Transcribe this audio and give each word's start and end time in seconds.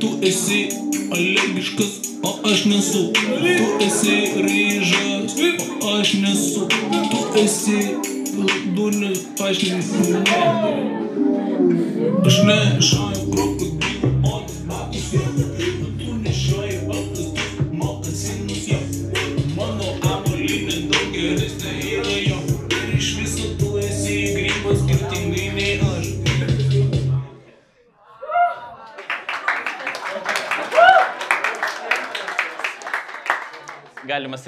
Tu 0.00 0.08
esi 0.22 0.68
alergiškas, 1.12 1.92
o 2.22 2.48
aš 2.50 2.64
nesu. 2.64 3.12
Tu 3.12 3.84
esi 3.86 4.16
ryžas, 4.42 5.36
o 5.82 5.98
aš 6.00 6.12
nesu. 6.12 6.68
Tu 7.10 7.40
esi 7.40 7.78
durnius, 8.76 9.18
aš 9.48 9.62
nesu. 9.62 10.22
Aš 12.26 12.36
nešioju 12.46 13.30
krokodilų 13.32 13.99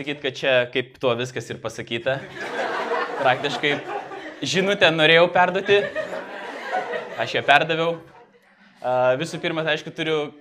Galima 0.03 0.19
sakyti, 0.19 0.23
kad 0.23 0.35
čia 0.35 0.67
kaip 0.73 0.99
tuo 0.99 1.15
viskas 1.15 1.47
ir 1.51 1.59
pasakyta. 1.63 2.17
Praktiškai 3.21 3.77
žinutę 4.43 4.89
norėjau 4.91 5.29
perduoti, 5.31 5.77
aš 7.23 7.37
ją 7.37 7.43
perdaviau. 7.47 8.01
Visų 9.21 9.39
pirma, 9.39 9.63
tai 9.63 9.77
aišku, 9.77 9.95
turiu 9.95 10.35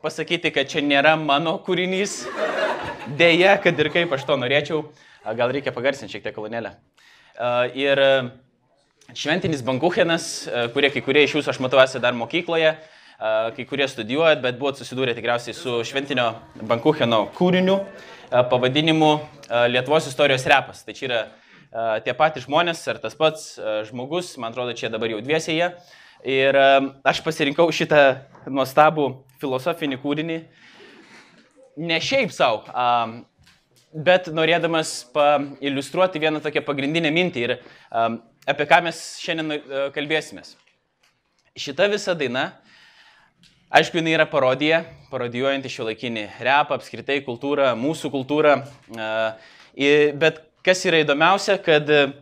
pasakyti, 0.00 0.48
kad 0.54 0.64
čia 0.64 0.80
nėra 0.80 1.16
mano 1.20 1.58
kūrinys. 1.60 2.24
Deja, 3.20 3.58
kad 3.60 3.76
ir 3.76 3.92
kaip 3.92 4.12
aš 4.16 4.24
to 4.24 4.40
norėčiau, 4.40 4.82
gal 5.36 5.52
reikia 5.52 5.74
pagarsinti 5.76 6.16
šiek 6.16 6.24
tiek 6.24 6.36
kolonėlę. 6.36 6.72
Ir 7.76 8.00
šventinis 9.12 9.60
bankuchenas, 9.60 10.48
kurie 10.72 10.88
kai 10.94 11.04
kurie 11.04 11.28
iš 11.28 11.36
jūsų 11.36 11.52
aš 11.52 11.60
matau 11.60 11.84
esate 11.84 12.00
dar 12.00 12.16
mokykloje, 12.16 12.78
kai 13.18 13.64
kurie 13.66 13.88
studijuojat, 13.90 14.40
bet 14.40 14.60
buvot 14.60 14.78
susidūrę 14.78 15.12
tikriausiai 15.16 15.56
su 15.56 15.82
šventinio 15.84 16.36
bankucheno 16.62 17.26
kūriniu 17.34 17.82
pavadinimu 18.30 19.10
a, 19.14 19.66
Lietuvos 19.70 20.08
istorijos 20.10 20.46
repas. 20.48 20.84
Tai 20.86 20.94
čia 20.96 21.08
yra 21.08 21.20
a, 21.24 21.98
tie 22.04 22.14
patys 22.16 22.46
žmonės 22.46 22.84
ar 22.92 23.00
tas 23.02 23.16
pats 23.18 23.54
žmogus, 23.88 24.36
man 24.40 24.52
atrodo, 24.52 24.76
čia 24.76 24.92
dabar 24.92 25.10
jau 25.12 25.22
dviesėje. 25.24 25.72
Ir 26.28 26.58
a, 26.58 26.68
aš 27.08 27.22
pasirinkau 27.26 27.68
šitą 27.74 28.02
nuostabų 28.48 29.10
filosofinį 29.42 30.00
kūrinį 30.02 30.38
ne 31.78 31.98
šiaip 32.02 32.32
savo, 32.34 32.64
bet 33.94 34.28
norėdamas 34.34 34.94
iliustruoti 35.62 36.20
vieną 36.22 36.42
tokią 36.42 36.64
pagrindinę 36.66 37.12
mintį 37.14 37.44
ir 37.46 37.54
apie 38.50 38.66
ką 38.68 38.80
mes 38.88 39.02
šiandien 39.22 39.92
kalbėsimės. 39.94 40.56
Šita 41.58 41.88
visa 41.90 42.14
daina, 42.18 42.48
aišku, 43.70 43.98
jinai 44.00 44.14
yra 44.16 44.26
parodija, 44.30 44.82
parodijuojanti 45.10 45.70
šio 45.72 45.86
laikinį 45.88 46.26
repą, 46.44 46.76
apskritai 46.78 47.20
kultūrą, 47.26 47.72
mūsų 47.78 48.10
kultūrą. 48.12 48.62
i- 49.76 50.12
Bet 50.12 50.40
kas 50.64 50.84
yra 50.86 51.02
įdomiausia, 51.04 51.58
kad 51.62 51.88
a, 51.90 52.12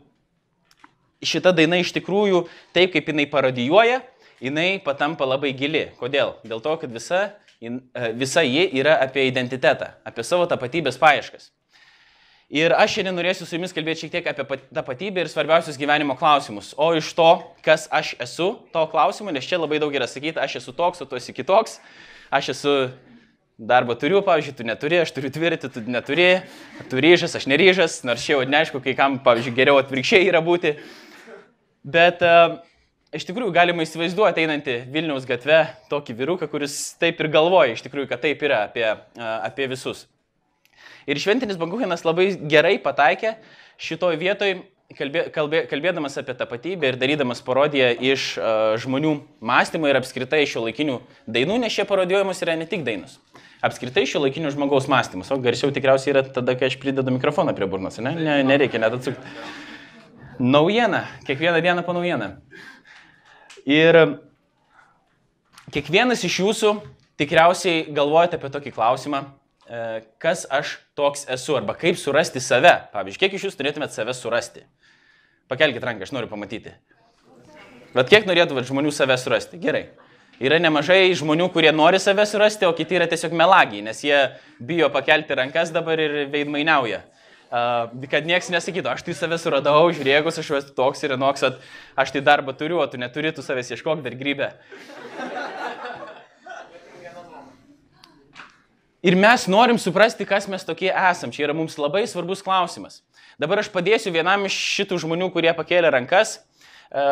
šita 1.23 1.53
daina 1.57 1.77
iš 1.81 1.93
tikrųjų, 1.97 2.47
taip 2.75 2.93
kaip 2.93 3.07
jinai 3.07 3.27
parodijuoja, 3.31 4.03
jinai 4.41 4.79
patampa 4.85 5.25
labai 5.25 5.53
gili. 5.57 5.91
Kodėl? 5.99 6.35
Dėl 6.45 6.61
to, 6.63 6.77
kad 6.77 6.93
visa, 6.93 7.33
e, 7.63 7.71
visa 8.13 8.43
ji 8.43 8.69
yra 8.79 8.99
apie 9.01 9.27
identitetą, 9.31 9.93
apie 10.05 10.23
savo 10.23 10.47
tapatybės 10.47 10.99
paieškas. 10.99 11.51
Ir 12.47 12.71
aš 12.79 12.93
šiandien 12.95 13.17
norėsiu 13.19 13.43
su 13.43 13.57
jumis 13.57 13.73
kalbėti 13.75 14.05
šiek 14.05 14.13
tiek 14.13 14.27
apie 14.31 14.45
pat- 14.47 14.69
tapatybę 14.71 15.25
ir 15.25 15.31
svarbiausius 15.31 15.79
gyvenimo 15.81 16.15
klausimus. 16.15 16.77
O 16.79 16.93
iš 16.95 17.09
to, 17.19 17.27
kas 17.67 17.89
aš 17.91 18.13
esu, 18.23 18.53
to 18.71 18.85
klausimu, 18.93 19.35
nes 19.35 19.49
čia 19.49 19.59
labai 19.59 19.81
daug 19.83 19.91
yra 19.91 20.07
sakyti, 20.07 20.39
aš 20.39 20.61
esu 20.61 20.75
toks, 20.77 21.03
o 21.03 21.09
tu 21.11 21.19
esi 21.19 21.35
kitoks, 21.35 21.81
aš 22.31 22.53
esu 22.55 22.77
darbą 23.59 23.99
turiu, 23.99 24.23
pavyzdžiui, 24.23 24.55
tu 24.55 24.69
neturi, 24.69 25.03
aš 25.03 25.11
turiu 25.17 25.33
tvirti, 25.35 25.73
tu 25.75 25.83
neturi, 25.91 26.31
tu 26.87 27.03
ryžas, 27.03 27.35
aš 27.35 27.51
neryžas, 27.51 27.99
nors 28.06 28.23
čia 28.23 28.37
jau 28.37 28.47
neaišku, 28.47 28.79
kai 28.85 28.95
kam, 28.95 29.19
pavyzdžiui, 29.27 29.56
geriau 29.56 29.83
atvirkščiai 29.83 30.31
yra 30.31 30.39
būti. 30.45 30.77
Bet 31.83 32.23
uh, 32.23 32.61
iš 33.11 33.27
tikrųjų 33.27 33.51
galima 33.59 33.83
įsivaizduoti 33.83 34.47
einantį 34.47 34.85
Vilniaus 34.95 35.27
gatve 35.27 35.65
tokį 35.91 36.15
vyruką, 36.21 36.47
kuris 36.53 36.95
taip 37.01 37.19
ir 37.19 37.35
galvoja, 37.35 37.75
iš 37.75 37.83
tikrųjų, 37.89 38.12
kad 38.12 38.23
taip 38.23 38.47
yra 38.47 38.69
apie, 38.69 38.87
uh, 38.93 39.33
apie 39.49 39.67
visus. 39.75 40.06
Ir 41.06 41.21
šventinis 41.22 41.59
Bankuchenas 41.61 42.03
labai 42.06 42.33
gerai 42.50 42.77
pataikė 42.83 43.37
šitoj 43.78 44.17
vietoj, 44.19 44.56
kalbė, 44.99 45.27
kalbė, 45.34 45.62
kalbėdamas 45.71 46.19
apie 46.19 46.34
tapatybę 46.39 46.91
ir 46.91 46.99
darydamas 47.00 47.43
parodiją 47.47 47.93
iš 48.12 48.33
uh, 48.39 48.75
žmonių 48.83 49.12
mąstymo 49.44 49.91
ir 49.91 49.99
apskritai 50.00 50.44
šio 50.50 50.65
laikinių 50.67 50.99
dainų, 51.31 51.61
nes 51.62 51.75
šie 51.75 51.87
parodijuojamos 51.89 52.43
yra 52.43 52.56
ne 52.59 52.67
tik 52.71 52.83
dainos. 52.87 53.21
Apskritai 53.65 54.05
šio 54.09 54.21
laikinių 54.25 54.53
žmogaus 54.55 54.89
mąstymas, 54.91 55.31
o 55.33 55.39
garsiau 55.43 55.72
tikriausiai 55.75 56.12
yra 56.12 56.25
tada, 56.27 56.55
kai 56.59 56.69
aš 56.71 56.77
pridedu 56.83 57.15
mikrofoną 57.15 57.55
prie 57.56 57.71
burnos, 57.71 57.97
ne? 58.05 58.12
ne 58.19 58.37
nereikia 58.47 58.83
net 58.83 58.99
atsukti. 58.99 59.34
Naujiena, 60.43 61.06
kiekvieną 61.25 61.62
dieną 61.65 61.87
po 61.87 61.94
naujieną. 61.97 62.34
Ir 63.67 63.97
kiekvienas 65.73 66.23
iš 66.28 66.43
jūsų 66.43 66.77
tikriausiai 67.19 67.87
galvojate 67.97 68.37
apie 68.37 68.50
tokį 68.53 68.75
klausimą, 68.77 69.23
e, 69.25 69.46
kas 70.22 70.47
aš 70.50 70.77
toks 70.99 71.27
esu 71.32 71.56
arba 71.59 71.75
kaip 71.78 71.99
surasti 71.99 72.43
save. 72.43 72.72
Pavyzdžiui, 72.93 73.22
kiek 73.25 73.38
iš 73.38 73.49
jūsų 73.49 73.60
turėtumėte 73.60 73.97
save 73.97 74.15
surasti? 74.15 74.62
Pakelkite 75.50 75.87
ranką, 75.87 76.06
aš 76.06 76.15
noriu 76.15 76.31
pamatyti. 76.31 76.75
Bet 77.97 78.10
kiek 78.12 78.26
norėtumėte 78.28 78.71
žmonių 78.71 78.93
save 78.94 79.16
surasti? 79.19 79.59
Gerai. 79.62 79.88
Yra 80.43 80.59
nemažai 80.60 81.15
žmonių, 81.16 81.49
kurie 81.55 81.71
nori 81.72 81.99
save 82.03 82.26
surasti, 82.28 82.66
o 82.69 82.75
kiti 82.76 82.99
yra 82.99 83.06
tiesiog 83.09 83.32
melagiai, 83.32 83.81
nes 83.87 84.03
jie 84.05 84.19
bijo 84.60 84.91
pakelti 84.93 85.38
rankas 85.38 85.72
dabar 85.72 86.03
ir 86.03 86.26
veidmainiauja. 86.32 87.00
Uh, 87.47 87.87
kad 88.10 88.26
niekas 88.26 88.50
nesakytų, 88.53 88.91
aš 88.91 89.05
tai 89.06 89.15
save 89.16 89.38
suradau, 89.41 89.87
žiūrėk, 89.94 90.28
aš 90.28 90.43
esu 90.43 90.75
toks 90.76 91.05
ir 91.06 91.15
anoks, 91.15 91.47
aš 91.97 92.12
tai 92.12 92.21
darbą 92.26 92.53
turiu, 92.59 92.82
o 92.82 92.87
tu 92.91 93.00
neturi, 93.00 93.32
tu 93.32 93.44
savęs 93.47 93.71
ieškok 93.72 94.03
dar 94.05 94.19
grybę. 94.19 94.50
Ir 99.06 99.15
mes 99.15 99.44
norim 99.47 99.78
suprasti, 99.78 100.27
kas 100.27 100.49
mes 100.50 100.65
tokie 100.67 100.89
esam. 100.91 101.31
Čia 101.31 101.44
yra 101.47 101.55
mums 101.55 101.77
labai 101.78 102.03
svarbus 102.11 102.41
klausimas. 102.43 103.05
Dabar 103.39 103.61
aš 103.62 103.69
padėsiu 103.71 104.11
vienam 104.11 104.49
iš 104.49 104.56
šitų 104.56 104.99
žmonių, 105.05 105.28
kurie 105.31 105.53
pakėlė 105.55 105.93
rankas, 105.94 106.41
e, 106.91 107.05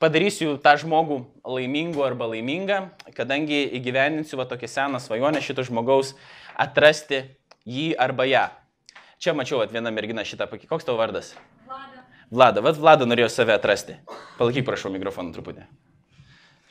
padarysiu 0.00 0.54
tą 0.62 0.72
žmogų 0.80 1.18
laimingu 1.44 2.00
arba 2.06 2.30
laimingą, 2.32 2.78
kadangi 3.18 3.60
įgyvendinsiu 3.76 4.40
va 4.40 4.46
tokią 4.48 4.70
seną 4.72 5.02
svajonę 5.04 5.42
šito 5.44 5.66
žmogaus 5.68 6.14
atrasti 6.56 7.26
jį 7.68 7.90
arba 8.00 8.24
ją. 8.30 8.46
Čia 9.20 9.34
mačiau, 9.36 9.60
kad 9.60 9.74
viena 9.74 9.92
mergina 9.92 10.24
šitą 10.24 10.48
pakė. 10.48 10.64
Koks 10.70 10.88
tavo 10.88 10.96
vardas? 11.02 11.34
Vlada. 11.68 12.06
Vlada, 12.32 12.64
vad 12.64 12.80
Vlada 12.80 13.10
norėjo 13.10 13.28
save 13.30 13.52
atrasti. 13.52 13.98
Palaikyk, 14.40 14.64
prašau, 14.64 14.94
mikrofoną 14.96 15.36
truputį. 15.36 15.68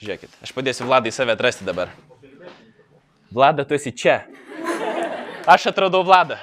Žiūrėkit, 0.02 0.42
aš 0.42 0.56
padėsiu 0.58 0.90
Vladai 0.90 1.14
save 1.14 1.38
atrasti 1.38 1.68
dabar. 1.68 1.94
Vlada, 3.32 3.64
tu 3.64 3.74
esi 3.74 3.94
čia. 3.96 4.26
Aš 5.48 5.72
atradau 5.72 6.04
Vladą. 6.04 6.36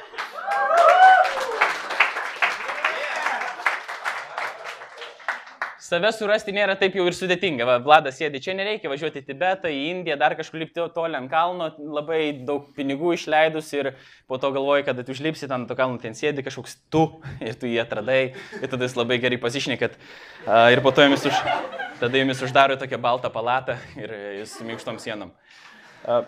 Save 5.89 6.11
surasti 6.13 6.53
nėra 6.53 6.75
taip 6.77 6.97
jau 6.97 7.05
ir 7.09 7.15
sudėtinga. 7.17 7.65
Va, 7.69 7.75
Vladas 7.81 8.17
sėdi 8.17 8.41
čia, 8.45 8.53
nereikia 8.57 8.91
važiuoti 8.93 9.23
į 9.23 9.27
Tibetą, 9.29 9.71
į 9.73 9.85
Indiją, 9.93 10.17
dar 10.21 10.35
kažkur 10.37 10.61
lipti 10.61 10.85
toli 10.93 11.17
ant 11.17 11.31
kalno, 11.33 11.71
labai 11.81 12.21
daug 12.49 12.67
pinigų 12.77 13.15
išleidus 13.17 13.71
ir 13.77 13.95
po 14.29 14.37
to 14.41 14.51
galvoji, 14.57 14.85
kad 14.89 15.01
tu 15.01 15.17
užlipsi 15.17 15.49
ant 15.49 15.69
to 15.69 15.77
kalno, 15.77 16.01
ten 16.01 16.17
sėdi 16.17 16.45
kažkoks 16.45 16.77
tu 16.93 17.07
ir 17.41 17.57
tu 17.57 17.69
jį 17.69 17.81
atradai 17.85 18.21
ir 18.33 18.69
tada 18.69 18.85
jis 18.85 18.99
labai 19.01 19.17
gerai 19.23 19.41
pasišnekat 19.41 19.97
ir 20.75 20.85
po 20.85 20.93
to 20.93 21.05
jumis, 21.09 21.25
už, 21.29 21.41
tada 22.01 22.21
jumis 22.21 22.45
uždaro 22.45 22.77
tokią 22.81 23.01
baltą 23.01 23.33
palatą 23.33 23.77
ir 23.97 24.13
jūs 24.43 24.59
su 24.59 24.69
minkštom 24.69 25.01
sienom. 25.01 25.33
A, 26.05 26.21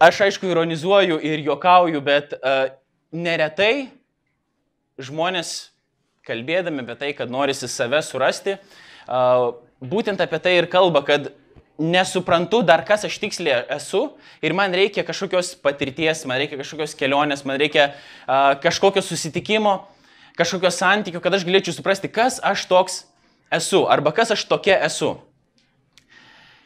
Aš 0.00 0.22
aišku 0.24 0.48
ironizuoju 0.48 1.18
ir 1.20 1.42
juokauju, 1.44 2.00
bet 2.00 2.30
uh, 2.38 2.70
neretai 3.12 3.90
žmonės 4.96 5.50
kalbėdami 6.24 6.86
apie 6.86 6.96
tai, 6.96 7.10
kad 7.18 7.28
norisi 7.28 7.68
save 7.68 8.00
surasti, 8.06 8.54
uh, 8.56 9.50
būtent 9.84 10.24
apie 10.24 10.40
tai 10.40 10.54
ir 10.56 10.70
kalba, 10.72 11.04
kad 11.04 11.28
nesuprantu 11.76 12.62
dar, 12.64 12.80
kas 12.88 13.04
aš 13.04 13.18
tiksliai 13.20 13.60
esu 13.76 14.06
ir 14.40 14.56
man 14.56 14.72
reikia 14.72 15.04
kažkokios 15.04 15.52
patirties, 15.60 16.24
man 16.24 16.40
reikia 16.40 16.56
kažkokios 16.60 16.96
kelionės, 16.96 17.44
man 17.44 17.60
reikia 17.60 17.90
uh, 17.92 18.56
kažkokio 18.64 19.04
susitikimo, 19.04 19.82
kažkokio 20.40 20.72
santykio, 20.72 21.20
kad 21.20 21.36
aš 21.36 21.44
galėčiau 21.44 21.76
suprasti, 21.76 22.08
kas 22.08 22.40
aš 22.40 22.64
toks 22.72 23.02
esu 23.52 23.84
arba 23.84 24.16
kas 24.16 24.32
aš 24.32 24.48
tokia 24.48 24.80
esu. 24.88 25.18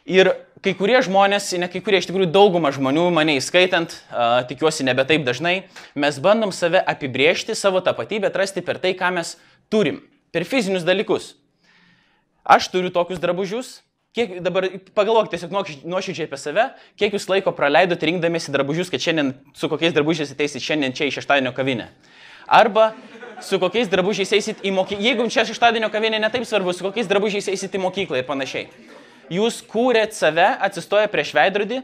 Ir 0.05 0.29
kai 0.61 0.75
kurie 0.77 0.99
žmonės, 1.01 1.47
ne 1.57 1.69
kai 1.73 1.81
kurie, 1.85 1.97
iš 2.01 2.09
tikrųjų 2.11 2.29
dauguma 2.33 2.69
žmonių, 2.77 3.07
mane 3.13 3.39
įskaitant, 3.39 3.93
uh, 4.13 4.43
tikiuosi 4.49 4.85
nebe 4.85 5.05
taip 5.09 5.25
dažnai, 5.25 5.65
mes 5.97 6.19
bandom 6.21 6.53
save 6.53 6.81
apibriežti, 6.81 7.57
savo 7.57 7.81
tapatybę 7.85 8.29
atrasti 8.29 8.61
per 8.65 8.81
tai, 8.83 8.93
ką 8.97 9.15
mes 9.17 9.37
turim, 9.73 10.03
per 10.33 10.45
fizinius 10.45 10.85
dalykus. 10.85 11.35
aš 12.45 12.69
turiu 12.69 12.91
tokius 12.93 13.21
drabužius, 13.21 13.81
kiek 14.13 14.43
dabar 14.45 14.69
pagalvok 14.93 15.31
tiesiog 15.33 15.51
nuoš- 15.51 15.81
nuoširdžiai 15.89 16.29
apie 16.29 16.39
save, 16.39 16.65
kiek 17.01 17.15
jūs 17.17 17.25
laiko 17.29 17.53
praleidote 17.57 18.05
rinkdamėsi 18.05 18.53
drabužius, 18.53 18.91
kad 18.93 19.01
šiandien 19.01 19.33
su 19.57 19.69
kokiais 19.69 19.97
drabužiais 19.97 20.31
ateisit 20.31 20.61
šiandien 20.61 20.93
čia 20.93 21.09
į 21.09 21.17
šeštadienio 21.17 21.55
kavinę. 21.57 21.89
Arba 22.47 22.93
su 23.41 23.59
kokiais 23.59 23.89
drabužiais 23.89 24.33
eisit 24.37 24.61
į 24.61 24.75
mokyklą, 24.77 25.01
jeigu 25.01 25.31
čia 25.33 25.47
šeštadienio 25.49 25.89
kavinė 25.89 26.21
netaip 26.21 26.45
svarbu, 26.45 26.77
su 26.77 26.85
kokiais 26.85 27.09
drabužiais 27.09 27.49
eisit 27.49 27.73
į 27.73 27.81
mokyklą 27.81 28.21
ir 28.21 28.29
panašiai. 28.29 28.69
Jūs 29.33 29.63
kūrėt 29.69 30.17
save, 30.17 30.47
atsistoję 30.67 31.09
prieš 31.13 31.33
veidrodį, 31.37 31.81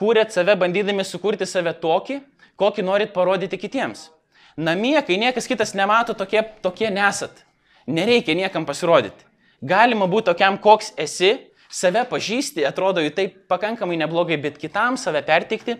kūrėt 0.00 0.34
save 0.34 0.56
bandydami 0.60 1.04
sukurti 1.06 1.46
save 1.48 1.72
tokį, 1.80 2.20
kokį 2.60 2.84
norit 2.84 3.14
parodyti 3.14 3.58
kitiems. 3.60 4.10
Namie, 4.56 4.98
kai 5.06 5.16
niekas 5.16 5.48
kitas 5.48 5.72
nemato, 5.72 6.12
tokie, 6.14 6.42
tokie 6.64 6.90
nesat. 6.92 7.44
Nereikia 7.88 8.36
niekam 8.36 8.66
pasirodyti. 8.68 9.24
Galima 9.64 10.08
būti 10.10 10.28
tokiam, 10.28 10.58
koks 10.60 10.92
esi, 11.00 11.32
save 11.72 12.04
pažįsti, 12.10 12.66
atrodo 12.68 13.00
jų 13.00 13.14
taip 13.16 13.36
pakankamai 13.48 13.96
neblogai, 14.00 14.36
bet 14.42 14.58
kitam 14.60 14.98
save 15.00 15.22
perteikti, 15.24 15.78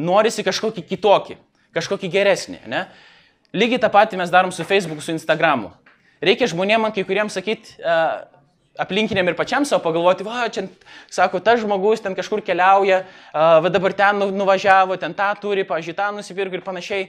norisi 0.00 0.44
kažkokį 0.46 0.86
kitokį, 0.88 1.36
kažkokį 1.76 2.10
geresnį. 2.14 2.62
Ne? 2.70 2.86
Lygiai 3.54 3.82
tą 3.82 3.90
patį 3.92 4.22
mes 4.22 4.32
darom 4.32 4.54
su 4.54 4.64
Facebook, 4.64 5.02
su 5.04 5.12
Instagramu. 5.12 5.74
Reikia 6.24 6.48
žmonėm, 6.48 6.88
kai 6.94 7.04
kuriems 7.04 7.36
sakyti, 7.36 7.76
uh, 7.84 8.24
aplinkiniam 8.78 9.28
ir 9.28 9.36
pačiam 9.38 9.64
savo 9.64 9.82
pagalvoti, 9.84 10.24
va, 10.26 10.48
čia, 10.48 10.66
sako, 11.10 11.40
tas 11.44 11.60
žmogus 11.62 12.02
ten 12.02 12.14
kažkur 12.14 12.42
keliauja, 12.42 13.04
va 13.34 13.70
dabar 13.70 13.92
ten 13.92 14.18
nu- 14.18 14.30
nuvažiavo, 14.34 14.96
ten 15.00 15.14
tą 15.14 15.30
turi, 15.40 15.64
pažiūrėjau, 15.68 16.00
tą 16.00 16.08
nusipirko 16.16 16.58
ir 16.58 16.64
panašiai. 16.66 17.08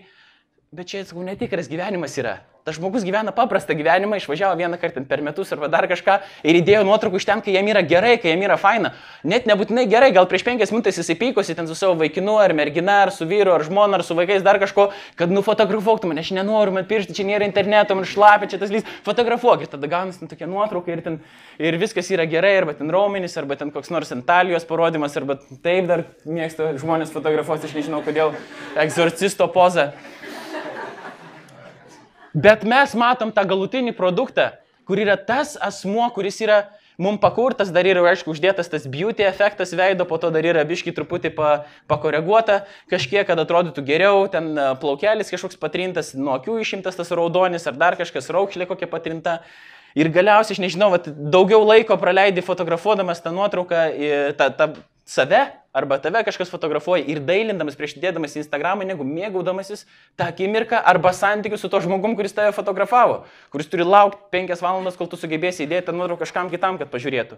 Bet 0.75 0.89
čia, 0.92 1.06
sakau, 1.07 1.24
netikras 1.24 1.69
gyvenimas 1.72 2.18
yra. 2.19 2.42
Tas 2.66 2.80
žmogus 2.80 3.04
gyvena 3.06 3.30
paprastą 3.30 3.75
gyvenimą, 3.77 4.18
išvažiavo 4.18 4.57
vieną 4.57 4.80
kartą 4.81 5.04
per 5.06 5.22
metus 5.22 5.51
arba 5.54 5.68
dar 5.69 5.86
kažką 5.86 6.16
ir 6.50 6.57
įdėjo 6.57 6.80
nuotraukų 6.88 7.19
iš 7.22 7.27
ten, 7.30 7.44
kai 7.45 7.54
jam 7.54 7.68
yra 7.69 7.83
gerai, 7.86 8.16
kai 8.18 8.31
jam 8.31 8.42
yra 8.42 8.57
faina. 8.57 8.89
Net 9.24 9.45
nebūtinai 9.45 9.83
gerai, 9.86 10.10
gal 10.16 10.25
prieš 10.25 10.42
penkias 10.48 10.74
minutės 10.74 10.98
jisai 10.98 11.13
pykosi 11.19 11.54
ten 11.56 11.69
su 11.69 11.77
savo 11.77 11.94
vaikinu, 12.00 12.39
ar 12.42 12.56
mergina, 12.57 12.95
ar 13.06 13.12
su 13.13 13.27
vyru, 13.30 13.54
ar 13.54 13.63
žmona, 13.68 14.00
ar 14.00 14.04
su 14.07 14.18
vaikais, 14.18 14.42
dar 14.44 14.57
kažko, 14.57 14.88
kad 15.16 15.30
nufotografuoktų 15.30 16.10
mane, 16.10 16.24
aš 16.25 16.33
nenoriu 16.39 16.74
man 16.74 16.89
piršti, 16.89 17.13
čia 17.19 17.27
nėra 17.30 17.45
interneto, 17.45 18.00
man 18.00 18.10
šlapia, 18.10 18.50
čia 18.50 18.60
tas 18.63 18.74
lys, 18.74 18.89
fotografuok 19.06 19.68
ir 19.68 19.72
tada 19.77 19.92
gaunasi 19.94 20.24
ten 20.24 20.33
tokia 20.33 20.50
nuotrauka 20.50 20.89
ir, 20.89 21.06
ten, 21.06 21.22
ir 21.62 21.77
viskas 21.77 22.10
yra 22.18 22.25
gerai, 22.25 22.56
arba 22.63 22.74
ten 22.74 22.89
raumenys, 22.89 23.38
arba 23.38 23.62
ten 23.62 23.69
koks 23.69 23.94
nors 23.94 24.10
entalijos 24.18 24.66
parodimas, 24.66 25.13
arba 25.22 25.38
taip 25.62 25.86
dar 25.94 26.07
mėgsta 26.25 26.74
žmonės 26.81 27.13
fotografuoti, 27.13 27.69
aš 27.69 27.77
nežinau 27.77 28.01
kodėl, 28.10 28.33
egzorcisto 28.88 29.54
pozą. 29.54 29.92
Bet 32.36 32.66
mes 32.68 32.92
matom 33.00 33.32
tą 33.32 33.46
galutinį 33.48 33.94
produktą, 33.96 34.50
kur 34.84 35.00
yra 35.00 35.16
tas 35.16 35.56
asmuo, 35.56 36.04
kuris 36.12 36.42
yra 36.44 36.66
mums 37.00 37.22
pakurtas, 37.24 37.72
dar 37.72 37.88
yra, 37.88 38.04
aišku, 38.12 38.34
uždėtas 38.36 38.68
tas 38.72 38.88
beauty 38.92 39.24
efektas 39.24 39.72
veido, 39.76 40.04
po 40.08 40.20
to 40.20 40.32
dar 40.36 40.44
yra 40.44 40.66
biški 40.68 40.94
truputį 40.96 41.32
pa, 41.36 41.52
pakoreguota, 41.92 42.66
kažkiek, 42.92 43.26
kad 43.28 43.40
atrodytų 43.40 43.84
geriau, 43.88 44.26
ten 44.32 44.52
e, 44.52 44.68
plaukelis 44.82 45.32
kažkoks 45.32 45.60
patrintas, 45.60 46.14
nuo 46.16 46.36
akių 46.36 46.60
išimtas 46.64 47.00
tas 47.00 47.12
raudonis 47.16 47.68
ar 47.72 47.80
dar 47.80 47.96
kažkas 48.00 48.28
raukšlė 48.36 48.68
kokia 48.68 48.92
patrinta. 48.92 49.40
Ir 49.96 50.12
galiausiai, 50.12 50.58
aš 50.58 50.60
nežinau, 50.60 50.90
vat, 50.92 51.08
daugiau 51.08 51.62
laiko 51.64 51.96
praleidi 52.00 52.44
fotografuodamas 52.44 53.24
tą 53.24 53.32
nuotrauką, 53.32 53.86
tą, 54.36 54.50
tą 54.60 54.68
save 55.06 55.40
arba 55.75 55.98
tave 56.02 56.24
kažkas 56.25 56.50
fotografuoja 56.50 57.06
ir 57.12 57.19
dailindamas 57.22 57.78
prieš 57.78 57.96
dėdamas 58.02 58.34
į 58.36 58.42
Instagramą, 58.42 58.88
negu 58.88 59.06
mėgaudamasis 59.06 59.86
tą 60.18 60.30
akimirką 60.31 60.80
arba 60.81 61.12
santykių 61.13 61.60
su 61.62 61.69
to 61.69 61.81
žmogum, 61.84 62.16
kuris 62.18 62.34
tave 62.34 62.54
fotografavo, 62.56 63.24
kuris 63.54 63.69
turi 63.69 63.86
laukti 63.86 64.31
penkias 64.34 64.63
valandas, 64.66 64.98
kol 64.98 65.10
tu 65.12 65.19
sugebėsi 65.19 65.68
įdėti 65.68 65.90
tą 65.90 65.96
nuotrauką 65.98 66.25
kažkam 66.25 66.50
kitam, 66.54 66.80
kad 66.81 66.90
pažiūrėtų. 66.94 67.38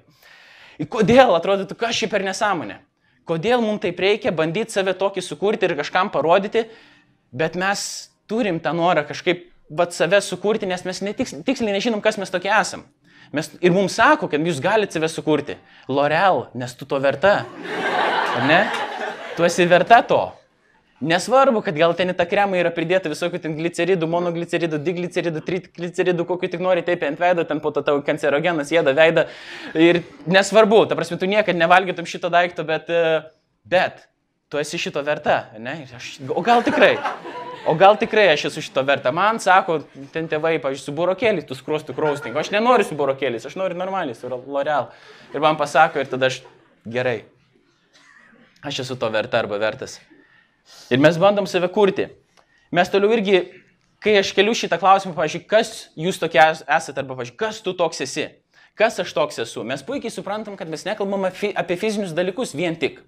Ir 0.78 0.90
kodėl 0.94 1.34
atrodytų, 1.36 1.76
kas 1.76 1.98
šį 1.98 2.12
per 2.14 2.24
nesąmonę? 2.24 2.80
Kodėl 3.28 3.60
mums 3.66 3.82
taip 3.84 4.00
reikia 4.00 4.32
bandyti 4.32 4.78
save 4.78 4.94
tokį 4.96 5.26
sukurti 5.26 5.68
ir 5.68 5.76
kažkam 5.82 6.14
parodyti, 6.14 6.68
bet 7.36 7.58
mes 7.60 7.82
turim 8.30 8.62
tą 8.64 8.72
norą 8.78 9.04
kažkaip 9.10 9.48
vat, 9.70 9.92
save 9.92 10.22
sukurti, 10.24 10.70
nes 10.70 10.86
mes 10.88 11.02
netiks, 11.04 11.36
tiksliai 11.44 11.76
nežinom, 11.76 12.00
kas 12.04 12.20
mes 12.22 12.32
tokie 12.32 12.52
esam. 12.54 12.86
Mes, 13.36 13.52
ir 13.62 13.74
mums 13.76 13.98
sako, 14.00 14.30
kad 14.32 14.44
jūs 14.44 14.62
galite 14.64 14.96
save 14.96 15.10
sukurti. 15.12 15.58
L'Oreal, 15.92 16.48
nes 16.58 16.76
tu 16.78 16.88
to 16.88 17.00
verta. 17.04 17.42
Ar 18.38 18.46
ne? 18.48 18.62
Tu 19.38 19.46
esi 19.48 19.66
verta 19.70 20.02
to. 20.08 20.22
Nesvarbu, 20.98 21.62
kad 21.62 21.76
gal 21.78 21.94
ten 21.94 22.10
į 22.10 22.16
tą 22.18 22.26
kremą 22.26 22.58
yra 22.58 22.72
pridėta 22.74 23.12
visokių 23.12 23.38
ten 23.44 23.54
gliceridų, 23.60 24.08
monogliceridų, 24.10 24.80
digliceridų, 24.82 25.44
trigliceridų, 25.46 26.26
kokiu 26.26 26.50
tik 26.50 26.64
nori 26.66 26.82
taip 26.86 27.06
ant 27.06 27.22
veido, 27.22 27.46
ten 27.46 27.62
po 27.62 27.70
to 27.76 27.84
tavo 27.86 28.02
kancerogenas 28.06 28.74
jėda 28.74 28.96
veidą. 28.98 29.28
Ir 29.78 30.02
nesvarbu, 30.26 30.88
ta 30.90 30.98
prasme, 30.98 31.20
tu 31.22 31.30
niekada 31.30 31.60
nevalgytum 31.60 32.10
šito 32.10 32.34
daikto, 32.34 32.66
bet, 32.66 32.90
e, 32.90 33.20
bet 33.70 34.08
tu 34.50 34.58
esi 34.58 34.82
šito 34.82 35.06
verta, 35.06 35.44
ne? 35.62 35.84
Aš, 36.00 36.16
o 36.34 36.42
gal 36.42 36.66
tikrai? 36.66 36.96
O 37.68 37.76
gal 37.76 37.98
tikrai 38.00 38.30
aš 38.32 38.46
esu 38.48 38.62
šito 38.64 38.80
verta? 38.88 39.12
Man 39.12 39.42
sako, 39.44 39.82
ten 40.14 40.30
tėvai, 40.32 40.54
pavyzdžiui, 40.64 40.86
su 40.88 40.94
burokėliais, 40.96 41.44
tu 41.50 41.56
skrostų 41.58 41.92
kraustingo. 41.98 42.40
Aš 42.40 42.54
nenoriu 42.54 42.86
su 42.88 42.96
burokėliais, 42.96 43.44
aš 43.50 43.58
noriu 43.60 43.76
normaliai, 43.76 44.16
su 44.16 44.30
L'Oreal. 44.32 44.88
Ir 45.36 45.44
man 45.44 45.60
pasako, 45.60 46.00
ir 46.00 46.08
tada 46.08 46.30
aš 46.32 46.38
gerai. 46.88 47.26
Aš 48.64 48.80
esu 48.86 48.96
to 49.00 49.10
verta 49.12 49.42
arba 49.42 49.60
vertas. 49.60 49.98
Ir 50.92 51.02
mes 51.04 51.20
bandom 51.20 51.48
save 51.48 51.68
kurti. 51.76 52.08
Mes 52.72 52.90
toliau 52.92 53.12
irgi, 53.18 53.44
kai 54.04 54.16
aš 54.22 54.32
keliu 54.36 54.56
šitą 54.56 54.80
klausimą, 54.80 55.12
pavyzdžiui, 55.18 55.44
kas 55.52 55.90
jūs 56.00 56.20
tokie 56.24 56.40
es- 56.44 56.64
esate, 56.64 57.04
arba, 57.04 57.16
pavyzdžiui, 57.20 57.38
kas 57.44 57.60
tu 57.64 57.76
toks 57.76 58.00
esi, 58.08 58.30
kas 58.80 59.00
aš 59.04 59.12
toks 59.16 59.40
esu, 59.44 59.64
mes 59.68 59.84
puikiai 59.84 60.12
suprantam, 60.12 60.56
kad 60.56 60.72
mes 60.72 60.84
nekalbam 60.88 61.28
apie 61.28 61.76
fizinius 61.80 62.16
dalykus 62.16 62.56
vien 62.56 62.76
tik. 62.80 63.00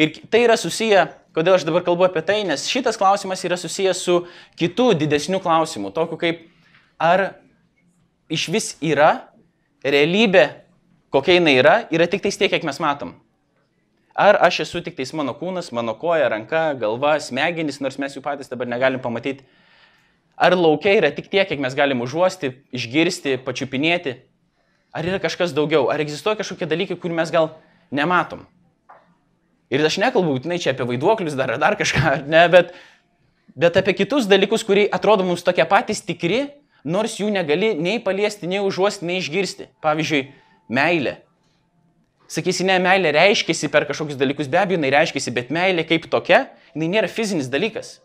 Ir 0.00 0.14
tai 0.32 0.44
yra 0.46 0.56
susiję, 0.56 1.06
kodėl 1.36 1.58
aš 1.58 1.66
dabar 1.68 1.84
kalbu 1.84 2.06
apie 2.06 2.22
tai, 2.24 2.40
nes 2.48 2.64
šitas 2.70 2.98
klausimas 3.00 3.42
yra 3.44 3.58
susijęs 3.60 4.00
su 4.04 4.22
kitu 4.56 4.92
didesniu 4.96 5.40
klausimu, 5.42 5.92
tokiu 5.92 6.18
kaip, 6.20 6.46
ar 7.00 7.34
iš 8.32 8.48
vis 8.52 8.72
yra 8.80 9.28
realybė, 9.84 10.46
kokia 11.12 11.36
jinai 11.36 11.58
yra, 11.60 11.74
yra 11.92 12.08
tik 12.08 12.24
tais 12.24 12.38
tiek, 12.40 12.52
kiek 12.52 12.64
mes 12.64 12.80
matom. 12.80 13.16
Ar 14.12 14.36
aš 14.44 14.62
esu 14.66 14.82
tik 14.84 14.96
tais 14.96 15.12
mano 15.16 15.32
kūnas, 15.36 15.70
mano 15.72 15.94
koja, 15.96 16.28
ranka, 16.32 16.72
galva, 16.80 17.16
smegenys, 17.20 17.80
nors 17.80 17.96
mes 18.00 18.16
jų 18.16 18.24
patys 18.24 18.50
dabar 18.52 18.68
negalim 18.68 19.00
pamatyti. 19.00 19.44
Ar 20.36 20.56
laukia 20.56 20.96
yra 20.98 21.12
tik 21.12 21.30
tiek, 21.32 21.48
kiek 21.48 21.60
mes 21.60 21.76
galim 21.76 22.00
užuosti, 22.04 22.52
išgirsti, 22.76 23.38
pačiupinėti. 23.44 24.16
Ar 24.92 25.08
yra 25.08 25.20
kažkas 25.20 25.54
daugiau, 25.56 25.86
ar 25.92 26.00
egzistuoja 26.04 26.40
kažkokie 26.40 26.68
dalykai, 26.68 26.98
kurių 27.00 27.16
mes 27.16 27.32
gal 27.32 27.54
nematom. 27.92 28.44
Ir 29.72 29.80
aš 29.88 29.96
nekalbu 30.02 30.36
būtinai 30.36 30.58
čia 30.60 30.74
apie 30.74 30.84
vaiduoklius 30.84 31.36
dar 31.38 31.54
ar 31.54 31.60
dar 31.62 31.78
kažką, 31.80 32.26
ne, 32.28 32.42
bet, 32.52 32.74
bet 33.56 33.78
apie 33.80 33.94
kitus 34.02 34.28
dalykus, 34.28 34.66
kurie 34.68 34.84
atrodo 34.92 35.24
mums 35.24 35.44
tokie 35.46 35.64
patys 35.68 36.04
tikri, 36.04 36.44
nors 36.84 37.16
jų 37.16 37.30
negali 37.32 37.72
nei 37.78 37.96
paliesti, 38.04 38.50
nei 38.50 38.60
užuosti, 38.60 39.08
nei 39.08 39.22
išgirsti. 39.22 39.70
Pavyzdžiui, 39.84 40.26
meilė. 40.68 41.16
Sakysi, 42.32 42.66
ne, 42.68 42.76
meilė 42.84 43.14
reiškiasi 43.16 43.68
per 43.72 43.88
kažkokius 43.88 44.20
dalykus, 44.20 44.48
be 44.52 44.60
abejo, 44.60 44.76
jinai 44.76 44.92
reiškiasi, 44.92 45.32
bet 45.36 45.52
meilė 45.52 45.84
kaip 45.88 46.08
tokia, 46.12 46.46
jinai 46.76 46.92
nėra 46.92 47.08
fizinis 47.12 47.48
dalykas. 47.52 48.01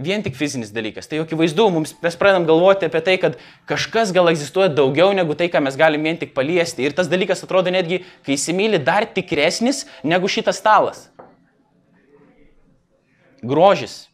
Vien 0.00 0.22
tik 0.24 0.36
fizinis 0.38 0.70
dalykas. 0.72 1.04
Tai 1.08 1.18
akivaizdu, 1.20 1.66
mums 1.68 1.90
mes 2.00 2.14
pradedam 2.16 2.46
galvoti 2.48 2.88
apie 2.88 3.02
tai, 3.04 3.18
kad 3.20 3.34
kažkas 3.68 4.14
gal 4.16 4.30
egzistuoja 4.30 4.70
daugiau 4.72 5.10
negu 5.12 5.36
tai, 5.36 5.50
ką 5.52 5.60
mes 5.60 5.76
galim 5.76 6.06
vien 6.08 6.16
tik 6.16 6.32
paliesti. 6.32 6.86
Ir 6.86 6.96
tas 6.96 7.10
dalykas 7.12 7.44
atrodo 7.44 7.68
netgi, 7.74 8.00
kai 8.24 8.38
įsimylė, 8.38 8.80
dar 8.80 9.04
tikresnis 9.04 9.84
negu 10.00 10.30
šitas 10.32 10.62
stalas. 10.62 11.10
Grožis. 13.44 14.06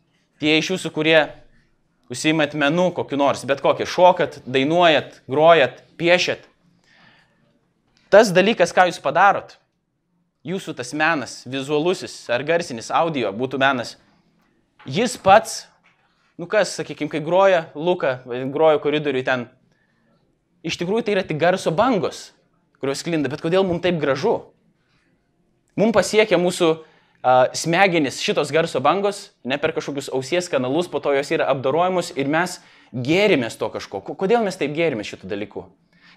Tie 0.42 0.56
iš 0.58 0.72
jūsų, 0.74 0.90
kurie 0.94 1.20
užsiimat 2.10 2.58
menų 2.58 2.90
kokiu 2.96 3.20
nors, 3.20 3.44
bet 3.46 3.62
kokį, 3.62 3.86
šokat, 3.86 4.40
dainuojat, 4.50 5.20
grojat, 5.30 5.82
piešiat. 6.00 6.42
Tas 8.10 8.32
dalykas, 8.34 8.72
ką 8.74 8.88
jūs 8.88 8.98
padarot, 9.04 9.58
jūsų 10.48 10.74
tas 10.78 10.94
menas, 10.96 11.42
vizualusis 11.46 12.14
ar 12.32 12.42
garsinis, 12.46 12.90
audio 12.94 13.30
būtų 13.36 13.60
menas, 13.60 13.98
jis 14.88 15.14
pats, 15.20 15.66
nu 16.40 16.46
kas, 16.50 16.72
sakykime, 16.78 17.10
kai 17.12 17.20
groja 17.24 17.66
Luka, 17.76 18.18
groja 18.54 18.80
koridoriui 18.82 19.24
ten, 19.26 19.46
iš 20.66 20.78
tikrųjų 20.80 21.04
tai 21.06 21.16
yra 21.18 21.24
tik 21.26 21.38
garso 21.40 21.70
bangos, 21.74 22.30
kurios 22.80 23.02
sklinda, 23.02 23.30
bet 23.30 23.42
kodėl 23.44 23.66
mums 23.66 23.82
taip 23.84 23.98
gražu? 24.00 24.36
Mums 25.78 25.94
pasiekia 25.94 26.38
mūsų 26.40 26.70
a, 27.22 27.48
smegenis 27.54 28.20
šitos 28.22 28.50
garso 28.54 28.80
bangos, 28.82 29.28
ne 29.46 29.58
per 29.62 29.74
kažkokius 29.76 30.10
ausies 30.14 30.48
kanalus, 30.50 30.88
po 30.90 30.98
to 31.02 31.12
jos 31.14 31.30
yra 31.34 31.46
apdorojamos 31.52 32.12
ir 32.18 32.30
mes 32.30 32.58
gėrimės 32.94 33.58
to 33.60 33.68
kažko. 33.70 34.00
Ko- 34.02 34.16
Kodėl 34.18 34.42
mes 34.46 34.56
taip 34.58 34.74
gėrimės 34.74 35.10
šitų 35.12 35.28
dalykų? 35.30 35.66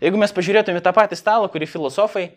Jeigu 0.01 0.18
mes 0.18 0.34
pažiūrėtume 0.34 0.82
tą 0.82 0.94
patį 0.98 1.18
stalą, 1.20 1.50
kurį 1.54 1.68
filosofai 1.70 2.32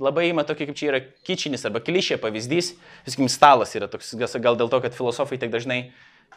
labai 0.00 0.30
ima 0.30 0.44
tokį, 0.48 0.70
kaip 0.70 0.78
čia 0.78 0.88
yra 0.90 1.00
kičinis 1.26 1.66
arba 1.68 1.82
klišė 1.84 2.18
pavyzdys, 2.22 2.72
viskim 3.06 3.28
stalas 3.32 3.74
yra 3.76 3.90
toks, 3.90 4.14
gal 4.16 4.56
dėl 4.58 4.72
to, 4.72 4.80
kad 4.82 4.96
filosofai 4.96 5.38
tiek 5.40 5.52
dažnai 5.52 5.82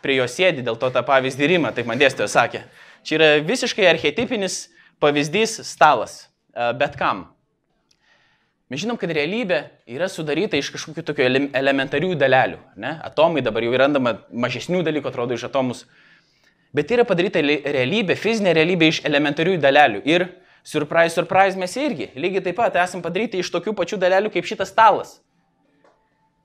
prie 0.03 0.17
jo 0.19 0.27
sėdi, 0.27 0.65
dėl 0.65 0.75
to 0.79 0.89
tą 0.91 1.03
pavyzdį 1.07 1.49
rima, 1.55 1.71
taip 1.75 1.87
man 1.87 2.01
dėstytojas 2.01 2.35
sakė. 2.35 2.65
Čia 3.07 3.15
yra 3.19 3.29
visiškai 3.47 3.87
archetipinis 3.87 4.67
pavyzdys 5.03 5.61
stalas. 5.67 6.27
bet 6.53 6.93
kam. 6.93 7.33
Mes 8.69 8.81
žinom, 8.81 8.97
kad 8.97 9.11
realybė 9.13 9.59
yra 9.89 10.07
sudaryta 10.09 10.57
iš 10.57 10.71
kažkokių 10.73 11.03
tokių 11.05 11.23
ele 11.25 11.39
elementarių 11.57 12.15
dalelių. 12.17 12.59
Ne? 12.77 12.95
Atomai 13.05 13.41
dabar 13.45 13.65
jau 13.65 13.73
randama 13.77 14.15
mažesnių 14.29 14.83
dalykų, 14.85 15.11
atrodo, 15.11 15.33
iš 15.33 15.47
atomus. 15.49 15.83
Bet 16.73 16.89
yra 16.93 17.05
padaryta 17.05 17.41
realybė, 17.41 18.15
fizinė 18.17 18.55
realybė 18.57 18.89
iš 18.89 19.01
elementarių 19.05 19.59
dalelių. 19.61 20.01
Ir, 20.09 20.25
surprise, 20.63 21.13
surprise, 21.13 21.59
mes 21.59 21.75
irgi 21.77 22.09
lygiai 22.15 22.47
taip 22.47 22.57
pat 22.57 22.79
esame 22.83 23.03
padaryti 23.03 23.43
iš 23.43 23.51
tokių 23.53 23.75
pačių 23.77 23.99
dalelių 24.01 24.31
kaip 24.33 24.47
šitas 24.47 24.71
stalas. 24.71 25.19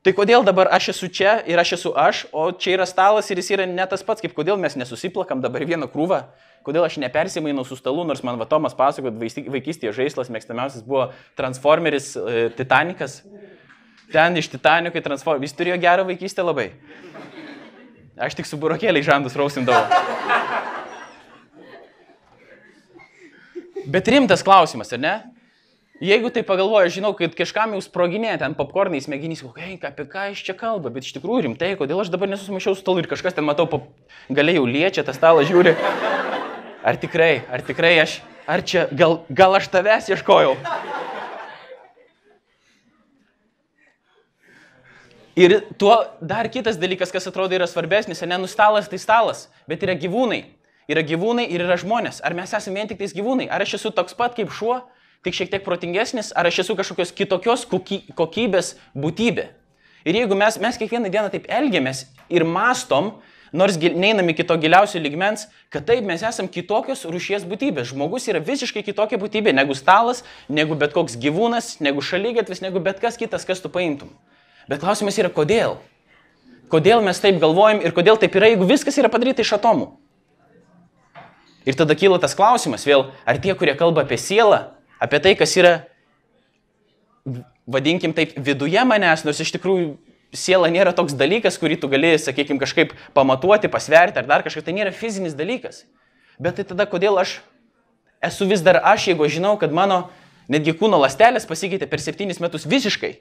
Tai 0.07 0.13
kodėl 0.15 0.45
dabar 0.47 0.71
aš 0.73 0.93
esu 0.93 1.09
čia 1.11 1.41
ir 1.51 1.59
aš 1.59 1.73
esu 1.75 1.91
aš, 1.99 2.23
o 2.33 2.47
čia 2.55 2.77
yra 2.77 2.87
stalas 2.87 3.27
ir 3.29 3.41
jis 3.43 3.51
yra 3.57 3.67
ne 3.67 3.87
tas 3.91 4.05
pats, 4.07 4.23
kaip 4.23 4.33
kodėl 4.37 4.57
mes 4.61 4.77
nesusiplakam 4.79 5.43
dabar 5.43 5.65
vieną 5.67 5.89
krūvą, 5.91 6.21
kodėl 6.67 6.87
aš 6.87 7.01
nepersimainau 7.03 7.65
su 7.67 7.77
stalu, 7.77 8.07
nors 8.07 8.23
man 8.23 8.39
Vatomas 8.39 8.77
pasakojo, 8.79 9.13
vaikystėje 9.19 9.93
žaislas 9.99 10.31
mėgstamiausias 10.31 10.87
buvo 10.87 11.09
Transformeris 11.39 12.13
e, 12.15 12.47
Titanikas. 12.55 13.21
Ten 14.15 14.39
iš 14.39 14.53
Titanikai 14.55 15.03
Transformeris, 15.05 15.51
jis 15.51 15.59
turėjo 15.59 15.81
gerą 15.83 16.07
vaikystę 16.09 16.47
labai. 16.47 16.71
Aš 18.19 18.39
tik 18.39 18.49
su 18.49 18.57
burokėliai 18.59 19.05
žandus 19.07 19.37
rausindavau. 19.39 20.38
Bet 23.89 24.09
rimtas 24.09 24.43
klausimas, 24.45 24.93
ar 24.93 25.01
ne? 25.01 25.15
Jeigu 26.05 26.29
tai 26.31 26.43
pagalvoju, 26.47 26.91
žinau, 26.93 27.15
kad 27.17 27.33
kažkam 27.35 27.73
jau 27.73 27.81
sproginė 27.83 28.35
ten 28.39 28.53
popkornai 28.55 29.01
smegenys, 29.01 29.41
hei, 29.57 29.79
apie 29.81 30.05
ką 30.07 30.27
iš 30.35 30.43
čia 30.45 30.55
kalba, 30.55 30.93
bet 30.93 31.09
iš 31.09 31.15
tikrųjų 31.17 31.47
rimtai, 31.47 31.73
kodėl 31.81 32.05
aš 32.05 32.11
dabar 32.13 32.29
nesusimaišiau 32.29 32.77
su 32.77 32.85
stalu 32.85 33.01
ir 33.01 33.09
kažkas 33.09 33.35
ten 33.35 33.49
matau, 33.49 33.65
pop... 33.67 33.89
galiai 34.29 34.61
jau 34.61 34.67
liečia 34.69 35.07
tą 35.09 35.15
stalą, 35.17 35.41
žiūri. 35.49 35.73
Ar 36.85 37.01
tikrai, 37.01 37.41
ar 37.49 37.65
tikrai 37.65 37.95
aš, 38.05 38.19
ar 38.45 38.61
čia, 38.61 38.85
gal, 38.93 39.23
gal 39.33 39.57
aš 39.57 39.71
tavęs 39.73 40.13
ieškojau. 40.13 40.53
Ir 45.39 45.57
tuo 45.81 45.97
dar 46.21 46.53
kitas 46.53 46.77
dalykas, 46.77 47.11
kas 47.15 47.27
atrodo 47.33 47.57
yra 47.57 47.67
svarbesnis, 47.67 48.21
ne 48.29 48.37
nustalas 48.45 48.93
tai 48.93 49.01
stalas, 49.01 49.47
bet 49.65 49.81
yra 49.87 49.97
gyvūnai. 49.97 50.45
Yra 50.89 51.03
gyvūnai 51.05 51.45
ir 51.53 51.67
yra 51.67 51.77
žmonės. 51.81 52.23
Ar 52.25 52.33
mes 52.35 52.55
esame 52.57 52.81
vien 52.81 52.89
tik 52.89 53.03
tais 53.03 53.13
gyvūnai? 53.13 53.51
Ar 53.53 53.61
aš 53.61 53.77
esu 53.77 53.93
toks 53.93 54.17
pat 54.17 54.39
kaip 54.39 54.49
šuo? 54.55 54.81
tik 55.23 55.35
šiek 55.35 55.51
tiek 55.53 55.65
protingesnis, 55.65 56.31
ar 56.37 56.47
aš 56.49 56.63
esu 56.65 56.77
kažkokios 56.79 57.15
kitokios 57.17 57.67
kokybės 57.69 58.77
būtybė. 58.97 59.49
Ir 60.07 60.21
jeigu 60.23 60.39
mes, 60.39 60.61
mes 60.63 60.79
kiekvieną 60.79 61.11
dieną 61.11 61.33
taip 61.33 61.49
elgiamės 61.51 62.07
ir 62.33 62.47
mastom, 62.47 63.17
nors 63.53 63.77
neinam 63.81 64.31
iki 64.31 64.47
to 64.47 64.57
giliausio 64.61 65.03
ligmens, 65.03 65.49
kad 65.75 65.87
taip 65.89 66.07
mes 66.07 66.23
esame 66.23 66.53
kitokios 66.55 67.05
rušies 67.09 67.45
būtybės. 67.49 67.91
Žmogus 67.91 68.29
yra 68.31 68.41
visiškai 68.45 68.85
kitokia 68.87 69.19
būtybė 69.21 69.53
negu 69.57 69.75
stalas, 69.77 70.23
negu 70.49 70.79
bet 70.79 70.95
koks 70.95 71.19
gyvūnas, 71.21 71.77
negu 71.85 72.05
šalygatvis, 72.05 72.63
negu 72.65 72.81
bet 72.81 73.03
kas 73.03 73.19
kitas, 73.19 73.45
kas 73.49 73.65
tu 73.65 73.73
paimtum. 73.73 74.15
Bet 74.71 74.85
klausimas 74.85 75.19
yra, 75.19 75.33
kodėl? 75.33 75.81
Kodėl 76.73 77.03
mes 77.03 77.19
taip 77.21 77.41
galvojam 77.41 77.81
ir 77.83 77.95
kodėl 77.97 78.21
taip 78.21 78.37
yra, 78.37 78.53
jeigu 78.53 78.69
viskas 78.69 79.01
yra 79.01 79.11
padaryta 79.11 79.43
iš 79.43 79.57
atomų? 79.57 79.97
Ir 81.67 81.77
tada 81.77 81.97
kyla 81.99 82.21
tas 82.23 82.37
klausimas 82.39 82.87
vėl, 82.87 83.09
ar 83.29 83.39
tie, 83.43 83.55
kurie 83.59 83.75
kalba 83.77 84.05
apie 84.05 84.19
sielą, 84.21 84.69
apie 85.03 85.21
tai, 85.25 85.35
kas 85.39 85.55
yra, 85.59 85.73
vadinkim 87.69 88.15
taip, 88.17 88.37
viduje 88.37 88.85
manęs, 88.89 89.25
nors 89.27 89.43
iš 89.43 89.53
tikrųjų 89.57 89.97
siela 90.33 90.69
nėra 90.73 90.93
toks 90.97 91.17
dalykas, 91.19 91.59
kurį 91.61 91.79
tu 91.83 91.91
gali, 91.91 92.15
sakykime, 92.21 92.61
kažkaip 92.61 92.95
pamatuoti, 93.17 93.71
pasverti 93.73 94.21
ar 94.21 94.29
dar 94.29 94.45
kažką, 94.47 94.65
tai 94.65 94.77
nėra 94.77 94.93
fizinis 94.95 95.37
dalykas. 95.37 95.85
Bet 96.39 96.59
tai 96.59 96.67
tada 96.69 96.87
kodėl 96.87 97.19
aš 97.21 97.39
esu 98.25 98.49
vis 98.49 98.63
dar 98.65 98.81
aš, 98.83 99.09
jeigu 99.11 99.29
žinau, 99.31 99.57
kad 99.61 99.73
mano 99.75 100.09
netgi 100.51 100.75
kūno 100.77 101.01
lastelės 101.01 101.49
pasikeitė 101.49 101.89
per 101.91 102.03
septynis 102.03 102.41
metus 102.43 102.67
visiškai. 102.69 103.19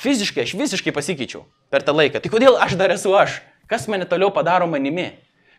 Fiziškai 0.00 0.44
aš 0.46 0.54
visiškai 0.54 0.94
pasikeičiau 0.94 1.44
per 1.70 1.82
tą 1.82 1.94
laiką. 1.96 2.22
Tai 2.22 2.30
kodėl 2.30 2.58
aš 2.62 2.76
dar 2.78 2.92
esu 2.94 3.14
aš? 3.16 3.40
Kas 3.70 3.88
mane 3.90 4.06
toliau 4.06 4.30
padaro 4.34 4.68
manimi? 4.70 5.12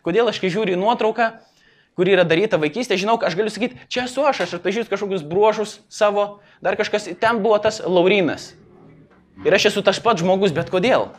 Kodėl 0.05 0.31
aš, 0.31 0.39
kai 0.41 0.49
žiūriu 0.51 0.75
į 0.75 0.79
nuotrauką, 0.81 1.33
kuri 1.99 2.15
yra 2.15 2.25
daryta 2.27 2.59
vaikystėje, 2.61 3.03
žinau, 3.03 3.17
aš 3.19 3.35
galiu 3.37 3.51
sakyti, 3.51 3.79
čia 3.91 4.05
esu 4.07 4.23
aš, 4.27 4.45
aš 4.45 4.57
atpažįstu 4.59 4.93
kažkokius 4.93 5.25
bruožus 5.27 5.79
savo, 5.91 6.41
dar 6.63 6.77
kažkas, 6.79 7.09
ten 7.19 7.41
buvo 7.43 7.59
tas 7.61 7.81
Laurinas. 7.83 8.51
Ir 9.45 9.55
aš 9.57 9.71
esu 9.71 9.83
tas 9.83 9.99
pats 10.03 10.21
žmogus, 10.21 10.53
bet 10.55 10.71
kodėl? 10.71 11.09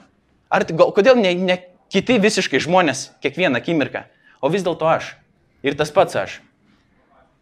Ar 0.53 0.65
gal, 0.69 0.93
kodėl 0.95 1.19
ne, 1.19 1.35
ne 1.37 1.59
kiti 1.93 2.19
visiškai 2.23 2.61
žmonės 2.63 3.11
kiekvieną 3.25 3.61
akimirką, 3.61 4.07
o 4.41 4.51
vis 4.53 4.65
dėlto 4.65 4.89
aš. 4.89 5.15
Ir 5.63 5.77
tas 5.79 5.93
pats 5.95 6.17
aš. 6.19 6.41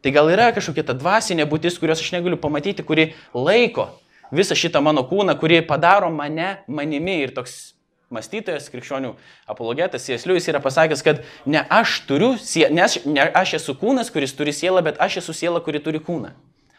Tai 0.01 0.13
gal 0.15 0.31
yra 0.33 0.49
kažkokia 0.57 0.87
ta 0.89 0.97
dvasinė 0.97 1.45
būtis, 1.49 1.77
kurios 1.81 2.01
aš 2.01 2.15
negaliu 2.15 2.39
pamatyti, 2.41 2.85
kuri 2.87 3.13
laiko 3.37 3.91
visą 4.33 4.57
šitą 4.57 4.81
mano 4.83 5.05
kūną, 5.07 5.37
kuri 5.41 5.61
padaro 5.67 6.09
mane 6.13 6.63
manimi 6.69 7.21
ir 7.25 7.35
toks 7.37 7.75
mąstytojas, 8.11 8.67
krikščionių 8.73 9.13
apologetas 9.51 10.03
Sieslius 10.09 10.49
yra 10.51 10.59
pasakęs, 10.63 11.03
kad 11.07 11.21
ne 11.47 11.63
aš 11.71 12.01
turiu, 12.09 12.33
nes 12.75 12.97
ne 13.07 13.27
aš 13.39 13.55
esu 13.61 13.77
kūnas, 13.79 14.11
kuris 14.11 14.35
turi 14.35 14.55
sielą, 14.55 14.83
bet 14.83 14.99
aš 15.03 15.21
esu 15.23 15.35
siela, 15.37 15.63
kuri 15.63 15.79
turi 15.85 16.01
kūną. 16.03 16.33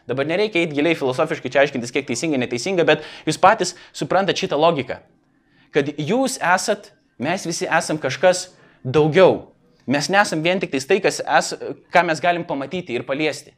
Dabar 0.08 0.26
nereikia 0.28 0.60
eiti 0.60 0.76
giliai 0.76 0.98
filosofiškai 0.98 1.52
čia 1.54 1.62
aiškintis, 1.62 1.94
kiek 1.94 2.04
teisinga, 2.08 2.40
neteisinga, 2.42 2.84
bet 2.84 3.06
jūs 3.24 3.40
patys 3.40 3.72
suprantate 3.96 4.42
šitą 4.42 4.58
logiką. 4.60 4.98
Kad 5.72 5.88
jūs 5.96 6.36
esat, 6.36 6.90
mes 7.22 7.46
visi 7.48 7.64
esam 7.64 8.00
kažkas 8.02 8.50
daugiau. 8.84 9.54
Mes 9.88 10.10
nesam 10.12 10.42
vien 10.44 10.60
tik 10.60 10.74
tai, 10.74 11.00
kas 11.00 11.22
es, 11.22 11.54
ką 11.94 12.04
mes 12.10 12.20
galim 12.20 12.44
pamatyti 12.44 12.98
ir 12.98 13.06
paliesti. 13.08 13.54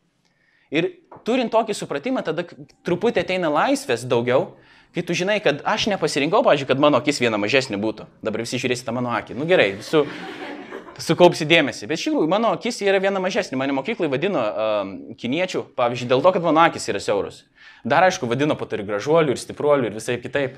Ir 0.70 0.92
turint 1.26 1.50
tokį 1.52 1.74
supratimą, 1.74 2.22
tada 2.24 2.46
truputį 2.86 3.24
ateina 3.24 3.50
laisvės 3.52 4.06
daugiau, 4.06 4.52
Kai 4.94 5.02
tu 5.02 5.14
žinai, 5.18 5.40
kad 5.42 5.58
aš 5.66 5.88
nepasirinkau, 5.90 6.44
pažiūrėjau, 6.46 6.70
kad 6.70 6.82
mano 6.82 7.00
akis 7.02 7.18
viena 7.18 7.38
mažesnė 7.40 7.80
būtų. 7.82 8.06
Dabar 8.22 8.44
visi 8.44 8.60
žiūrėsite 8.62 8.92
mano 8.94 9.10
akį. 9.18 9.34
Nu 9.34 9.46
gerai, 9.50 9.72
su, 9.82 10.04
sukaupsi 11.02 11.46
dėmesį. 11.50 11.88
Bet 11.90 11.98
iš 11.98 12.04
tikrųjų, 12.08 12.28
mano 12.30 12.52
akis 12.54 12.78
yra 12.84 13.00
viena 13.02 13.18
mažesnė. 13.22 13.58
Mane 13.58 13.74
mokyklai 13.74 14.06
vadino 14.12 14.44
uh, 14.44 14.92
kiniečių, 15.18 15.64
pavyzdžiui, 15.74 16.10
dėl 16.12 16.22
to, 16.22 16.32
kad 16.36 16.46
mano 16.46 16.62
akis 16.62 16.86
yra 16.92 17.02
siauros. 17.02 17.42
Dar 17.84 18.06
aišku, 18.06 18.28
vadino 18.30 18.54
po 18.56 18.68
to 18.70 18.78
ir 18.78 18.84
gražuolių, 18.86 19.34
ir 19.34 19.40
stipruolių, 19.42 19.90
ir 19.90 19.98
visai 19.98 20.16
kitaip. 20.22 20.54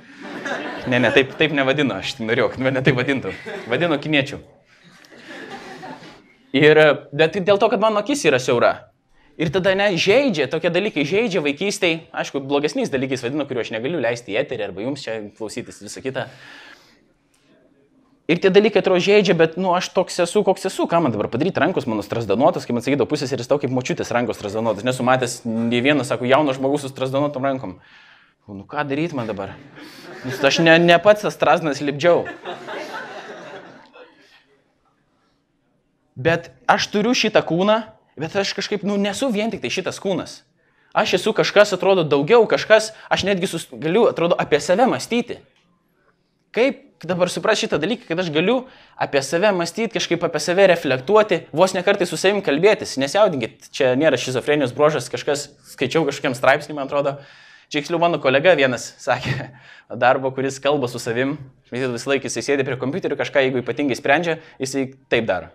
Ne, 0.86 1.00
ne, 1.00 1.10
taip, 1.14 1.32
taip 1.40 1.56
nevadino, 1.56 1.96
aš 1.98 2.18
norėjau, 2.20 2.52
kad 2.52 2.66
mane 2.68 2.82
taip 2.84 3.00
vadintų. 3.00 3.32
Vadino 3.72 3.96
kiniečių. 3.98 4.42
Ir, 6.56 6.82
bet 7.16 7.40
dėl 7.40 7.56
to, 7.56 7.72
kad 7.72 7.80
mano 7.82 8.04
akis 8.04 8.28
yra 8.28 8.38
siaura. 8.40 8.74
Ir 9.36 9.50
tada 9.52 9.74
ne, 9.76 9.90
žaidžia, 10.00 10.46
tokie 10.48 10.70
dalykai 10.72 11.04
žaidžia 11.04 11.42
vaikystėje, 11.44 12.06
aišku, 12.16 12.40
blogesniais 12.40 12.88
dalykais 12.88 13.20
vadinu, 13.20 13.44
kuriuo 13.44 13.66
aš 13.66 13.74
negaliu 13.74 14.00
leisti 14.00 14.32
į 14.32 14.38
eterį 14.40 14.70
arba 14.70 14.86
jums 14.86 15.02
čia 15.04 15.18
klausytis 15.36 15.82
visą 15.84 16.00
kitą. 16.00 16.24
Ir 18.32 18.40
tie 18.42 18.48
dalykai 18.50 18.80
atrodo 18.80 19.02
žaidžia, 19.04 19.36
bet, 19.38 19.58
nu, 19.60 19.74
aš 19.76 19.90
toks 19.94 20.16
esu, 20.24 20.40
koks 20.42 20.64
esu, 20.66 20.88
ką 20.88 21.02
man 21.04 21.12
dabar 21.14 21.28
padaryti, 21.30 21.60
rankos 21.62 21.84
mano 21.86 22.02
strasdanotas, 22.02 22.64
kaip 22.66 22.78
man 22.78 22.82
sakydavo, 22.82 23.06
pusės 23.12 23.30
ir 23.30 23.42
jis 23.44 23.50
tau 23.50 23.60
kaip 23.62 23.70
močiutės 23.70 24.08
rankos 24.16 24.40
strasdanotas, 24.40 24.86
nesu 24.88 25.04
matęs 25.06 25.42
nei 25.44 25.82
vieno, 25.84 26.02
sako, 26.02 26.26
jauno 26.26 26.56
žmogus 26.56 26.82
su 26.82 26.90
strasdanotom 26.90 27.44
rankom. 27.46 27.76
Nu, 28.48 28.64
ką 28.66 28.82
daryti 28.88 29.14
man 29.18 29.28
dabar? 29.28 29.52
Nu, 30.24 30.32
aš 30.32 30.58
ne, 30.64 30.74
ne 30.80 30.96
pats 31.02 31.22
tas 31.22 31.36
strasdanas 31.36 31.84
lipdžiau. 31.84 32.24
Bet 36.16 36.50
aš 36.66 36.88
turiu 36.90 37.12
šitą 37.14 37.44
kūną, 37.46 37.82
Bet 38.16 38.36
aš 38.36 38.54
kažkaip, 38.56 38.84
nu, 38.86 38.96
nesu 38.96 39.28
vien 39.32 39.52
tik 39.52 39.60
tai 39.60 39.70
šitas 39.72 40.00
kūnas. 40.00 40.40
Aš 40.96 41.18
esu 41.18 41.34
kažkas, 41.36 41.74
atrodo, 41.76 42.06
daugiau, 42.08 42.46
kažkas, 42.48 42.94
aš 43.12 43.26
netgi 43.28 43.50
sus, 43.50 43.66
galiu, 43.68 44.06
atrodo, 44.08 44.38
apie 44.40 44.60
save 44.64 44.86
mąstyti. 44.88 45.42
Kaip 46.56 47.04
dabar 47.04 47.28
supras 47.28 47.60
šitą 47.60 47.76
dalyką, 47.76 48.06
kad 48.08 48.22
aš 48.22 48.30
galiu 48.32 48.62
apie 48.96 49.20
save 49.20 49.50
mąstyti, 49.52 49.92
kažkaip 49.98 50.24
apie 50.24 50.40
save 50.40 50.64
reflektuoti, 50.72 51.42
vos 51.52 51.76
ne 51.76 51.82
kartai 51.84 52.08
su 52.08 52.16
savim 52.16 52.40
kalbėtis. 52.44 52.96
Nesijaudinkit, 53.02 53.68
čia 53.76 53.92
nėra 54.00 54.16
šizofrenijos 54.16 54.72
brožas, 54.72 55.10
kažkas, 55.12 55.50
skaičiau 55.74 56.06
kažkokiam 56.08 56.38
straipsnį, 56.38 56.78
man 56.78 56.88
atrodo. 56.88 57.18
Čia 57.68 57.82
tiksliau 57.82 58.00
mano 58.00 58.22
kolega 58.22 58.54
vienas 58.56 58.94
sakė, 59.02 59.50
darbo, 60.06 60.32
kuris 60.32 60.56
kalba 60.64 60.88
su 60.88 61.02
savim, 61.02 61.36
vis 61.68 62.08
laikas 62.08 62.32
jisai 62.32 62.54
sėdi 62.54 62.64
prie 62.64 62.80
kompiuterio, 62.80 63.20
kažką 63.20 63.44
jeigu 63.44 63.60
ypatingai 63.60 64.00
sprendžia, 64.00 64.40
jisai 64.62 64.88
taip 65.12 65.28
daro. 65.28 65.52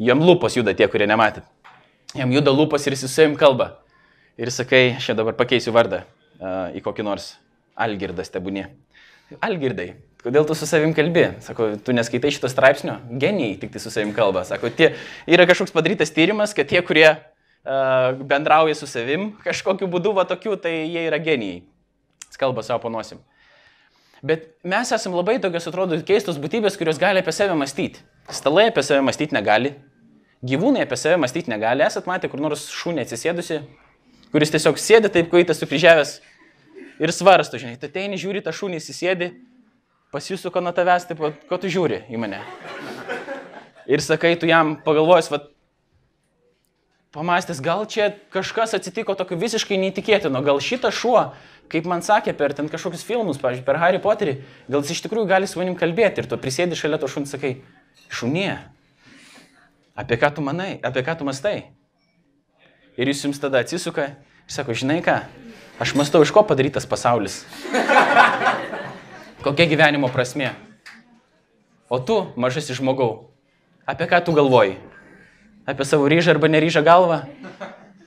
Jam 0.00 0.22
lūpos 0.24 0.56
juda 0.56 0.74
tie, 0.76 0.88
kurie 0.90 1.08
nematėt. 1.10 1.46
Jam 2.16 2.32
juda 2.34 2.52
lūpos 2.54 2.86
ir 2.86 2.96
jis 2.96 3.04
su 3.06 3.12
savim 3.12 3.36
kalba. 3.38 3.74
Ir 4.40 4.50
sakai, 4.54 4.96
aš 4.96 5.12
dabar 5.18 5.36
pakeisiu 5.36 5.74
vardą 5.76 6.02
uh, 6.40 6.70
į 6.74 6.80
kokį 6.84 7.04
nors 7.06 7.34
Algirdas 7.80 8.32
tebūnė. 8.32 8.66
Algirdai, 9.44 9.92
kodėl 10.24 10.46
tu 10.48 10.56
su 10.58 10.66
savim 10.66 10.94
kalbi? 10.96 11.26
Sako, 11.44 11.74
tu 11.84 11.94
neskaitai 11.94 12.32
šito 12.34 12.48
straipsnio? 12.50 12.96
Genijai 13.20 13.58
tik 13.60 13.74
tai 13.74 13.82
su 13.82 13.92
savim 13.92 14.14
kalba. 14.16 14.42
Sako, 14.48 14.72
tie, 14.74 14.94
yra 15.30 15.46
kažkoks 15.48 15.74
padarytas 15.76 16.10
tyrimas, 16.16 16.54
kad 16.56 16.70
tie, 16.70 16.80
kurie 16.86 17.06
uh, 17.12 18.16
bendrauja 18.32 18.78
su 18.78 18.88
savim 18.90 19.30
kažkokiu 19.44 19.90
būdu, 19.92 20.16
va 20.16 20.26
tokiu, 20.28 20.56
tai 20.58 20.80
jie 20.80 21.04
yra 21.06 21.20
genijai. 21.22 21.60
Jis 22.26 22.40
kalba 22.40 22.64
savo 22.66 22.82
panosim. 22.82 23.20
Bet 24.20 24.50
mes 24.66 24.90
esame 24.92 25.16
labai 25.16 25.38
tokios, 25.40 25.68
atrodo, 25.70 25.96
keistos 26.04 26.40
būtybės, 26.40 26.76
kurios 26.76 26.98
gali 27.00 27.22
apie 27.22 27.32
save 27.32 27.54
mąstyti. 27.56 28.02
Stalai 28.34 28.66
apie 28.68 28.82
save 28.84 29.00
mąstyti 29.06 29.36
negali, 29.36 29.72
gyvūnai 30.46 30.84
apie 30.86 30.96
save 30.96 31.18
mąstyti 31.20 31.50
negali. 31.52 31.84
Esat 31.84 32.08
matę 32.08 32.30
kur 32.32 32.40
nors 32.40 32.66
šūnį 32.72 33.04
atsisėdusi, 33.04 33.60
kuris 34.32 34.52
tiesiog 34.54 34.80
sėdi 34.80 35.12
taip 35.12 35.30
kuitas 35.32 35.60
sukryžiavęs 35.60 36.18
ir 37.00 37.12
svarsto, 37.16 37.60
žinai, 37.60 37.78
tu 37.80 37.88
ateini, 37.88 38.18
žiūri 38.20 38.42
tą 38.44 38.52
šūnį, 38.54 38.80
įsisėdi, 38.80 39.32
pasisuka 40.12 40.62
nuo 40.64 40.72
tavęs, 40.76 41.08
taip, 41.08 41.22
ko 41.48 41.60
tu 41.60 41.70
žiūri 41.72 42.04
į 42.12 42.20
mane. 42.20 42.42
Ir 43.90 44.04
sakai, 44.04 44.34
tu 44.38 44.48
jam 44.48 44.76
pagalvojus, 44.84 45.30
va, 45.32 45.40
pamastęs, 47.16 47.62
gal 47.64 47.86
čia 47.90 48.12
kažkas 48.34 48.76
atsitiko 48.78 49.16
tokio 49.18 49.38
visiškai 49.40 49.80
neįtikėtino, 49.82 50.42
gal 50.46 50.60
šitas 50.62 50.94
šuo, 50.94 51.30
kaip 51.70 51.88
man 51.90 52.04
sakė 52.06 52.34
per 52.38 52.54
ten 52.54 52.68
kažkokius 52.70 53.06
filmus, 53.06 53.40
pavyzdžiui, 53.42 53.66
per 53.66 53.80
Harry 53.82 54.02
Potterį, 54.02 54.36
gal 54.70 54.84
jis 54.84 54.98
iš 54.98 55.06
tikrųjų 55.06 55.30
gali 55.30 55.48
su 55.50 55.58
manim 55.58 55.78
kalbėti 55.78 56.22
ir 56.22 56.30
tu 56.30 56.38
prisėdi 56.38 56.78
šalia 56.78 57.00
to 57.02 57.10
šuns, 57.10 57.32
sakai, 57.34 57.56
šunie, 58.12 58.60
apie 60.00 60.16
ką 60.16 60.32
tu 60.32 60.40
manai, 60.40 60.80
apie 60.80 61.04
ką 61.04 61.18
tu 61.20 61.28
mastai. 61.28 61.68
Ir 62.96 63.08
jis 63.12 63.20
jums 63.26 63.40
tada 63.40 63.60
atsisuka 63.60 64.06
ir 64.08 64.16
sako, 64.48 64.72
žinai 64.72 65.00
ką, 65.04 65.20
aš 65.80 65.92
mastau, 65.98 66.24
iš 66.24 66.32
ko 66.32 66.42
padarytas 66.48 66.88
pasaulis. 66.88 67.44
Kokia 69.44 69.68
gyvenimo 69.68 70.08
prasme. 70.12 70.54
O 71.92 72.00
tu, 72.00 72.32
mažasis 72.36 72.80
žmogau, 72.80 73.32
apie 73.84 74.08
ką 74.08 74.22
tu 74.24 74.32
galvoji? 74.32 74.78
Apie 75.68 75.84
savo 75.84 76.08
ryžą 76.08 76.32
arba 76.32 76.48
neryžą 76.48 76.80
galvą? 76.86 77.22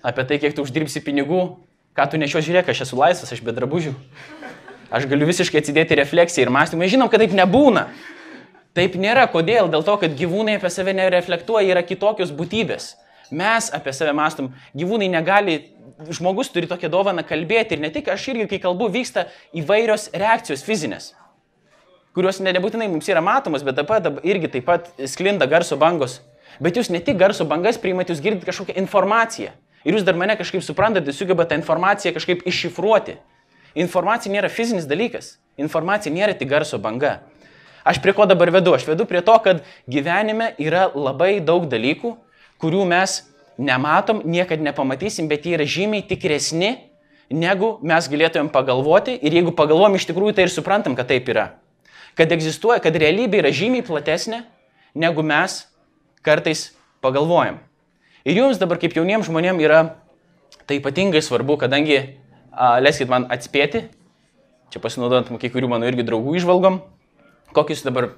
Apie 0.03 0.25
tai, 0.25 0.41
kiek 0.41 0.55
tu 0.57 0.65
uždirbsi 0.65 1.03
pinigų? 1.03 1.61
Ką 1.93 2.09
tu 2.09 2.17
nešio 2.17 2.41
žiūrėk, 2.41 2.73
aš 2.73 2.87
esu 2.87 2.97
laisvas, 2.97 3.29
aš 3.31 3.41
be 3.45 3.53
drabužių. 3.53 3.93
Aš 4.93 5.05
galiu 5.09 5.29
visiškai 5.29 5.61
atsidėti 5.61 5.97
refleksiją 5.97 6.47
ir 6.47 6.51
mąstymą. 6.53 6.89
Žinom, 6.89 7.09
kad 7.09 7.21
taip 7.21 7.33
nebūna. 7.37 7.87
Taip 8.73 8.97
nėra. 8.97 9.27
Kodėl? 9.29 9.69
Dėl 9.69 9.85
to, 9.85 9.97
kad 10.01 10.15
gyvūnai 10.17 10.57
apie 10.57 10.71
save 10.73 10.95
nereflektuoja, 10.97 11.69
yra 11.75 11.83
kitokios 11.85 12.33
būtybės. 12.33 12.93
Mes 13.33 13.69
apie 13.73 13.93
save 13.93 14.13
mąstom. 14.17 14.51
Gyvūnai 14.77 15.09
negali, 15.13 15.59
žmogus 16.09 16.51
turi 16.53 16.69
tokią 16.69 16.89
dovaną 16.93 17.23
kalbėti 17.27 17.77
ir 17.77 17.83
ne 17.83 17.91
tik 17.93 18.09
aš 18.13 18.27
irgi, 18.33 18.47
kai 18.51 18.61
kalbu, 18.63 18.89
vyksta 18.93 19.27
įvairios 19.57 20.09
reakcijos 20.13 20.65
fizinės, 20.65 21.11
kurios 22.17 22.41
ne, 22.43 22.53
nebūtinai 22.55 22.89
mums 22.91 23.09
yra 23.09 23.23
matomos, 23.25 23.65
bet 23.65 23.77
taip 23.79 23.89
pat 23.89 24.09
irgi 24.25 24.51
taip 24.57 24.67
pat 24.69 24.89
sklinda 25.09 25.47
garso 25.49 25.77
bangos. 25.79 26.21
Bet 26.61 26.77
jūs 26.77 26.91
ne 26.93 27.01
tik 27.01 27.17
garso 27.17 27.45
bangas 27.49 27.79
priimate, 27.81 28.13
jūs 28.13 28.21
girdite 28.21 28.45
kažkokią 28.49 28.77
informaciją. 28.77 29.53
Ir 29.83 29.97
jūs 29.97 30.05
dar 30.05 30.15
mane 30.15 30.35
kažkaip 30.39 30.61
suprantate, 30.63 31.13
sugebate 31.15 31.51
tą 31.51 31.59
informaciją 31.59 32.13
kažkaip 32.15 32.45
iššifruoti. 32.47 33.17
Informacija 33.83 34.31
nėra 34.31 34.51
fizinis 34.53 34.85
dalykas. 34.85 35.39
Informacija 35.57 36.13
nėra 36.13 36.37
tik 36.37 36.51
garso 36.51 36.77
banga. 36.79 37.23
Aš 37.83 37.99
prie 37.99 38.15
ko 38.15 38.25
dabar 38.29 38.51
vedu? 38.53 38.73
Aš 38.75 38.87
vedu 38.87 39.05
prie 39.07 39.19
to, 39.25 39.35
kad 39.43 39.63
gyvenime 39.91 40.53
yra 40.61 40.87
labai 40.95 41.37
daug 41.43 41.67
dalykų, 41.67 42.15
kurių 42.63 42.85
mes 42.87 43.19
nematom, 43.59 44.21
niekada 44.23 44.63
nepamatysim, 44.63 45.27
bet 45.27 45.45
jie 45.45 45.57
yra 45.57 45.67
žymiai 45.67 46.05
tikresni, 46.07 46.77
negu 47.33 47.77
mes 47.83 48.07
galėtumėm 48.09 48.49
pagalvoti. 48.53 49.17
Ir 49.19 49.35
jeigu 49.39 49.53
pagalvom 49.57 49.97
iš 49.97 50.07
tikrųjų, 50.09 50.37
tai 50.37 50.47
ir 50.47 50.53
suprantam, 50.53 50.95
kad 50.95 51.11
taip 51.11 51.27
yra. 51.31 51.51
Kad 52.15 52.31
egzistuoja, 52.31 52.79
kad 52.83 52.95
realybė 52.95 53.41
yra 53.41 53.51
žymiai 53.53 53.85
platesnė, 53.85 54.43
negu 54.95 55.25
mes 55.25 55.63
kartais 56.23 56.71
pagalvojam. 57.03 57.59
Ir 58.23 58.39
jums 58.39 58.61
dabar 58.61 58.79
kaip 58.79 58.95
jauniems 58.95 59.27
žmonėms 59.27 59.65
yra 59.65 59.81
tai 60.69 60.77
ypatingai 60.79 61.19
svarbu, 61.25 61.57
kadangi, 61.59 61.97
a, 62.53 62.77
leiskit 62.79 63.09
man 63.11 63.25
atspėti, 63.33 63.89
čia 64.71 64.79
pasinaudojant 64.79 65.33
kai 65.41 65.51
kurių 65.51 65.67
mano 65.73 65.89
irgi 65.89 66.05
draugų 66.07 66.37
išvalgom, 66.39 66.79
kokius 67.53 67.83
dabar 67.85 68.09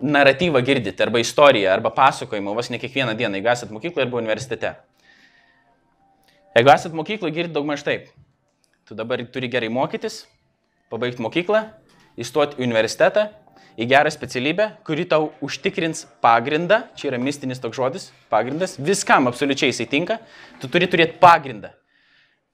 naratyvą 0.00 0.62
girdite, 0.64 1.04
arba 1.04 1.20
istoriją, 1.20 1.72
arba 1.72 1.90
pasakojimą, 1.90 2.54
vos 2.54 2.70
ne 2.70 2.78
kiekvieną 2.80 3.14
dieną, 3.16 3.40
jeigu 3.40 3.52
esate 3.52 3.74
mokykloje 3.74 4.06
arba 4.06 4.18
universitete. 4.18 4.74
Jeigu 6.56 6.72
esate 6.72 6.96
mokykloje, 6.96 7.34
girdite 7.34 7.54
daug 7.54 7.68
maž 7.68 7.84
taip. 7.86 8.08
Tu 8.88 8.96
dabar 8.96 9.22
turi 9.32 9.48
gerai 9.48 9.68
mokytis, 9.70 10.24
pabaigti 10.90 11.22
mokyklą, 11.22 11.66
įstoti 12.20 12.58
į 12.58 12.66
universitetą, 12.66 13.28
į 13.80 13.86
gerą 13.90 14.10
specialybę, 14.12 14.66
kuri 14.84 15.06
tau 15.08 15.30
užtikrins 15.44 16.06
pagrindą, 16.24 16.82
čia 16.98 17.12
yra 17.12 17.20
mistinis 17.22 17.62
toks 17.62 17.78
žodis, 17.78 18.08
pagrindas, 18.32 18.76
viskam 18.80 19.30
absoliučiai 19.30 19.70
jisai 19.70 19.86
tinka, 19.90 20.18
tu 20.60 20.68
turi 20.68 20.88
turėti 20.90 21.20
pagrindą. 21.22 21.70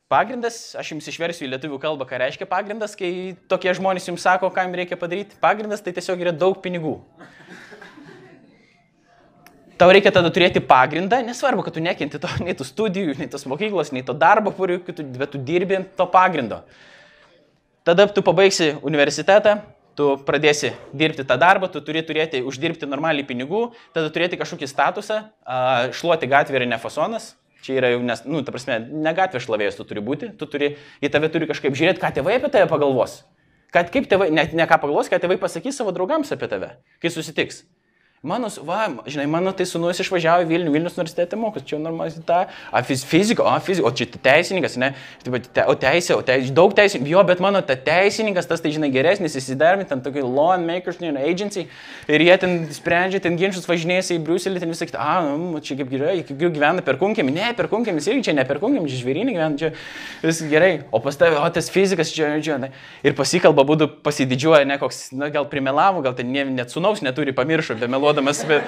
Pagrindas, 0.07 0.77
aš 0.79 0.93
jums 0.93 1.07
išversiu 1.11 1.49
į 1.49 1.51
lietuvių 1.51 1.81
kalbą, 1.83 2.05
ką 2.07 2.21
reiškia 2.23 2.47
pagrindas, 2.47 2.93
kai 2.95 3.35
tokie 3.51 3.73
žmonės 3.75 4.05
jums 4.07 4.23
sako, 4.23 4.53
ką 4.55 4.63
jums 4.69 4.79
reikia 4.79 4.99
padaryti. 5.01 5.35
Pagrindas 5.43 5.81
tai 5.83 5.91
tiesiog 5.97 6.21
yra 6.23 6.31
daug 6.31 6.61
pinigų. 6.63 6.93
Tau 9.77 9.89
reikia 9.91 10.13
tada 10.15 10.31
turėti 10.31 10.61
pagrindą, 10.63 11.19
nesvarbu, 11.27 11.65
kad 11.67 11.75
tu 11.75 11.83
nekenti 11.83 12.21
to, 12.23 12.31
nei 12.47 12.55
tų 12.55 12.69
studijų, 12.69 13.17
nei 13.19 13.27
tos 13.33 13.49
mokyklos, 13.51 13.91
nei 13.91 14.05
to 14.07 14.15
darbo, 14.15 14.53
bet 14.55 15.33
tu 15.33 15.41
dirbi 15.43 15.81
to 15.99 16.07
pagrindo. 16.13 16.61
Tada 17.83 18.07
tu 18.07 18.23
pabaigsi 18.23 18.77
universitetą, 18.87 19.57
tu 19.99 20.13
pradėsi 20.23 20.71
dirbti 20.95 21.27
tą 21.27 21.35
darbą, 21.43 21.67
tu 21.67 21.83
turi 21.83 22.05
turėti, 22.07 22.45
uždirbti 22.47 22.87
normaliai 22.87 23.27
pinigų, 23.27 23.73
tada 23.91 24.15
turėti 24.15 24.39
kažkokį 24.39 24.71
statusą, 24.71 25.19
šluoti 25.99 26.31
gatvę 26.31 26.63
yra 26.63 26.71
ne 26.71 26.79
fasonas. 26.79 27.33
Čia 27.67 27.81
yra 27.81 27.89
jau, 27.91 28.03
nes, 28.07 28.21
nu, 28.31 28.45
ta 28.47 28.53
prasme, 28.55 28.79
ne 28.79 29.13
gatvė 29.17 29.41
šlavėjas 29.43 29.75
tu 29.75 29.87
turi 29.89 30.03
būti, 30.07 30.29
tu 30.39 30.47
turi, 30.47 30.77
į 31.03 31.11
tave 31.11 31.27
turi 31.35 31.49
kažkaip 31.51 31.75
žiūrėti, 31.75 31.99
ką 31.99 32.13
tėvai 32.15 32.37
apie 32.39 32.51
tave 32.55 32.69
pagalvos. 32.71 33.25
Kad 33.75 33.91
kaip 33.91 34.07
tėvai, 34.07 34.29
net 34.31 34.55
ne 34.55 34.69
ką 34.71 34.79
pagalvos, 34.85 35.11
ką 35.11 35.19
tėvai 35.19 35.41
pasakys 35.43 35.81
savo 35.81 35.91
draugams 35.97 36.31
apie 36.31 36.47
tave, 36.53 36.69
kai 37.03 37.11
susitiks. 37.11 37.65
Mano, 38.23 38.49
va, 38.65 38.89
žinai, 39.07 39.27
mano 39.29 39.53
tai 39.53 39.67
sunus 39.69 39.99
išvažiavo 40.01 40.47
į 40.47 40.49
Vilnių, 40.49 40.71
Vilnius 40.73 40.95
universitete 40.97 41.37
mokus, 41.37 41.63
čia 41.69 41.77
normaliai 41.79 42.23
ta, 42.25 42.47
a, 42.73 42.81
fizika, 42.83 43.45
o, 43.45 43.53
fizika, 43.61 43.87
o 43.87 43.93
čia 43.93 44.07
teisininkas, 44.09 44.79
ne, 44.81 44.89
te, 45.23 45.63
o 45.69 45.75
teisė, 45.77 46.15
o 46.17 46.25
teisė, 46.25 46.49
daug 46.57 46.73
teisininkų, 46.75 47.11
jo, 47.13 47.21
bet 47.29 47.43
mano 47.45 47.61
ta 47.63 47.77
teisininkas, 47.77 48.49
tas 48.49 48.65
tai, 48.65 48.73
žinai, 48.75 48.89
geresnis, 48.95 49.37
jis 49.37 49.51
įdarbina 49.53 49.87
ten 49.91 50.01
tokį 50.03 50.25
law 50.25 50.55
and 50.55 50.65
makers, 50.67 50.97
ne, 51.05 51.13
agency, 51.29 51.67
ir 52.09 52.25
jie 52.25 52.39
ten 52.41 52.57
sprendžia, 52.75 53.21
ten 53.21 53.37
ginčius 53.37 53.69
važinėjasi 53.69 54.17
į 54.17 54.25
Briuselį, 54.25 54.65
ten 54.65 54.73
visą 54.73 54.89
kitą, 54.89 54.97
a, 54.97 55.37
nu, 55.37 55.61
čia 55.61 55.77
kaip 55.79 55.93
gerai, 55.93 56.17
kaip 56.25 56.41
gyvena 56.41 56.83
per 56.89 56.99
kunkėmį, 57.05 57.37
ne, 57.37 57.53
per 57.61 57.69
kunkėmį, 57.71 58.01
irgi 58.01 58.31
čia 58.31 58.37
ne 58.41 58.49
per 58.49 58.63
kunkėmį, 58.65 58.91
čia 58.91 59.03
žvėrinį 59.05 59.37
gyvena, 59.37 59.61
čia 59.61 59.73
viskas 60.25 60.51
gerai, 60.51 60.73
o 60.89 61.03
pas 61.05 61.21
tavę, 61.21 61.39
o 61.45 61.53
tas 61.53 61.71
fizikas 61.71 62.11
čia, 62.17 62.33
čia, 62.41 62.59
ne, 62.65 62.73
ir 63.07 63.15
pasikalba, 63.15 63.69
būtų 63.69 63.93
pasididžiuoja, 64.03 64.65
ne, 64.67 64.81
koks, 64.83 65.13
na, 65.15 65.31
gal 65.31 65.47
primelavo, 65.53 66.03
gal 66.03 66.19
ten 66.19 66.35
ne, 66.35 66.49
net 66.59 66.75
sunaus 66.75 67.05
neturi, 67.07 67.37
pamiršo, 67.37 67.79
bemeluodamas 67.79 68.06
meluodamas, 68.07 68.45
bet 68.47 68.63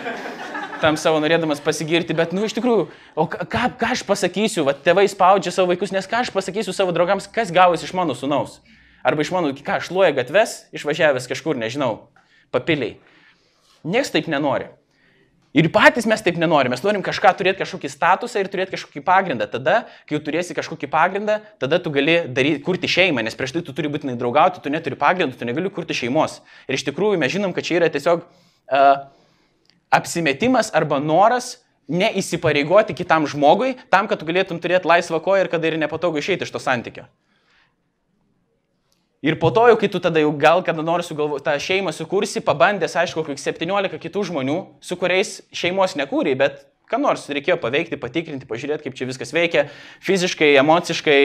tam 0.82 0.96
savo 0.98 1.20
norėdamas 1.22 1.60
pasigirti, 1.62 2.14
bet, 2.16 2.32
nu, 2.34 2.42
iš 2.46 2.56
tikrųjų, 2.56 2.88
o 3.14 3.26
ką, 3.30 3.68
ką 3.78 3.92
aš 3.94 4.02
pasakysiu, 4.06 4.64
va, 4.66 4.74
tėvai 4.74 5.06
spaudžia 5.10 5.52
savo 5.54 5.70
vaikus, 5.70 5.92
nes 5.94 6.06
ką 6.10 6.24
aš 6.24 6.32
pasakysiu 6.34 6.74
savo 6.74 6.94
draugams, 6.94 7.28
kas 7.30 7.52
gavosi 7.54 7.86
iš 7.86 7.94
mano 7.94 8.16
sunaus. 8.18 8.58
Arba 9.06 9.22
iš 9.22 9.30
mano, 9.34 9.52
ką 9.54 9.78
aš 9.78 9.92
luoja 9.94 10.10
gatves, 10.16 10.64
išvažiavęs 10.74 11.30
kažkur, 11.30 11.58
nežinau, 11.58 12.08
papiliai. 12.54 12.96
Niekas 13.86 14.10
taip 14.14 14.26
nenori. 14.30 14.66
Ir 15.54 15.70
patys 15.72 16.06
mes 16.06 16.20
taip 16.22 16.36
nenorime. 16.38 16.74
Mes 16.74 16.82
norim 16.84 17.02
kažką 17.02 17.30
turėti, 17.38 17.62
kažkokį 17.62 17.88
statusą 17.90 18.42
ir 18.42 18.50
turėti 18.52 18.74
kažkokį 18.74 19.02
pagrindą. 19.06 19.46
Tada, 19.48 19.78
kai 20.06 20.18
jau 20.18 20.22
turėsi 20.26 20.54
kažkokį 20.54 20.90
pagrindą, 20.92 21.38
tada 21.62 21.78
tu 21.82 21.90
gali 21.94 22.18
daryti, 22.26 22.60
kurti 22.66 22.90
šeimą, 22.90 23.24
nes 23.24 23.38
prieš 23.38 23.54
tai 23.56 23.62
tu 23.64 23.72
turi 23.74 23.90
būtinai 23.90 24.18
draugauti, 24.20 24.60
tu 24.62 24.70
neturi 24.70 24.98
pagrindų, 24.98 25.38
tu 25.38 25.48
negali 25.48 25.72
kurti 25.72 25.96
šeimos. 25.96 26.42
Ir 26.68 26.76
iš 26.76 26.84
tikrųjų 26.90 27.22
mes 27.22 27.32
žinom, 27.32 27.54
kad 27.56 27.64
čia 27.64 27.78
yra 27.80 27.88
tiesiog 27.94 28.26
uh, 28.26 29.08
apsimetimas 29.90 30.72
arba 30.74 31.00
noras 31.00 31.56
neįsipareigoti 31.88 32.96
kitam 32.96 33.26
žmogui, 33.26 33.74
tam, 33.88 34.08
kad 34.08 34.20
tu 34.20 34.28
galėtum 34.28 34.60
turėti 34.60 34.88
laisvą 34.88 35.22
koją 35.24 35.46
ir 35.46 35.50
kada 35.52 35.70
ir 35.70 35.78
nepatogu 35.80 36.20
išeiti 36.20 36.44
iš 36.44 36.52
to 36.52 36.60
santykio. 36.60 37.06
Ir 39.24 39.34
po 39.40 39.50
to, 39.50 39.64
jau 39.66 39.78
kai 39.80 39.88
tu 39.90 39.98
tada 39.98 40.20
jau 40.22 40.30
gal 40.38 40.60
kada 40.62 40.84
nors 40.84 41.08
sugalvo, 41.10 41.40
tą 41.42 41.56
šeimą 41.58 41.90
sukursi, 41.96 42.42
pabandęs, 42.44 42.94
aišku, 43.00 43.24
kokius 43.26 43.48
17 43.48 43.98
kitų 43.98 44.28
žmonių, 44.28 44.58
su 44.84 44.94
kuriais 45.00 45.40
šeimos 45.50 45.96
nekūrė, 45.98 46.36
bet 46.38 46.60
ką 46.90 47.00
nors 47.02 47.26
reikėjo 47.30 47.58
paveikti, 47.62 47.98
patikrinti, 48.00 48.48
pažiūrėti, 48.48 48.86
kaip 48.86 48.96
čia 48.98 49.08
viskas 49.08 49.32
veikia, 49.34 49.66
fiziškai, 50.04 50.54
emociškai, 50.62 51.18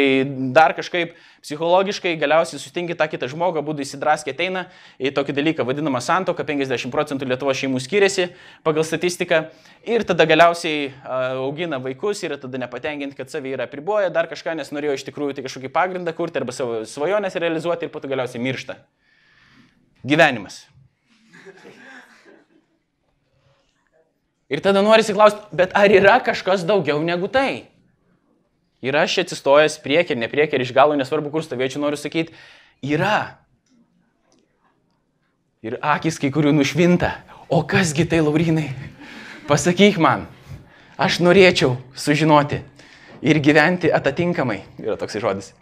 dar 0.55 0.75
kažkaip, 0.77 1.15
psichologiškai, 1.43 2.15
galiausiai 2.19 2.61
sutinki 2.61 2.95
tą 2.99 3.07
kitą 3.11 3.27
žmogų, 3.31 3.63
būdų 3.67 3.83
įsidraskė 3.83 4.31
ateina 4.35 4.65
į 4.99 5.11
tokį 5.15 5.35
dalyką 5.35 5.65
vadinamą 5.67 5.99
santoką, 6.03 6.45
50 6.47 6.91
procentų 6.93 7.27
Lietuvo 7.27 7.55
šeimų 7.55 7.81
skiriasi 7.83 8.29
pagal 8.63 8.87
statistiką 8.87 9.45
ir 9.87 10.07
tada 10.07 10.27
galiausiai 10.29 10.91
augina 11.03 11.81
vaikus 11.83 12.23
ir 12.23 12.37
tada 12.39 12.61
nepatenkinti, 12.63 13.17
kad 13.19 13.31
savi 13.31 13.55
yra 13.57 13.67
priboję, 13.71 14.11
dar 14.15 14.31
kažką, 14.31 14.55
nes 14.59 14.71
norėjo 14.75 14.99
iš 14.99 15.07
tikrųjų 15.11 15.37
tai 15.37 15.47
kažkokį 15.47 15.73
pagrindą 15.75 16.15
kurti 16.15 16.39
arba 16.39 16.55
savo 16.55 16.83
svajonės 16.87 17.39
realizuoti 17.39 17.87
ir 17.87 17.93
po 17.93 18.03
to 18.03 18.11
galiausiai 18.11 18.43
miršta. 18.43 18.79
Gyvenimas. 20.03 20.63
Ir 24.53 24.61
tada 24.61 24.83
norisi 24.85 25.15
klausti, 25.17 25.41
bet 25.55 25.71
ar 25.73 25.89
yra 25.89 26.19
kažkas 26.21 26.61
daugiau 26.67 26.99
negu 27.01 27.25
tai? 27.31 27.65
Ir 28.85 28.93
aš 28.99 29.23
atsistojęs 29.23 29.79
priekį 29.81 30.13
ir 30.13 30.19
ne 30.21 30.29
priekį 30.29 30.59
ir 30.59 30.65
iš 30.65 30.73
galo 30.75 30.93
nesvarbu, 30.99 31.31
kur 31.33 31.41
stovėčiau, 31.41 31.81
noriu 31.81 31.97
sakyti, 31.97 32.35
yra. 32.85 33.39
Ir 35.65 35.79
akis 35.81 36.19
kai 36.21 36.29
kurių 36.35 36.53
nušvinta. 36.53 37.15
O 37.49 37.63
kasgi 37.65 38.05
tai, 38.11 38.21
Laurinai? 38.21 38.67
Pasakyk 39.49 39.97
man. 40.03 40.27
Aš 41.01 41.17
norėčiau 41.23 41.79
sužinoti 41.97 42.61
ir 43.25 43.41
gyventi 43.41 43.89
atitinkamai. 43.89 44.61
Yra 44.83 44.99
toks 45.01 45.17
žodis. 45.23 45.53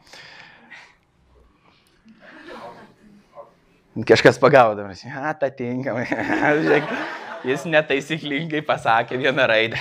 Kažkas 4.07 4.41
pagaudamas. 4.41 5.05
Atitinkamai. 5.05 6.09
Jis 7.47 7.63
netaisyklingai 7.65 8.61
pasakė 8.65 9.17
vieną 9.17 9.47
raidę. 9.49 9.79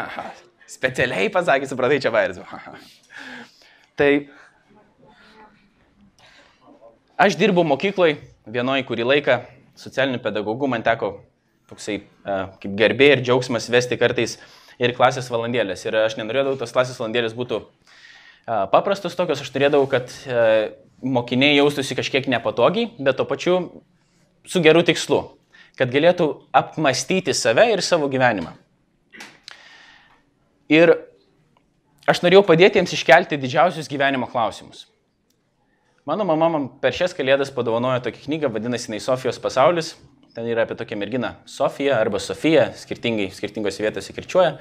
Specialiai 0.76 1.30
pasakė, 1.30 1.68
supratai, 1.70 2.00
čia 2.02 2.10
vairs. 2.14 2.40
tai 3.98 4.10
aš 7.20 7.38
dirbau 7.38 7.62
mokykloje 7.66 8.18
vienoje 8.50 8.86
kurį 8.88 9.06
laiką, 9.06 9.38
socialinių 9.78 10.18
pedagogų, 10.24 10.70
man 10.70 10.82
teko 10.86 11.12
toksai 11.70 12.00
kaip 12.24 12.74
gerbė 12.78 13.12
ir 13.14 13.22
džiaugsmas 13.22 13.70
vesti 13.70 13.98
kartais 14.00 14.38
ir 14.82 14.94
klasės 14.96 15.30
valandėlės. 15.30 15.86
Ir 15.86 15.98
aš 16.02 16.18
nenorėdavau, 16.18 16.58
tos 16.58 16.74
klasės 16.74 16.98
valandėlės 16.98 17.36
būtų 17.38 17.62
paprastos 18.74 19.14
tokios, 19.14 19.44
aš 19.44 19.52
turėdavau, 19.54 19.86
kad 19.90 20.10
mokiniai 21.00 21.54
jaustųsi 21.60 21.94
kažkiek 21.98 22.26
nepatogiai, 22.34 22.90
bet 22.98 23.20
to 23.20 23.28
pačiu 23.28 23.60
su 24.48 24.62
geru 24.64 24.82
tikslu, 24.86 25.22
kad 25.80 25.88
galėtų 25.88 26.26
apmastyti 26.52 27.32
save 27.32 27.64
ir 27.72 27.80
savo 27.80 28.10
gyvenimą. 28.12 28.52
Ir 30.70 30.92
aš 32.10 32.20
norėjau 32.20 32.44
padėti 32.46 32.76
jiems 32.78 32.92
iškelti 32.94 33.38
didžiausius 33.40 33.88
gyvenimo 33.88 34.28
klausimus. 34.28 34.84
Mano 36.04 36.26
mama 36.28 36.50
man 36.52 36.68
per 36.82 36.92
šias 36.96 37.16
kalėdas 37.16 37.52
padovanojo 37.54 38.02
tokią 38.04 38.26
knygą, 38.26 38.52
vadinasi 38.52 38.90
jinai 38.90 39.00
Sofijos 39.04 39.40
pasaulis. 39.40 39.94
Ten 40.36 40.46
yra 40.46 40.62
apie 40.66 40.76
tokią 40.78 40.98
merginą 41.00 41.32
Sofiją 41.48 41.96
arba 41.96 42.20
Sofiją, 42.22 42.68
skirtingose 42.76 43.82
vietose 43.82 44.14
kirčiuoja. 44.14 44.52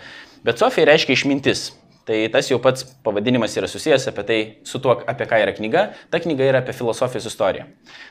Bet 0.45 0.61
Sofija 0.61 0.87
reiškia 0.89 1.13
išmintis. 1.17 1.67
Tai 2.09 2.17
tas 2.33 2.47
jau 2.49 2.57
pats 2.57 2.87
pavadinimas 3.05 3.53
yra 3.59 3.67
susijęs 3.69 4.07
apie 4.09 4.23
tai, 4.25 4.37
su 4.65 4.79
tuo, 4.81 4.95
apie 5.11 5.27
ką 5.29 5.37
yra 5.43 5.51
knyga. 5.53 5.83
Ta 6.09 6.17
knyga 6.17 6.47
yra 6.47 6.61
apie 6.63 6.73
filosofijos 6.73 7.27
istoriją. 7.29 7.67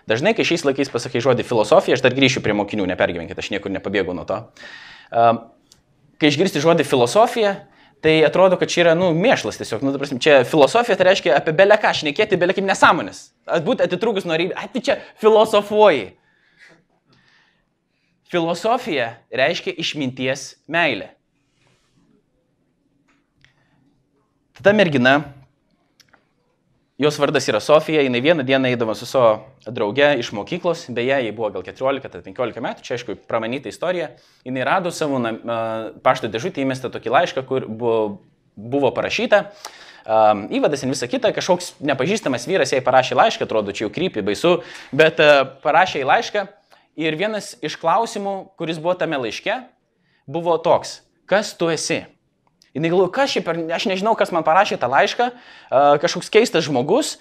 Dažnai, 0.06 0.37
kai 0.38 0.46
šiais 0.46 0.62
laikais 0.62 0.92
pasakai 0.92 1.18
žodį 1.24 1.42
filosofija, 1.48 1.96
aš 1.98 2.04
dar 2.04 2.14
grįšiu 2.14 2.44
prie 2.44 2.54
mokinių, 2.54 2.87
nepergyvenkite, 2.92 3.42
aš 3.42 3.50
niekur 3.56 3.74
nepabėgau 3.74 4.14
nuo 4.14 4.22
to. 4.28 4.38
Kai 5.11 6.30
išgirsti 6.30 6.62
žodį 6.62 6.87
filosofija, 6.87 7.56
tai 8.06 8.14
atrodo, 8.22 8.61
kad 8.62 8.70
čia 8.70 8.84
yra, 8.84 8.94
nu, 8.94 9.11
mėšlas 9.18 9.58
tiesiog, 9.58 9.82
nu, 9.82 9.96
prasme, 9.98 10.22
čia 10.22 10.44
filosofija 10.46 10.94
tai 10.94 11.11
reiškia 11.11 11.34
apie 11.34 11.58
beleką 11.58 11.90
šnekėti, 11.98 12.38
belekim 12.38 12.70
nesąmonės. 12.70 13.24
Būti 13.66 13.82
atitrūkus 13.88 14.30
nuo 14.30 14.38
realybės, 14.38 14.62
ai, 14.62 14.70
tai 14.78 14.87
čia 14.92 15.00
filosofuoji. 15.18 16.12
Filosofija 18.30 19.16
reiškia 19.34 19.74
išminties 19.74 20.52
meilė. 20.70 21.16
Ta 24.62 24.73
mergina, 24.73 25.21
jos 26.99 27.18
vardas 27.18 27.47
yra 27.47 27.61
Sofija, 27.62 28.03
jinai 28.03 28.18
vieną 28.21 28.42
dieną 28.42 28.73
eidama 28.73 28.97
su 28.99 29.07
savo 29.07 29.44
drauge 29.71 30.09
iš 30.18 30.33
mokyklos, 30.35 30.88
beje, 30.90 31.14
jai 31.23 31.31
buvo 31.37 31.53
gal 31.55 31.62
14 31.62 32.09
ar 32.11 32.25
15 32.25 32.64
metų, 32.64 32.83
čia 32.83 32.97
aišku, 32.97 33.14
pramanyta 33.31 33.71
istorija, 33.71 34.09
jinai 34.42 34.66
rado 34.66 34.90
savo 34.90 35.21
pašto 36.03 36.27
dėžutį 36.33 36.64
įmestą 36.64 36.90
tokį 36.90 37.14
laišką, 37.14 37.47
kur 37.47 37.68
buvo, 37.71 38.03
buvo 38.59 38.90
parašyta, 38.99 39.44
um, 40.03 40.42
įvadas 40.51 40.83
ir 40.83 40.90
visa 40.90 41.07
kita, 41.07 41.31
kažkoks 41.38 41.77
nepažįstamas 41.79 42.51
vyras 42.51 42.75
jai 42.75 42.83
parašė 42.83 43.14
laišką, 43.23 43.47
atrodo, 43.47 43.71
čia 43.71 43.87
jau 43.87 43.94
krypi, 43.94 44.27
baisu, 44.27 44.57
bet 44.90 45.23
uh, 45.23 45.44
parašė 45.62 46.03
į 46.03 46.11
laišką. 46.11 46.49
Ir 46.99 47.14
vienas 47.14 47.53
iš 47.62 47.79
klausimų, 47.79 48.57
kuris 48.59 48.83
buvo 48.83 48.99
tame 48.99 49.23
laiške, 49.23 49.61
buvo 50.27 50.59
toks, 50.59 51.05
kas 51.31 51.55
tu 51.55 51.71
esi? 51.71 52.09
Jis 52.76 52.85
galvoja, 52.85 53.11
kas 53.14 53.33
šiaip, 53.33 53.48
aš 53.74 53.87
nežinau, 53.88 54.12
kas 54.18 54.31
man 54.35 54.44
parašė 54.46 54.76
tą 54.81 54.90
laišką, 54.92 55.31
kažkoks 56.02 56.28
keistas 56.31 56.66
žmogus, 56.66 57.14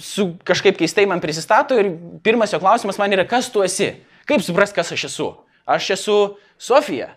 su 0.00 0.30
kažkaip 0.48 0.78
keistai 0.80 1.04
man 1.10 1.20
prisistato 1.20 1.76
ir 1.78 1.92
pirmas 2.24 2.54
jo 2.54 2.60
klausimas 2.62 2.98
man 2.98 3.12
yra, 3.12 3.26
kas 3.28 3.50
tu 3.52 3.62
esi? 3.66 3.92
Kaip 4.28 4.42
supras, 4.44 4.72
kas 4.72 4.92
aš 4.96 5.04
esu? 5.10 5.28
Aš 5.68 5.90
esu 5.98 6.16
Sofija. 6.58 7.12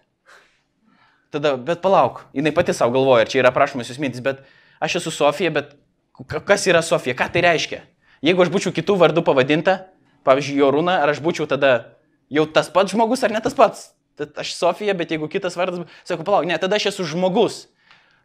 Tada, 1.34 1.56
bet 1.58 1.82
palauk, 1.82 2.26
jinai 2.36 2.54
pati 2.54 2.76
savo 2.76 2.94
galvoja, 2.94 3.24
ir 3.24 3.32
čia 3.32 3.42
yra 3.42 3.54
prašomas 3.56 3.90
jūs 3.90 4.02
mintis, 4.04 4.22
bet 4.22 4.44
aš 4.84 5.00
esu 5.00 5.16
Sofija, 5.16 5.54
bet 5.56 5.74
kas 6.46 6.68
yra 6.70 6.84
Sofija, 6.86 7.16
ką 7.18 7.32
tai 7.34 7.48
reiškia? 7.48 7.82
Jeigu 8.24 8.44
aš 8.44 8.52
būčiau 8.54 8.76
kitų 8.76 9.00
vardų 9.02 9.24
pavadinta, 9.26 9.80
pavyzdžiui, 10.28 10.60
Jorūna, 10.62 11.00
ar 11.02 11.16
aš 11.16 11.24
būčiau 11.24 11.48
tada 11.50 11.96
jau 12.32 12.46
tas 12.46 12.70
pats 12.72 12.94
žmogus 12.94 13.24
ar 13.26 13.34
ne 13.34 13.42
tas 13.44 13.56
pats? 13.58 13.90
Tad 14.20 14.38
aš 14.38 14.54
Sofija, 14.54 14.94
bet 14.94 15.12
jeigu 15.12 15.28
kitas 15.32 15.58
vardas, 15.58 15.88
sakau, 16.06 16.26
palauk, 16.28 16.46
ne, 16.46 16.58
tada 16.62 16.78
aš 16.78 16.92
esu 16.92 17.06
žmogus. 17.16 17.64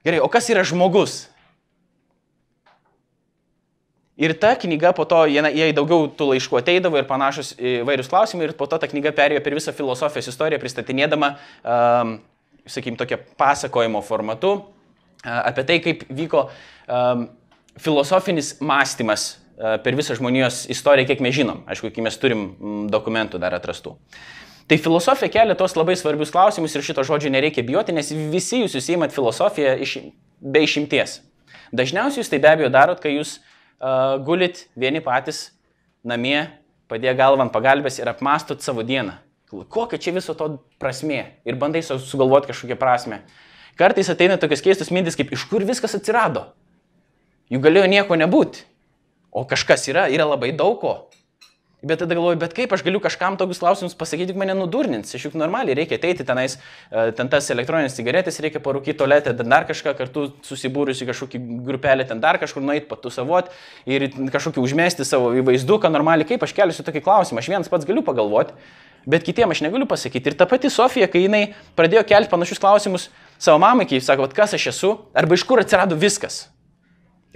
Gerai, 0.05 0.21
o 0.21 0.29
kas 0.33 0.51
yra 0.53 0.65
žmogus? 0.67 1.27
Ir 4.19 4.35
ta 4.35 4.57
knyga 4.59 4.91
po 4.99 5.07
to, 5.07 5.21
jai 5.31 5.71
daugiau 5.75 6.09
tų 6.11 6.33
laiškų 6.33 6.59
ateidavo 6.59 6.99
ir 6.99 7.07
panašus 7.07 7.53
įvairius 7.55 8.11
klausimai, 8.11 8.49
ir 8.49 8.55
po 8.59 8.67
to 8.67 8.75
ta 8.83 8.89
knyga 8.91 9.13
perėjo 9.15 9.45
per 9.45 9.55
visą 9.55 9.71
filosofijos 9.77 10.33
istoriją, 10.33 10.59
pristatinėdama, 10.59 11.29
um, 11.63 12.17
sakykim, 12.67 12.97
tokia 12.99 13.21
pasakojimo 13.39 14.03
formatu 14.03 14.51
uh, 14.59 14.65
apie 15.37 15.63
tai, 15.69 15.79
kaip 15.85 16.03
vyko 16.11 16.49
um, 16.51 17.29
filosofinis 17.79 18.57
mąstymas 18.59 19.29
uh, 19.37 19.79
per 19.87 19.95
visą 19.95 20.19
žmonijos 20.19 20.65
istoriją, 20.75 21.13
kiek 21.13 21.23
mes 21.23 21.39
žinom. 21.39 21.63
Aišku, 21.71 21.95
kiek 21.95 22.03
mes 22.03 22.19
turim 22.19 22.49
dokumentų 22.91 23.39
dar 23.39 23.55
atrastų. 23.55 23.95
Tai 24.69 24.77
filosofija 24.77 25.33
kelia 25.33 25.57
tos 25.57 25.77
labai 25.79 25.97
svarbius 25.97 26.33
klausimus 26.33 26.75
ir 26.77 26.85
šito 26.85 27.05
žodžio 27.07 27.31
nereikia 27.33 27.65
bijoti, 27.65 27.95
nes 27.97 28.11
visi 28.33 28.61
jūs 28.61 28.75
susijimat 28.77 29.15
filosofiją 29.15 29.79
iš, 29.81 29.95
be 30.41 30.61
išimties. 30.67 31.23
Dažniausiai 31.73 32.21
jūs 32.21 32.29
tai 32.29 32.41
be 32.43 32.51
abejo 32.51 32.69
darot, 32.73 33.01
kai 33.01 33.15
jūs 33.15 33.39
uh, 33.39 34.19
gulit 34.25 34.67
vieni 34.77 35.01
patys 35.05 35.49
namie, 36.05 36.51
padėję 36.89 37.17
galvą 37.17 37.47
ant 37.47 37.55
pagalbės 37.55 37.97
ir 38.01 38.13
apmastot 38.13 38.65
savo 38.65 38.85
dieną. 38.85 39.17
Kokia 39.49 39.97
čia 39.97 40.13
viso 40.13 40.37
to 40.37 40.59
prasme 40.81 41.23
ir 41.49 41.57
bandai 41.57 41.81
sugalvoti 41.81 42.53
kažkokią 42.53 42.77
prasme. 42.77 43.23
Kartais 43.81 44.11
ateina 44.13 44.37
tokios 44.37 44.61
keistos 44.61 44.93
mintis, 44.93 45.17
kaip 45.17 45.33
iš 45.33 45.47
kur 45.49 45.65
viskas 45.65 45.97
atsirado. 45.97 46.51
Jų 47.49 47.63
galėjo 47.65 47.89
nieko 47.89 48.19
nebūti. 48.21 48.67
O 49.33 49.45
kažkas 49.49 49.87
yra, 49.89 50.09
yra 50.13 50.27
labai 50.29 50.53
daug 50.57 50.77
ko. 50.83 50.95
Bet 51.83 52.01
tada 52.03 52.17
galvoju, 52.19 52.41
bet 52.41 52.57
kaip 52.57 52.73
aš 52.75 52.83
galiu 52.83 52.99
kažkam 52.99 53.37
tokius 53.39 53.61
klausimus 53.63 53.93
pasakyti, 53.95 54.35
mane 54.35 54.57
nudurnins. 54.59 55.13
Aš 55.15 55.29
juk 55.29 55.35
normaliai 55.39 55.77
reikia 55.79 55.95
ateiti 56.01 56.25
tenais, 56.27 56.57
e, 56.91 57.05
ten 57.15 57.29
tas 57.31 57.47
elektroninės 57.55 57.95
cigaretės, 57.95 58.41
reikia 58.43 58.59
parūkyti 58.65 58.97
toletę, 58.99 59.31
dar 59.39 59.63
kažką 59.69 59.93
kartu 60.01 60.25
susibūrusi 60.43 61.07
kažkokį 61.07 61.39
grupelę, 61.69 62.03
ten 62.09 62.19
dar 62.19 62.41
kažkur 62.43 62.65
nueiti, 62.67 62.89
patusavot 62.91 63.53
ir 63.87 64.09
kažkokį 64.11 64.59
užmesti 64.65 65.07
savo 65.07 65.31
įvaizduką 65.39 65.87
normaliai. 65.95 66.27
Kaip 66.27 66.43
aš 66.43 66.57
keliuosi 66.57 66.83
tokį 66.83 67.05
klausimą, 67.07 67.39
aš 67.45 67.53
vienas 67.55 67.71
pats 67.71 67.87
galiu 67.87 68.03
pagalvoti, 68.03 68.59
bet 69.07 69.23
kitiems 69.23 69.55
aš 69.55 69.63
negaliu 69.69 69.87
pasakyti. 69.87 70.35
Ir 70.35 70.39
ta 70.41 70.51
pati 70.51 70.75
Sofija, 70.75 71.07
kai 71.07 71.29
jinai 71.29 71.45
pradėjo 71.79 72.03
kelti 72.11 72.35
panašius 72.35 72.59
klausimus 72.59 73.07
savo 73.39 73.63
mamai, 73.63 73.87
kai 73.87 74.03
sako, 74.03 74.27
kas 74.35 74.59
aš 74.59 74.67
esu, 74.75 74.97
arba 75.15 75.39
iš 75.39 75.47
kur 75.47 75.63
atsirado 75.63 75.95
viskas. 75.95 76.49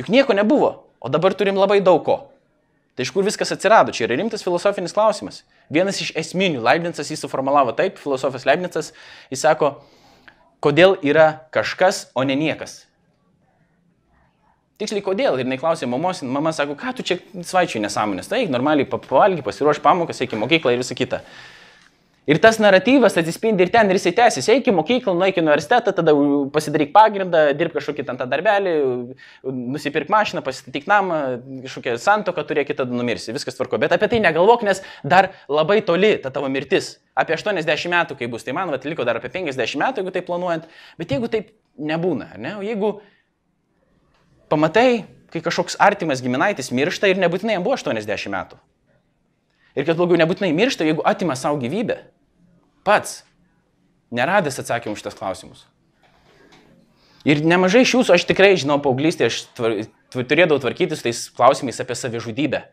Juk 0.02 0.10
nieko 0.10 0.34
nebuvo, 0.34 0.74
o 0.98 1.14
dabar 1.14 1.30
turim 1.30 1.54
labai 1.62 1.78
daug 1.78 2.02
ko. 2.02 2.31
Tai 2.92 3.06
iš 3.06 3.12
kur 3.14 3.24
viskas 3.24 3.54
atsirado? 3.54 3.92
Čia 3.94 4.04
yra 4.04 4.18
rimtas 4.20 4.44
filosofinis 4.44 4.92
klausimas. 4.92 5.42
Vienas 5.72 6.00
iš 6.04 6.12
esminių, 6.18 6.60
Leibnicas 6.64 7.08
jį 7.08 7.16
suformulavo 7.22 7.72
taip, 7.76 7.96
filosofas 8.00 8.44
Leibnicas, 8.44 8.92
jis 9.32 9.44
sako, 9.46 9.78
kodėl 10.62 10.98
yra 11.00 11.46
kažkas, 11.54 12.10
o 12.12 12.24
ne 12.28 12.36
niekas. 12.36 12.82
Tiksliai 14.82 15.04
kodėl? 15.04 15.38
Ir 15.38 15.46
jinai 15.46 15.60
klausė 15.60 15.88
mamos, 15.88 16.20
mama 16.26 16.52
sako, 16.52 16.76
ką 16.76 16.92
tu 16.98 17.06
čia 17.06 17.16
svaičiai 17.32 17.80
nesąmonės, 17.84 18.28
tai 18.28 18.44
normaliai 18.50 18.88
pavalgy, 18.90 19.44
pasiruoš 19.46 19.80
pamokas, 19.84 20.20
eik 20.24 20.36
į 20.36 20.42
mokyklą 20.42 20.74
ir 20.74 20.82
visą 20.82 20.96
kitą. 20.98 21.22
Ir 22.22 22.38
tas 22.38 22.60
naratyvas 22.62 23.16
atsispindi 23.18 23.64
ir 23.64 23.70
ten, 23.74 23.88
ir 23.90 23.98
jisai 23.98 24.12
tęsis. 24.14 24.46
Eik 24.54 24.68
į 24.70 24.74
mokyklą, 24.76 25.10
nueik 25.18 25.40
į 25.40 25.42
universitetą, 25.42 25.90
tada 25.96 26.12
pasidaryk 26.54 26.92
pagrindą, 26.94 27.40
dirbk 27.58 27.80
kažkokį 27.80 28.04
ten 28.06 28.20
tą 28.20 28.28
darbelį, 28.30 28.74
nusipirk 29.50 30.12
mašiną, 30.12 30.44
pasistatyk 30.46 30.86
namą, 30.86 31.18
kažkokią 31.64 31.96
santoką 31.98 32.46
turėk, 32.46 32.70
tada 32.78 32.94
numirsi, 32.94 33.34
viskas 33.34 33.58
tvarko. 33.58 33.82
Bet 33.82 33.96
apie 33.96 34.06
tai 34.12 34.22
negalvok, 34.22 34.62
nes 34.68 34.84
dar 35.02 35.32
labai 35.50 35.80
toli 35.82 36.14
ta 36.22 36.30
tavo 36.30 36.46
mirtis. 36.46 36.94
Apie 37.18 37.34
80 37.34 37.90
metų, 37.90 38.20
kai 38.20 38.30
bus, 38.30 38.46
tai 38.46 38.54
man 38.54 38.70
vat, 38.70 38.86
liko 38.86 39.02
dar 39.08 39.18
apie 39.18 39.32
50 39.34 39.82
metų, 39.82 40.04
jeigu 40.04 40.14
tai 40.14 40.22
planuojant. 40.30 40.70
Bet 41.02 41.10
jeigu 41.10 41.26
taip 41.32 41.50
nebūna, 41.74 42.36
ne? 42.38 42.54
o 42.60 42.62
jeigu 42.62 43.00
pamatai, 44.52 45.08
kai 45.34 45.42
kažkoks 45.42 45.80
artimas 45.82 46.22
giminaitis 46.22 46.70
miršta 46.70 47.10
ir 47.10 47.18
nebūtinai 47.18 47.58
jam 47.58 47.66
buvo 47.66 47.74
80 47.82 48.30
metų. 48.30 48.62
Ir 49.78 49.86
kad 49.88 49.96
blogiau 49.96 50.20
nebūtinai 50.20 50.52
miršta, 50.56 50.84
jeigu 50.84 51.04
atima 51.08 51.36
savo 51.38 51.60
gyvybę. 51.62 52.02
Pats. 52.84 53.22
Neradęs 54.12 54.60
atsakymų 54.60 54.98
šitas 54.98 55.16
klausimus. 55.16 55.64
Ir 57.24 57.40
nemažai 57.46 57.84
iš 57.86 57.94
jūsų, 57.94 58.16
aš 58.16 58.26
tikrai 58.28 58.52
žinau, 58.58 58.80
paauglystėje 58.82 59.30
aš 59.30 59.36
tvar, 59.56 59.76
turėdavau 60.12 60.58
tvarkytis 60.60 61.04
tais 61.04 61.20
klausimais 61.32 61.78
apie 61.80 61.96
savižudybę. 61.96 62.64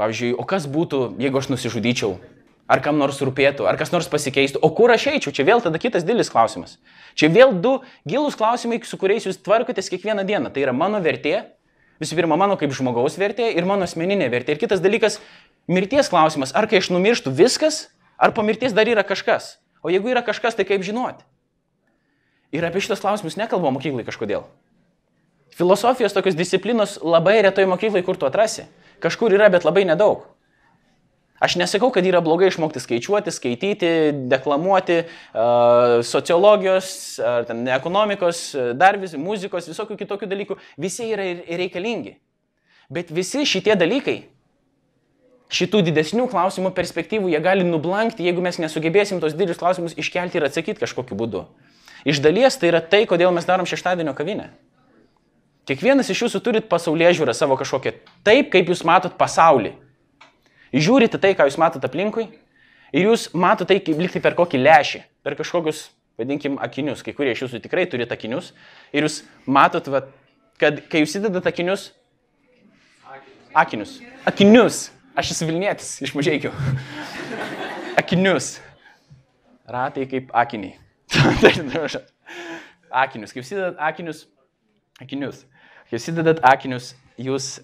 Pavyzdžiui, 0.00 0.32
o 0.40 0.46
kas 0.48 0.66
būtų, 0.66 1.04
jeigu 1.22 1.38
aš 1.38 1.52
nusižudyčiau? 1.52 2.16
Ar 2.64 2.80
kam 2.80 2.96
nors 2.96 3.20
rūpėtų, 3.20 3.66
ar 3.68 3.76
kas 3.76 3.92
nors 3.92 4.08
pasikeistų. 4.08 4.62
O 4.64 4.70
kur 4.74 4.90
aš 4.90 5.10
eičiau? 5.12 5.34
Čia 5.36 5.44
vėl 5.44 5.60
tada 5.62 5.78
kitas 5.78 6.06
didelis 6.06 6.32
klausimas. 6.32 6.78
Čia 7.12 7.28
vėl 7.28 7.52
du 7.52 7.76
gilūs 8.08 8.38
klausimai, 8.40 8.80
su 8.88 8.96
kuriais 8.98 9.28
jūs 9.28 9.42
tvarkotės 9.44 9.92
kiekvieną 9.92 10.24
dieną. 10.26 10.50
Tai 10.50 10.64
yra 10.64 10.72
mano 10.72 11.02
vertė, 11.04 11.42
visų 12.04 12.20
pirma, 12.20 12.36
mano 12.40 12.58
kaip 12.60 12.72
žmogaus 12.76 13.18
vertė 13.20 13.50
ir 13.56 13.66
mano 13.68 13.88
asmeninė 13.88 14.28
vertė. 14.32 14.54
Ir 14.54 14.62
kitas 14.62 14.82
dalykas- 14.84 15.20
mirties 15.74 16.10
klausimas. 16.12 16.52
Ar 16.54 16.68
kai 16.68 16.78
aš 16.78 16.90
numirštu 16.90 17.32
viskas, 17.32 17.88
ar 18.18 18.32
po 18.32 18.42
mirties 18.42 18.72
dar 18.72 18.86
yra 18.86 19.02
kažkas? 19.02 19.56
O 19.82 19.88
jeigu 19.88 20.08
yra 20.12 20.22
kažkas, 20.22 20.54
tai 20.56 20.64
kaip 20.64 20.80
žinoti? 20.80 21.24
Ir 22.52 22.62
apie 22.64 22.80
šitos 22.80 23.00
klausimus 23.00 23.36
nekalba 23.36 23.70
mokyklai 23.70 24.04
kažkodėl. 24.04 24.44
Filosofijos 25.54 26.12
tokios 26.12 26.34
disciplinos 26.34 26.98
labai 27.02 27.42
retai 27.42 27.64
mokyklai, 27.64 28.04
kur 28.04 28.16
tu 28.16 28.26
atrasi. 28.26 28.66
Kažkur 29.00 29.32
yra, 29.32 29.50
bet 29.50 29.64
labai 29.64 29.84
nedaug. 29.84 30.24
Aš 31.42 31.56
nesakau, 31.58 31.90
kad 31.90 32.06
yra 32.06 32.20
blogai 32.22 32.46
išmokti 32.48 32.78
skaičiuoti, 32.78 33.32
skaityti, 33.34 33.88
deklamuoti, 34.30 35.00
sociologijos, 36.06 36.90
ar 37.18 37.48
ten 37.48 37.64
ekonomikos, 37.74 38.44
dar 38.78 39.00
vis, 39.02 39.16
muzikos, 39.18 39.66
visokių 39.68 39.98
kitokių 40.04 40.28
dalykų. 40.30 40.58
Visi 40.80 41.08
yra 41.10 41.26
reikalingi. 41.58 42.14
Bet 42.92 43.10
visi 43.12 43.42
šitie 43.48 43.74
dalykai, 43.80 44.20
šitų 45.54 45.82
didesnių 45.88 46.28
klausimų 46.30 46.70
perspektyvų, 46.76 47.32
jie 47.34 47.40
gali 47.42 47.66
nublankti, 47.66 48.24
jeigu 48.26 48.42
mes 48.44 48.60
nesugebėsim 48.62 49.20
tos 49.22 49.34
didelius 49.34 49.60
klausimus 49.60 49.98
iškelti 49.98 50.38
ir 50.38 50.46
atsakyti 50.48 50.82
kažkokiu 50.86 51.18
būdu. 51.18 51.44
Iš 52.08 52.20
dalies 52.24 52.56
tai 52.60 52.70
yra 52.70 52.82
tai, 52.84 53.04
kodėl 53.10 53.34
mes 53.34 53.46
darom 53.48 53.66
šeštadienio 53.68 54.14
kavinę. 54.16 54.50
Kiekvienas 55.68 56.10
iš 56.12 56.26
jūsų 56.26 56.40
turit 56.44 56.66
pasaulyje 56.68 57.14
žiūrą 57.20 57.34
savo 57.36 57.56
kažkokią 57.56 57.94
taip, 58.26 58.50
kaip 58.52 58.68
jūs 58.68 58.84
matot 58.84 59.14
pasaulį. 59.16 59.72
Žiūrite 60.74 61.20
tai, 61.22 61.34
ką 61.38 61.46
jūs 61.46 61.58
matot 61.60 61.84
aplinkui 61.86 62.26
ir 62.94 63.06
jūs 63.06 63.28
matot 63.34 63.68
tai 63.70 63.78
kaip 63.84 64.00
likti 64.00 64.22
per 64.22 64.34
kokį 64.38 64.58
lęšį, 64.62 65.00
per 65.22 65.36
kažkokius, 65.38 65.84
vadinkim, 66.18 66.58
akinius. 66.62 67.02
Kai 67.06 67.14
kurie 67.14 67.34
iš 67.34 67.44
jūsų 67.44 67.60
tikrai 67.62 67.86
turite 67.90 68.14
akinius 68.16 68.52
ir 68.94 69.06
jūs 69.06 69.20
matot, 69.46 69.86
va, 69.92 70.04
kad 70.58 70.82
kai 70.90 71.04
jūs 71.04 71.14
įdedat 71.20 71.46
akinius, 71.50 71.92
akinius, 73.54 73.98
akinius, 74.26 74.80
aš 75.14 75.34
esu 75.36 75.46
Vilnietis 75.46 75.90
iš 76.02 76.14
mažiekių, 76.18 76.50
akinius, 78.02 78.56
ratai 79.70 80.08
kaip 80.10 80.34
akiniai. 80.34 80.74
akinius, 83.04 83.30
kai 83.34 83.42
jūs 83.42 83.54
įdedat 83.54 83.78
akinius, 83.90 84.26
akinius. 85.02 85.44
Kai 85.84 85.98
jūs 85.98 86.10
įdedat 86.10 86.40
akinius, 86.48 86.94
jūs 87.20 87.58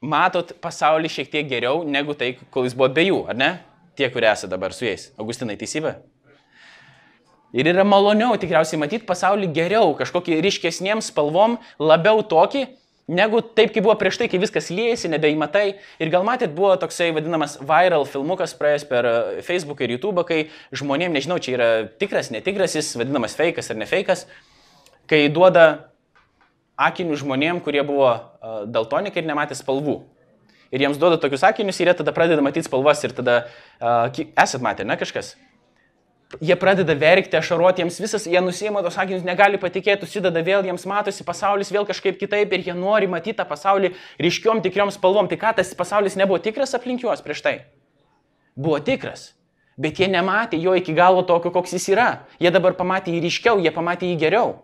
matot 0.00 0.54
pasaulį 0.64 1.10
šiek 1.12 1.30
tiek 1.32 1.48
geriau 1.48 1.84
negu 1.84 2.16
tai, 2.16 2.34
kol 2.50 2.64
jis 2.68 2.76
buvo 2.76 2.88
be 2.94 3.04
jų, 3.04 3.20
ar 3.30 3.36
ne? 3.36 3.50
Tie, 3.98 4.08
kurie 4.12 4.30
esate 4.30 4.50
dabar 4.52 4.72
su 4.72 4.86
jais. 4.86 5.10
Augustinai, 5.20 5.58
teisybė? 5.60 5.98
Ir 7.52 7.66
yra 7.66 7.82
maloniau 7.84 8.36
tikriausiai 8.38 8.78
matyti 8.78 9.08
pasaulį 9.08 9.48
geriau, 9.52 9.90
kažkokį 9.98 10.38
ryškesniem 10.44 11.02
spalvom, 11.02 11.58
labiau 11.82 12.22
tokį, 12.22 12.62
negu 13.10 13.40
taip, 13.42 13.72
kaip 13.74 13.82
buvo 13.82 13.96
prieš 13.98 14.20
tai, 14.20 14.28
kai 14.30 14.38
viskas 14.40 14.70
liejasi, 14.70 15.10
nebeįmatai. 15.10 15.64
Ir 16.00 16.12
gal 16.14 16.24
matėt, 16.26 16.54
buvo 16.54 16.76
toksai 16.80 17.10
vadinamas 17.16 17.58
viral 17.58 18.06
filmukas 18.08 18.54
praėjęs 18.56 18.86
per 18.88 19.08
e, 19.08 19.14
Facebook 19.46 19.82
ir 19.82 19.96
YouTube, 19.96 20.22
kai 20.28 20.44
žmonėm, 20.70 21.16
nežinau, 21.18 21.40
čia 21.42 21.56
yra 21.56 21.70
tikras, 22.00 22.30
netikras, 22.30 22.78
jis 22.78 22.94
vadinamas 23.00 23.34
fejkas 23.38 23.72
ar 23.74 23.80
ne 23.82 23.90
fejkas, 23.90 24.28
kai 25.10 25.24
duoda 25.34 25.66
akinių 26.88 27.18
žmonėm, 27.20 27.60
kurie 27.64 27.82
buvo 27.86 28.08
uh, 28.14 28.62
daltonikai 28.70 29.22
ir 29.22 29.28
nematė 29.28 29.58
spalvų. 29.58 30.00
Ir 30.70 30.84
jiems 30.84 31.00
duoda 31.02 31.18
tokius 31.20 31.44
akinius 31.46 31.80
ir 31.82 31.90
jie 31.90 31.96
tada 31.98 32.14
pradeda 32.14 32.42
matyti 32.44 32.68
spalvas 32.68 33.02
ir 33.04 33.14
tada, 33.16 33.42
uh, 33.82 34.20
esat 34.38 34.62
matę, 34.64 34.86
ne 34.86 34.96
kažkas? 35.00 35.34
Jie 36.38 36.54
pradeda 36.54 36.94
verkti, 36.94 37.34
ašaruoti, 37.34 37.82
jiems 37.82 37.96
visas, 37.98 38.24
jie 38.30 38.38
nusima 38.38 38.84
tos 38.86 38.94
akinius, 39.02 39.24
negali 39.26 39.58
patikėti, 39.58 40.06
susideda 40.06 40.44
vėl, 40.46 40.62
jiems 40.62 40.86
matosi 40.86 41.26
pasaulis 41.26 41.72
vėl 41.74 41.88
kažkaip 41.88 42.20
kitaip 42.20 42.54
ir 42.54 42.68
jie 42.68 42.76
nori 42.78 43.10
matyti 43.10 43.40
tą 43.40 43.48
pasaulį 43.50 43.90
ryškiom 44.22 44.62
tikriom 44.62 44.94
spalvom. 44.94 45.26
Tai 45.26 45.40
ką 45.42 45.56
tas 45.58 45.74
pasaulis 45.74 46.14
nebuvo 46.14 46.38
tikras 46.38 46.76
aplink 46.78 47.02
juos 47.02 47.24
prieš 47.24 47.42
tai? 47.42 47.56
Buvo 48.54 48.78
tikras. 48.78 49.32
Bet 49.80 49.98
jie 49.98 50.06
nematė 50.12 50.60
jo 50.62 50.76
iki 50.78 50.94
galo 50.94 51.26
tokio, 51.26 51.50
koks 51.50 51.74
jis 51.74 51.88
yra. 51.96 52.08
Jie 52.38 52.54
dabar 52.54 52.78
pamatė 52.78 53.16
jį 53.16 53.24
ryškiau, 53.26 53.58
jie 53.64 53.74
pamatė 53.74 54.12
jį 54.12 54.20
geriau. 54.22 54.54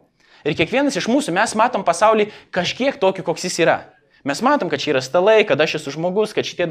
Ir 0.47 0.55
kiekvienas 0.55 0.95
iš 0.99 1.09
mūsų 1.11 1.35
mes 1.35 1.55
matom 1.59 1.83
pasaulį 1.87 2.29
kažkiek 2.55 2.99
tokį, 3.03 3.25
koks 3.27 3.49
jis 3.49 3.59
yra. 3.65 3.77
Mes 4.27 4.41
matom, 4.43 4.71
kad 4.71 4.83
čia 4.83 4.93
yra 4.93 5.03
stalai, 5.03 5.45
kad 5.47 5.61
aš 5.63 5.77
esu 5.79 5.93
žmogus, 5.95 6.33
kad 6.35 6.47
šitie 6.47 6.67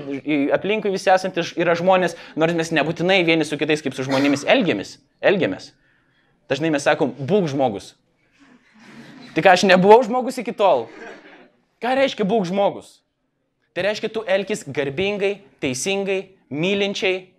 aplinkui 0.55 0.91
visi 0.91 1.11
esantys 1.11 1.53
yra 1.59 1.75
žmonės, 1.79 2.17
nors 2.35 2.55
mes 2.55 2.71
nebūtinai 2.75 3.21
vieni 3.27 3.47
su 3.47 3.55
kitais 3.59 3.83
kaip 3.83 3.95
su 3.95 4.03
žmonėmis 4.07 4.43
elgiamės. 4.47 4.97
elgiamės. 5.23 5.69
Dažnai 6.51 6.71
mes 6.73 6.83
sakom, 6.83 7.13
būk 7.15 7.47
žmogus. 7.51 7.93
Tik 9.35 9.47
aš 9.51 9.63
nebuvau 9.67 10.03
žmogus 10.03 10.37
iki 10.39 10.51
tol. 10.55 10.87
Ką 11.83 11.95
reiškia 11.95 12.27
būk 12.27 12.47
žmogus? 12.51 13.01
Tai 13.75 13.87
reiškia, 13.87 14.11
tu 14.11 14.23
elgis 14.27 14.63
garbingai, 14.67 15.41
teisingai, 15.59 16.35
mylinčiai. 16.51 17.33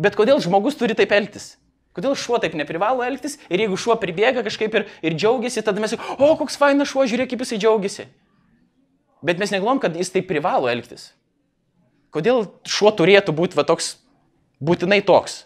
Bet 0.00 0.16
kodėl 0.16 0.40
žmogus 0.44 0.76
turi 0.80 0.96
taip 0.96 1.12
elgtis? 1.12 1.54
Kodėl 1.94 2.16
šuo 2.18 2.40
taip 2.42 2.56
neprivalo 2.58 3.04
elgtis 3.06 3.36
ir 3.46 3.62
jeigu 3.62 3.78
šuo 3.78 3.94
pribėga 4.02 4.42
kažkaip 4.42 4.72
ir, 4.74 4.86
ir 5.06 5.14
džiaugiasi, 5.14 5.62
tada 5.62 5.82
mes, 5.82 5.94
o 5.94 6.30
koks 6.40 6.58
fainas 6.58 6.90
šuo, 6.90 7.06
žiūrėk, 7.06 7.30
kaip 7.30 7.44
jisai 7.44 7.60
džiaugiasi. 7.62 8.08
Bet 9.24 9.38
mes 9.38 9.54
negalvom, 9.54 9.78
kad 9.80 9.94
jis 9.96 10.10
taip 10.12 10.26
privalo 10.28 10.68
elgtis. 10.72 11.12
Kodėl 12.14 12.48
šuo 12.66 12.90
turėtų 12.94 13.34
būti 13.34 13.58
va 13.58 13.64
toks, 13.66 13.94
būtinai 14.62 15.00
toks? 15.06 15.44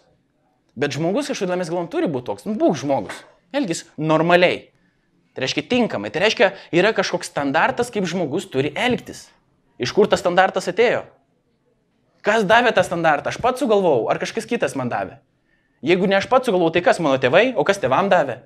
Bet 0.79 0.97
žmogus 0.97 1.29
kažkodėl 1.29 1.61
mes 1.61 1.69
galvom 1.69 1.87
turi 1.91 2.09
būti 2.09 2.29
toks. 2.31 2.49
Nu, 2.49 2.57
būk 2.57 2.77
žmogus. 2.81 3.21
Elgis 3.53 3.85
normaliai. 3.97 4.67
Tai 5.33 5.45
reiškia 5.45 5.65
tinkamai. 5.69 6.09
Tai 6.13 6.25
reiškia, 6.25 6.51
yra 6.75 6.91
kažkoks 6.97 7.29
standartas, 7.29 7.93
kaip 7.93 8.09
žmogus 8.09 8.49
turi 8.49 8.73
elgtis. 8.77 9.27
Iš 9.79 9.93
kur 9.95 10.09
tas 10.09 10.21
standartas 10.23 10.69
atėjo? 10.71 11.05
Kas 12.25 12.43
davė 12.43 12.73
tą 12.75 12.83
standartą? 12.83 13.31
Aš 13.31 13.39
pats 13.41 13.61
sugalvojau, 13.63 14.09
ar 14.11 14.19
kažkas 14.21 14.49
kitas 14.49 14.75
man 14.75 14.91
davė? 14.91 15.21
Jeigu 15.85 16.07
ne 16.11 16.17
aš 16.19 16.27
pats 16.27 16.49
sugalvojau, 16.49 16.73
tai 16.75 16.83
kas 16.83 16.99
mano 16.99 17.19
tėvai, 17.21 17.53
o 17.55 17.63
kas 17.67 17.79
tėvam 17.79 18.09
davė? 18.11 18.41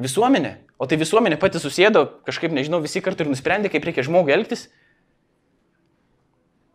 Visuomenė. 0.00 0.56
O 0.76 0.88
tai 0.90 0.98
visuomenė 1.00 1.38
pati 1.40 1.60
susėdo, 1.62 2.04
kažkaip 2.26 2.52
nežinau, 2.52 2.82
visi 2.84 3.00
kartu 3.04 3.24
ir 3.24 3.30
nusprendė, 3.30 3.70
kaip 3.72 3.86
reikia 3.86 4.04
žmogui 4.04 4.34
elgtis. 4.34 4.66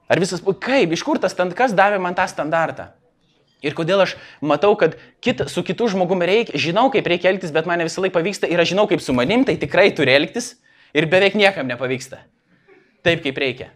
Ar 0.10 0.22
visas, 0.22 0.42
kaip, 0.42 0.96
iš 0.96 1.04
kur 1.06 1.20
tas, 1.22 1.36
kas 1.36 1.76
davė 1.78 2.00
man 2.02 2.18
tą 2.18 2.26
standartą? 2.32 2.90
Ir 3.62 3.76
kodėl 3.76 4.06
aš 4.06 4.16
matau, 4.40 4.72
kad 4.80 4.96
kit, 5.20 5.44
su 5.52 5.62
kitu 5.68 5.90
žmogumi 5.92 6.26
reikia, 6.30 6.56
žinau, 6.58 6.88
kaip 6.94 7.08
reikia 7.12 7.34
elgtis, 7.34 7.52
bet 7.52 7.68
man 7.68 7.82
ne 7.82 7.90
visą 7.90 8.02
laiką 8.02 8.16
pavyksta 8.16 8.48
ir 8.48 8.62
aš 8.64 8.72
žinau, 8.72 8.88
kaip 8.88 9.04
su 9.04 9.14
manim, 9.14 9.44
tai 9.46 9.58
tikrai 9.60 9.90
turi 9.96 10.16
elgtis 10.16 10.54
ir 10.96 11.10
beveik 11.12 11.36
niekam 11.36 11.68
nepavyksta. 11.68 12.24
Taip, 13.04 13.20
kaip 13.26 13.38
reikia. 13.44 13.68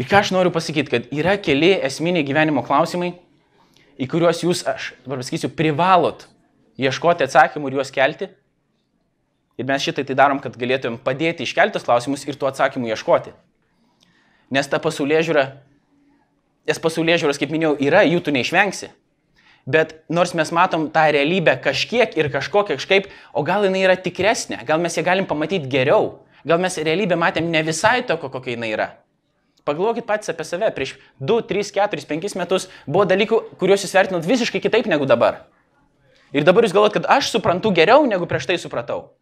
Ir 0.00 0.08
ką 0.08 0.22
aš 0.22 0.32
noriu 0.32 0.52
pasakyti, 0.54 0.88
kad 0.90 1.10
yra 1.12 1.36
keli 1.40 1.74
esminiai 1.84 2.24
gyvenimo 2.24 2.64
klausimai, 2.64 3.12
į 4.00 4.08
kuriuos 4.08 4.40
jūs, 4.44 4.62
aš 4.68 4.92
dabar 5.04 5.20
pasakysiu, 5.20 5.50
privalot 5.56 6.24
ieškoti 6.80 7.26
atsakymų 7.26 7.68
ir 7.68 7.76
juos 7.80 7.92
kelti. 7.92 8.30
Ir 9.60 9.68
mes 9.68 9.84
šitai 9.84 10.06
tai 10.08 10.16
darom, 10.16 10.40
kad 10.40 10.56
galėtumėm 10.58 10.96
padėti 11.04 11.44
iškeltus 11.44 11.84
klausimus 11.84 12.24
ir 12.24 12.38
tų 12.40 12.48
atsakymų 12.48 12.94
ieškoti. 12.94 13.34
Nes 14.52 14.68
ta 14.68 14.80
pasaulyje 14.82 15.28
žiūra, 15.28 15.44
nes 16.68 16.80
pasaulyje 16.80 17.22
žiūros, 17.22 17.40
kaip 17.40 17.52
minėjau, 17.52 17.76
yra, 17.84 18.02
jų 18.08 18.24
tu 18.24 18.32
neišvengsi. 18.34 18.88
Bet 19.68 19.94
nors 20.10 20.32
mes 20.34 20.50
matom 20.50 20.88
tą 20.90 21.04
realybę 21.14 21.54
kažkiek 21.62 22.16
ir 22.18 22.32
kažkokia 22.32 22.80
kažkaip, 22.80 23.12
o 23.36 23.44
gal 23.46 23.68
jinai 23.68 23.84
yra 23.84 23.94
tikresnė, 24.00 24.64
gal 24.66 24.80
mes 24.82 24.96
ją 24.98 25.04
galim 25.06 25.28
pamatyti 25.28 25.70
geriau, 25.70 26.24
gal 26.48 26.58
mes 26.58 26.80
realybę 26.80 27.20
matėm 27.20 27.52
ne 27.52 27.62
visai 27.62 28.00
tokio, 28.08 28.32
kokia 28.32 28.56
jinai 28.56 28.72
yra. 28.72 28.88
Pagalvokit 29.64 30.06
patys 30.06 30.32
apie 30.32 30.44
save. 30.46 30.70
Prieš 30.74 30.96
2, 31.22 31.46
3, 31.46 31.70
4, 31.70 32.06
5 32.10 32.38
metus 32.40 32.68
buvo 32.86 33.06
dalykų, 33.06 33.38
kuriuos 33.60 33.84
jūs 33.86 33.94
vertinot 33.94 34.26
visiškai 34.26 34.62
kitaip 34.62 34.88
negu 34.90 35.06
dabar. 35.06 35.44
Ir 36.34 36.46
dabar 36.48 36.66
jūs 36.66 36.74
galvojat, 36.74 36.96
kad 36.96 37.10
aš 37.18 37.30
suprantu 37.34 37.70
geriau, 37.76 38.06
negu 38.08 38.26
prieš 38.26 38.48
tai 38.48 38.56
supratau. 38.58 39.12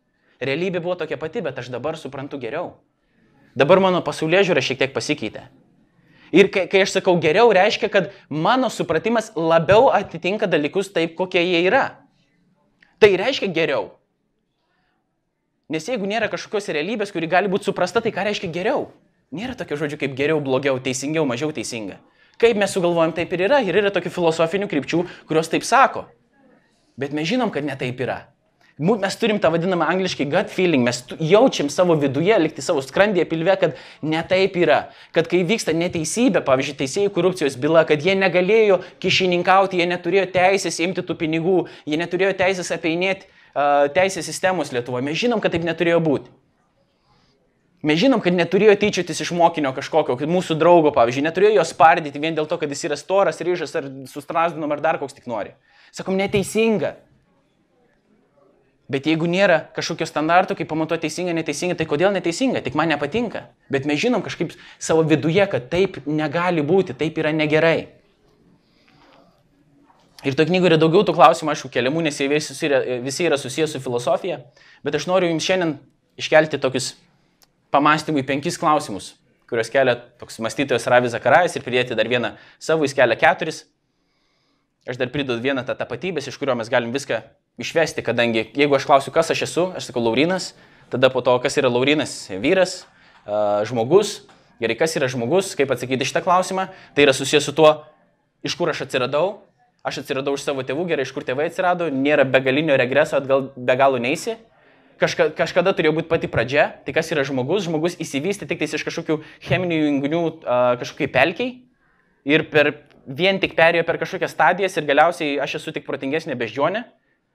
Realybė 0.41 0.81
buvo 0.81 0.97
tokia 0.97 1.19
pati, 1.21 1.43
bet 1.45 1.59
aš 1.61 1.69
dabar 1.69 1.99
suprantu 2.01 2.39
geriau. 2.41 2.79
Dabar 3.59 3.83
mano 3.83 4.01
pasaulė 4.01 4.45
žiūra 4.47 4.63
šiek 4.65 4.79
tiek 4.81 4.95
pasikeitė. 4.95 5.49
Ir 6.31 6.49
kai, 6.55 6.65
kai 6.71 6.85
aš 6.87 6.95
sakau 6.95 7.17
geriau, 7.21 7.51
reiškia, 7.53 7.91
kad 7.91 8.13
mano 8.31 8.71
supratimas 8.71 9.33
labiau 9.35 9.91
atitinka 9.91 10.47
dalykus 10.47 10.93
taip, 10.95 11.17
kokie 11.19 11.43
jie 11.43 11.65
yra. 11.67 11.99
Tai 13.03 13.11
reiškia 13.19 13.51
geriau. 13.51 13.91
Nes 15.71 15.87
jeigu 15.87 16.07
nėra 16.07 16.31
kažkokios 16.31 16.71
realybės, 16.75 17.13
kuri 17.15 17.29
gali 17.31 17.51
būti 17.51 17.69
suprasta, 17.69 18.03
tai 18.03 18.15
ką 18.15 18.25
reiškia 18.31 18.51
geriau? 18.55 18.89
Nėra 19.31 19.55
tokio 19.55 19.77
žodžio 19.79 19.95
kaip 20.01 20.17
geriau, 20.19 20.41
blogiau, 20.43 20.81
teisingiau, 20.83 21.23
mažiau 21.23 21.53
teisinga. 21.55 22.01
Kaip 22.41 22.59
mes 22.59 22.73
sugalvojam, 22.75 23.13
taip 23.15 23.31
ir 23.37 23.45
yra. 23.47 23.61
Ir 23.63 23.77
yra 23.79 23.93
tokių 23.95 24.11
filosofinių 24.11 24.67
krypčių, 24.67 25.05
kurios 25.29 25.51
taip 25.53 25.63
sako. 25.67 26.09
Bet 26.99 27.15
mes 27.15 27.29
žinom, 27.31 27.53
kad 27.55 27.63
ne 27.63 27.77
taip 27.79 28.01
yra. 28.03 28.25
Mes 28.81 29.17
turim 29.21 29.39
tą 29.39 29.53
vadinamą 29.53 29.87
angliškai 29.93 30.25
gut 30.33 30.51
feeling, 30.51 30.83
mes 30.83 31.03
jaučiam 31.21 31.69
savo 31.71 31.95
viduje, 32.01 32.33
likti 32.41 32.65
savo 32.65 32.81
skrandėje, 32.81 33.27
pilve, 33.29 33.55
kad 33.61 33.79
ne 34.03 34.25
taip 34.27 34.57
yra. 34.57 34.81
Kad 35.15 35.29
kai 35.31 35.45
vyksta 35.47 35.77
neteisybė, 35.77 36.41
pavyzdžiui, 36.47 36.79
teisėjų 36.81 37.13
korupcijos 37.15 37.61
byla, 37.61 37.85
kad 37.87 38.03
jie 38.03 38.17
negalėjo 38.17 38.81
kišininkauti, 39.05 39.79
jie 39.79 39.87
neturėjo 39.93 40.27
teisės 40.33 40.81
imti 40.81 41.05
tų 41.05 41.19
pinigų, 41.23 41.59
jie 41.87 42.01
neturėjo 42.01 42.33
teisės 42.41 42.73
apeinėti 42.75 43.29
uh, 43.29 43.87
teisės 43.95 44.27
sistemos 44.33 44.73
Lietuvoje. 44.73 45.05
Mes 45.07 45.23
žinom, 45.23 45.45
kad 45.45 45.53
taip 45.55 45.69
neturėjo 45.69 46.01
būti. 46.03 46.40
Mes 47.81 47.97
žinom, 47.97 48.21
kad 48.21 48.35
neturėjo 48.37 48.75
tyčiotis 48.77 49.23
iš 49.25 49.31
mokinio 49.33 49.71
kažkokio, 49.73 50.19
mūsų 50.29 50.59
draugo, 50.61 50.91
pavyzdžiui, 50.93 51.25
neturėjo 51.25 51.55
jo 51.55 51.63
spardyti 51.65 52.21
vien 52.21 52.35
dėl 52.37 52.49
to, 52.49 52.59
kad 52.61 52.69
jis 52.69 52.85
yra 52.91 52.99
storas, 53.01 53.41
ryžas 53.41 53.73
ar 53.79 53.87
sustrasdinom 54.11 54.75
ar 54.75 54.83
dar 54.85 54.99
koks 55.01 55.17
tik 55.17 55.31
nori. 55.31 55.55
Sakom, 55.97 56.19
neteisinga. 56.21 56.99
Bet 58.91 59.07
jeigu 59.07 59.29
nėra 59.31 59.63
kažkokio 59.73 60.05
standarto, 60.09 60.57
kaip 60.59 60.69
pamatuoti 60.69 61.07
teisinga, 61.07 61.33
neteisinga, 61.39 61.79
tai 61.79 61.87
kodėl 61.89 62.13
neteisinga? 62.13 62.61
Tik 62.67 62.77
man 62.77 62.91
nepatinka. 62.91 63.47
Bet 63.73 63.87
mes 63.89 64.01
žinom 64.03 64.21
kažkaip 64.27 64.53
savo 64.83 65.07
viduje, 65.07 65.45
kad 65.49 65.71
taip 65.73 66.01
negali 66.11 66.65
būti, 66.67 66.97
taip 66.99 67.21
yra 67.23 67.33
negerai. 67.33 67.87
Ir 70.27 70.35
to 70.37 70.45
knygų 70.45 70.73
yra 70.73 70.77
daugiau 70.81 71.07
tų 71.07 71.15
klausimų, 71.17 71.55
aišku, 71.55 71.71
keliamų, 71.73 72.03
nes 72.05 72.19
jie 72.21 72.27
visi 72.29 72.59
yra, 72.67 72.83
visi 73.01 73.25
yra 73.25 73.39
susijęs 73.41 73.73
su 73.73 73.81
filosofija. 73.81 74.43
Bet 74.85 74.99
aš 74.99 75.07
noriu 75.09 75.31
jums 75.31 75.47
šiandien 75.47 75.79
iškelti 76.21 76.61
tokius 76.61 76.91
pamastymui 77.75 78.25
penkis 78.27 78.59
klausimus, 78.61 79.15
kuriuos 79.51 79.71
kelia 79.73 79.97
toks 80.21 80.41
mąstytojas 80.43 80.87
Ravi 80.91 81.11
Zakarajas 81.13 81.57
ir 81.57 81.65
pridėti 81.67 81.99
dar 81.99 82.09
vieną 82.11 82.35
savo, 82.59 82.87
jis 82.87 82.97
kelia 82.99 83.19
keturis. 83.19 83.65
Aš 84.89 84.97
dar 84.97 85.11
pridedu 85.13 85.43
vieną 85.43 85.63
tą 85.69 85.75
tapatybės, 85.77 86.31
iš 86.31 86.39
kurio 86.41 86.55
mes 86.57 86.71
galim 86.73 86.93
viską 86.95 87.21
išvesti, 87.61 88.03
kadangi 88.03 88.47
jeigu 88.57 88.79
aš 88.79 88.87
klausiu, 88.89 89.13
kas 89.15 89.31
aš 89.35 89.45
esu, 89.45 89.67
aš 89.77 89.91
sakau 89.91 90.03
Laurinas, 90.03 90.55
tada 90.91 91.11
po 91.13 91.21
to, 91.23 91.35
kas 91.43 91.59
yra 91.61 91.69
Laurinas, 91.69 92.15
vyras, 92.41 92.81
žmogus, 93.69 94.23
gerai, 94.63 94.79
kas 94.81 94.97
yra 94.97 95.11
žmogus, 95.13 95.53
kaip 95.59 95.71
atsakyti 95.75 96.09
šitą 96.09 96.25
klausimą, 96.25 96.71
tai 96.97 97.05
yra 97.05 97.15
susijęs 97.17 97.51
su 97.51 97.55
tuo, 97.57 97.75
iš 98.47 98.57
kur 98.57 98.73
aš 98.73 98.87
atsiradau, 98.87 99.43
aš 99.85 100.01
atsiradau 100.03 100.35
iš 100.39 100.47
savo 100.49 100.65
tėvų, 100.67 100.89
gerai, 100.89 101.05
iš 101.05 101.13
kur 101.17 101.29
tėvai 101.29 101.51
atsirado, 101.51 101.91
nėra 101.93 102.25
begalinio 102.29 102.77
regreso, 102.81 103.21
atgal 103.21 103.51
be 103.57 103.77
galo 103.77 104.01
neįsi. 104.01 104.39
Kažka, 105.01 105.31
kažkada 105.33 105.73
turėjo 105.73 105.95
būti 105.97 106.11
pati 106.11 106.29
pradžia, 106.29 106.67
tai 106.85 106.93
kas 106.93 107.09
yra 107.15 107.25
žmogus, 107.25 107.65
žmogus 107.65 107.95
įsivystė 108.05 108.45
tik 108.51 108.67
iš 108.67 108.85
kažkokių 108.85 109.23
cheminių 109.47 109.79
junginių 109.79 110.23
kažkokiai 110.83 111.09
pelkiai 111.09 111.55
ir 112.29 112.45
per, 112.53 112.75
vien 113.09 113.41
tik 113.41 113.57
perėjo 113.57 113.87
per 113.89 113.97
kažkokias 114.03 114.35
stadijas 114.37 114.77
ir 114.77 114.85
galiausiai 114.89 115.39
aš 115.41 115.57
esu 115.61 115.73
tik 115.73 115.87
protingesnė 115.89 116.37
beždžionė, 116.37 116.85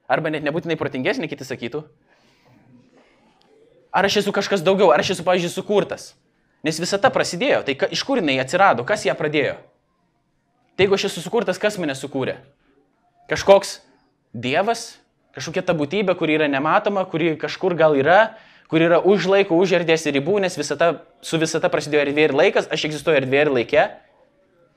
arba 0.07 0.29
net 0.29 0.45
nebūtinai 0.45 0.77
protingesnė, 0.79 1.29
kiti 1.31 1.47
sakytų. 1.47 1.83
Ar 3.95 4.05
aš 4.05 4.21
esu 4.21 4.33
kažkas 4.35 4.63
daugiau, 4.65 4.91
ar 4.91 5.01
aš 5.01 5.15
esu, 5.15 5.25
pavyzdžiui, 5.25 5.53
sukurtas. 5.53 6.13
Nes 6.65 6.79
visata 6.81 7.11
prasidėjo, 7.13 7.61
tai 7.65 7.77
ka, 7.79 7.87
iš 7.93 8.03
kur 8.05 8.19
jinai 8.19 8.37
atsirado, 8.41 8.83
kas 8.87 9.05
ją 9.07 9.15
pradėjo. 9.17 9.55
Tai 10.75 10.85
jeigu 10.85 10.97
aš 10.97 11.07
esu 11.11 11.23
sukurtas, 11.23 11.59
kas 11.61 11.77
mane 11.79 11.95
sukūrė? 11.95 12.39
Kažkoks 13.31 13.79
dievas, 14.35 14.97
kažkokia 15.35 15.63
ta 15.67 15.75
būtybė, 15.77 16.15
kuri 16.17 16.37
yra 16.39 16.47
nematoma, 16.51 17.05
kuri 17.09 17.35
kažkur 17.39 17.75
gal 17.77 17.97
yra, 17.99 18.35
kuri 18.71 18.87
yra 18.87 19.01
už 19.03 19.27
laiko, 19.29 19.59
už 19.59 19.75
erdvės 19.79 20.07
ribų, 20.07 20.39
nes 20.43 20.57
visata, 20.57 21.05
su 21.21 21.39
visata 21.41 21.69
prasidėjo 21.71 22.07
erdvė 22.07 22.29
ir 22.29 22.35
laikas, 22.35 22.69
aš 22.71 22.87
egzistuoju 22.89 23.21
erdvė 23.21 23.43
ir 23.43 23.53
laike. 23.59 23.85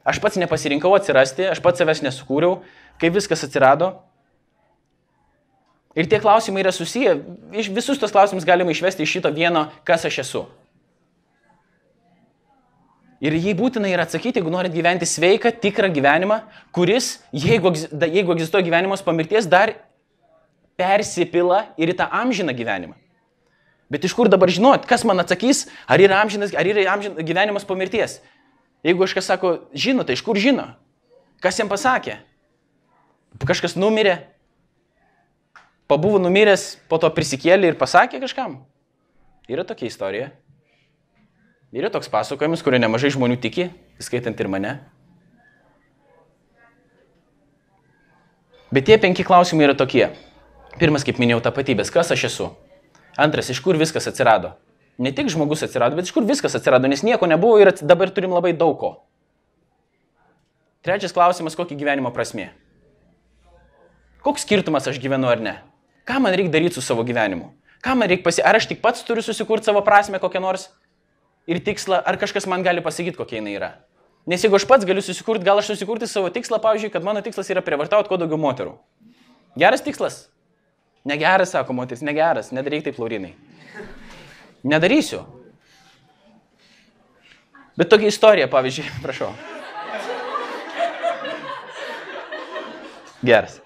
Aš 0.08 0.20
pats 0.24 0.38
nepasirinkau 0.40 0.92
atsirasti, 0.96 1.46
aš 1.48 1.60
pats 1.64 1.80
savęs 1.80 2.04
nesukūriau, 2.06 2.62
kaip 3.00 3.16
viskas 3.16 3.44
atsirado. 3.44 3.94
Ir 5.98 6.06
tie 6.08 6.20
klausimai 6.22 6.62
yra 6.62 6.72
susiję, 6.72 7.16
iš 7.58 7.70
visus 7.74 7.98
tos 8.00 8.12
klausimus 8.14 8.46
galima 8.46 8.72
išvesti 8.72 9.02
iš 9.02 9.18
šito 9.18 9.32
vieno, 9.34 9.66
kas 9.88 10.06
aš 10.08 10.22
esu. 10.22 10.44
Ir 13.18 13.34
jį 13.34 13.56
būtina 13.58 13.90
yra 13.90 14.04
atsakyti, 14.06 14.38
jeigu 14.38 14.52
norit 14.52 14.70
gyventi 14.70 15.08
sveiką, 15.08 15.50
tikrą 15.58 15.88
gyvenimą, 15.90 16.38
kuris, 16.76 17.16
jeigu, 17.34 17.72
jeigu 17.90 18.36
egzistuoja 18.36 18.62
gyvenimas 18.68 19.02
po 19.02 19.14
mirties, 19.16 19.48
dar 19.50 19.74
persipila 20.78 21.66
ir 21.80 21.92
į 21.92 21.98
tą 21.98 22.06
amžiną 22.20 22.54
gyvenimą. 22.56 22.94
Bet 23.88 24.04
iš 24.04 24.14
kur 24.14 24.28
dabar 24.28 24.50
žinot, 24.52 24.84
kas 24.88 25.04
man 25.08 25.20
atsakys, 25.22 25.66
ar 25.88 26.00
yra, 26.00 26.20
amžinas, 26.22 26.52
ar 26.52 26.68
yra 26.68 26.84
amžin, 26.92 27.16
gyvenimas 27.24 27.64
po 27.64 27.76
mirties? 27.78 28.18
Jeigu 28.84 29.00
kažkas 29.02 29.30
sako, 29.32 29.54
žino, 29.72 30.04
tai 30.06 30.14
iš 30.14 30.22
kur 30.22 30.38
žino? 30.38 30.68
Kas 31.42 31.58
jam 31.58 31.70
pasakė? 31.72 32.18
Kažkas 33.48 33.78
numirė, 33.80 34.18
pabuvo 35.88 36.20
numiręs, 36.20 36.76
po 36.90 37.00
to 37.00 37.08
prisikėlė 37.14 37.72
ir 37.72 37.80
pasakė 37.80 38.20
kažkam. 38.22 38.60
Yra 39.48 39.64
tokia 39.64 39.88
istorija. 39.88 40.30
Yra 41.72 41.88
toks 41.92 42.12
pasakojimas, 42.12 42.62
kurio 42.64 42.80
nemažai 42.80 43.10
žmonių 43.12 43.40
tiki, 43.40 43.70
įskaitant 44.00 44.36
ir 44.40 44.52
mane. 44.52 44.76
Bet 48.68 48.84
tie 48.84 48.98
penki 49.00 49.24
klausimai 49.24 49.64
yra 49.64 49.76
tokie. 49.76 50.10
Pirmas, 50.76 51.04
kaip 51.06 51.16
minėjau, 51.22 51.40
tapatybės. 51.48 51.90
Kas 51.94 52.12
aš 52.12 52.28
esu? 52.28 52.50
Antras, 53.18 53.48
iš 53.50 53.62
kur 53.64 53.78
viskas 53.80 54.06
atsirado? 54.10 54.52
Ne 54.98 55.12
tik 55.14 55.30
žmogus 55.32 55.64
atsirado, 55.64 55.96
bet 55.96 56.10
iš 56.10 56.14
kur 56.14 56.26
viskas 56.26 56.54
atsirado, 56.58 56.90
nes 56.90 57.04
nieko 57.06 57.26
nebuvo 57.30 57.58
ir 57.62 57.72
dabar 57.80 58.10
turim 58.12 58.34
labai 58.34 58.52
daug 58.52 58.76
ko. 58.78 58.90
Trečias 60.84 61.14
klausimas, 61.14 61.56
kokia 61.58 61.78
gyvenimo 61.78 62.12
prasmė? 62.14 62.50
Koks 64.22 64.44
skirtumas 64.46 64.86
aš 64.90 65.00
gyvenu 65.02 65.30
ar 65.30 65.42
ne? 65.42 65.54
Ką 66.06 66.20
man 66.22 66.34
reikia 66.34 66.52
daryti 66.54 66.78
su 66.78 66.82
savo 66.84 67.04
gyvenimu? 67.06 67.52
Ką 67.84 67.94
man 67.98 68.10
reikia 68.10 68.26
pasi... 68.26 68.42
Ar 68.42 68.58
aš 68.58 68.68
tik 68.70 68.82
pats 68.82 69.02
turiu 69.06 69.22
susikurti 69.22 69.70
savo 69.70 69.82
prasme 69.86 70.18
kokią 70.22 70.42
nors 70.42 70.68
ir 71.48 71.60
tikslą, 71.64 72.00
ar 72.02 72.18
kažkas 72.20 72.46
man 72.50 72.66
gali 72.66 72.82
pasakyti, 72.84 73.18
kokia 73.18 73.38
jinai 73.40 73.54
yra? 73.58 73.70
Nes 74.28 74.42
jeigu 74.44 74.58
aš 74.58 74.66
pats 74.68 74.86
galiu 74.88 75.02
susikurti, 75.04 75.46
gal 75.46 75.62
aš 75.62 75.70
susikurti 75.72 76.06
savo 76.10 76.30
tikslą, 76.34 76.58
pavyzdžiui, 76.62 76.90
kad 76.92 77.06
mano 77.06 77.22
tikslas 77.24 77.48
yra 77.54 77.62
prievartauti 77.64 78.10
kuo 78.10 78.18
daugiau 78.20 78.40
moterų. 78.40 78.74
Geras 79.58 79.84
tikslas? 79.84 80.26
Negeras, 81.04 81.52
sako 81.54 81.76
moteris, 81.78 82.02
negeras, 82.02 82.50
nedaryk 82.52 82.84
taip, 82.88 82.98
Laurinai. 82.98 83.34
Nedarysiu. 84.66 85.22
Bet 87.78 87.88
tokia 87.92 88.10
istorija, 88.10 88.48
pavyzdžiui, 88.50 88.90
prašau. 89.04 89.30
Geras. 93.22 93.60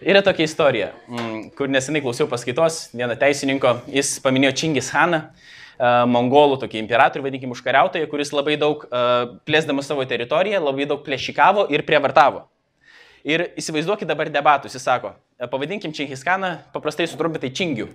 Yra 0.00 0.20
tokia 0.24 0.44
istorija, 0.44 0.90
mm, 1.08 1.50
kur 1.56 1.68
nesenai 1.72 2.02
klausiau 2.04 2.28
paskaitos 2.28 2.90
vieno 2.92 3.16
teisininko, 3.16 3.78
jis 3.88 4.18
paminėjo 4.24 4.52
Čingis 4.60 4.90
Haną, 4.92 5.22
e, 5.24 5.92
mongolų 6.12 6.58
tokį 6.60 6.82
imperatorių, 6.82 7.24
vadinkime, 7.24 7.56
užkariautoją, 7.56 8.08
kuris 8.12 8.32
labai 8.36 8.58
daug, 8.60 8.84
e, 8.84 9.04
plėsdamas 9.48 9.88
savo 9.88 10.04
teritoriją, 10.08 10.60
labai 10.60 10.88
daug 10.88 11.00
plėšikavo 11.04 11.66
ir 11.72 11.84
prievartavo. 11.88 12.44
Ir 13.24 13.48
įsivaizduokit 13.56 14.08
dabar 14.08 14.28
debatus, 14.30 14.76
jis 14.76 14.84
sako, 14.84 15.14
pavadinkim 15.44 15.92
Čingiskaną, 15.92 16.56
paprastai 16.72 17.06
sutrumpintai 17.10 17.52
Čingių. 17.52 17.90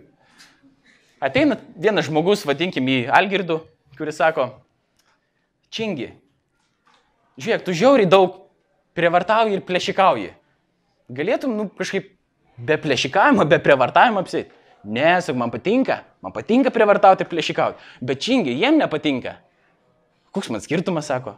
Ateina 1.22 1.58
vienas 1.78 2.08
žmogus, 2.10 2.46
vadinkim 2.46 2.88
jį 2.90 3.02
Algirdu, 3.14 3.62
kuris 3.98 4.18
sako, 4.22 4.48
Čingi, 5.74 6.12
žiūrėk, 7.42 7.66
tu 7.66 7.74
žiauriai 7.78 8.10
daug 8.10 8.40
prievartauji 8.98 9.58
ir 9.58 9.66
plėšikauji. 9.66 10.32
Galėtum, 11.12 11.54
nu, 11.58 11.68
kažkaip 11.78 12.10
be 12.62 12.78
plėšikavimo, 12.82 13.46
be 13.50 13.60
prievartavimo 13.64 14.22
apsėti. 14.24 14.52
Ne, 14.84 15.14
sak, 15.22 15.38
man 15.38 15.52
patinka, 15.54 16.02
man 16.26 16.34
patinka 16.34 16.74
prievartauti 16.74 17.26
ir 17.26 17.30
plėšikauti. 17.30 17.90
Bet 18.02 18.22
čingi, 18.24 18.54
jiem 18.58 18.80
nepatinka. 18.82 19.36
Koks 20.34 20.50
man 20.54 20.64
skirtumas, 20.64 21.10
sako. 21.12 21.36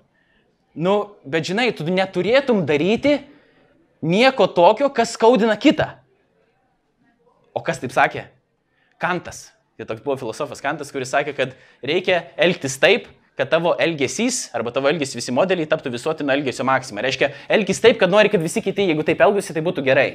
Nu, 0.74 1.16
bet 1.28 1.46
žinai, 1.50 1.68
tu 1.76 1.86
neturėtum 1.86 2.64
daryti 2.66 3.20
nieko 4.04 4.48
tokio, 4.52 4.92
kas 4.94 5.16
skaudina 5.16 5.56
kitą. 5.60 5.90
O 7.56 7.62
kas 7.64 7.80
taip 7.82 7.94
sakė? 7.96 8.28
Kantas. 9.02 9.48
Tai 9.78 9.88
toks 9.90 10.04
buvo 10.06 10.16
filosofas 10.20 10.62
Kantas, 10.62 10.92
kuris 10.94 11.10
sakė, 11.14 11.34
kad 11.38 11.56
reikia 11.86 12.20
elgtis 12.38 12.76
taip, 12.82 13.08
kad 13.38 13.50
tavo 13.50 13.74
elgesys 13.82 14.52
arba 14.54 14.70
tavo 14.74 14.90
elgesys 14.92 15.18
visi 15.18 15.34
modeliai 15.34 15.70
taptų 15.70 15.90
visuotino 15.96 16.34
elgesio 16.36 16.66
maksima. 16.68 17.02
Reiškia, 17.02 17.32
elgis 17.50 17.82
taip, 17.82 17.98
kad 18.02 18.12
nori, 18.14 18.30
kad 18.30 18.44
visi 18.44 18.62
kiti, 18.62 18.86
jeigu 18.92 19.06
taip 19.08 19.24
elgiasi, 19.26 19.56
tai 19.56 19.66
būtų 19.66 19.86
gerai. 19.86 20.08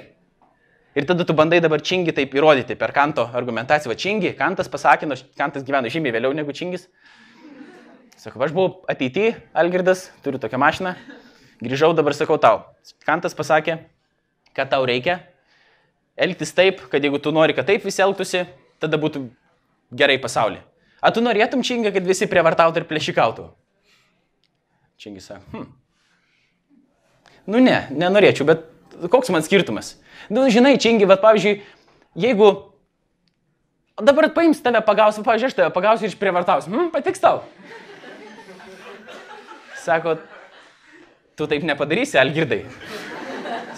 Ir 0.98 1.06
tada 1.06 1.26
tu 1.26 1.34
bandai 1.36 1.60
dabar 1.62 1.82
čingi 1.84 2.14
taip 2.14 2.32
įrodyti 2.34 2.78
per 2.78 2.94
kanto 2.94 3.26
argumentaciją. 3.36 3.92
Va 3.92 3.98
čingi, 3.98 4.32
kantas 4.38 4.70
pasakė, 4.70 5.10
nors 5.10 5.24
kantas 5.38 5.66
gyveno 5.66 5.90
žymiai 5.92 6.14
vėliau 6.14 6.34
negu 6.34 6.54
čingis. 6.54 6.88
Sakau, 8.18 8.42
aš 8.42 8.54
buvau 8.54 8.84
ateity, 8.90 9.32
Algirdas, 9.54 10.08
turiu 10.24 10.40
tokią 10.42 10.58
mašiną. 10.58 10.94
Grįžau, 11.64 11.90
dabar 11.96 12.14
sakau 12.14 12.38
tau. 12.38 12.62
Kantas 13.06 13.34
pasakė, 13.34 13.80
kad 14.54 14.70
tau 14.70 14.84
reikia 14.86 15.20
elgtis 16.18 16.52
taip, 16.54 16.82
kad 16.90 17.02
jeigu 17.02 17.20
tu 17.22 17.32
nori, 17.34 17.54
kad 17.54 17.66
taip 17.68 17.84
visi 17.86 18.02
elgtųsi, 18.02 18.44
tada 18.82 18.98
būtų 19.00 19.28
gerai 19.94 20.18
pasaulyje. 20.22 20.64
A 20.98 21.12
tu 21.14 21.22
norėtum 21.22 21.62
čingą, 21.62 21.92
kad 21.94 22.06
visi 22.06 22.26
prievartautų 22.30 22.82
ir 22.82 22.88
plėšikautų? 22.90 23.46
Čingis 24.98 25.28
sako, 25.30 25.44
hm. 25.54 25.68
Nu 27.48 27.60
ne, 27.62 27.84
nenorėčiau, 27.94 28.44
bet 28.48 28.66
koks 29.12 29.30
man 29.32 29.46
skirtumas? 29.46 29.94
Nu, 30.28 30.42
žinai, 30.52 30.74
čingi, 30.82 31.06
bet 31.08 31.22
pavyzdžiui, 31.22 31.60
jeigu 32.18 32.48
dabar 34.02 34.28
paims 34.34 34.58
tave 34.60 34.82
pagausiu, 34.84 35.22
pavyzdžiui, 35.24 35.52
aš 35.52 35.56
tave 35.56 35.70
pagausiu 35.72 36.08
ir 36.08 36.12
išprievartausiu. 36.12 36.74
Hmm, 36.74 36.90
patiks 36.92 37.22
tau. 37.22 37.44
Sako, 39.86 40.18
tu 41.38 41.46
taip 41.46 41.62
nepadarysi, 41.62 42.18
Algirdai. 42.18 42.64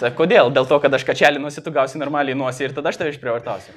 Sako, 0.01 0.23
kodėl? 0.23 0.49
Dėl 0.55 0.65
to, 0.69 0.79
kad 0.81 0.95
aš 0.97 1.05
kačelinuosi, 1.05 1.61
tu 1.61 1.73
gausi 1.75 2.01
normaliai 2.01 2.37
nuosi 2.39 2.65
ir 2.65 2.73
tada 2.77 2.89
aš 2.89 2.97
tave 2.97 3.13
išprievartausiu. 3.13 3.75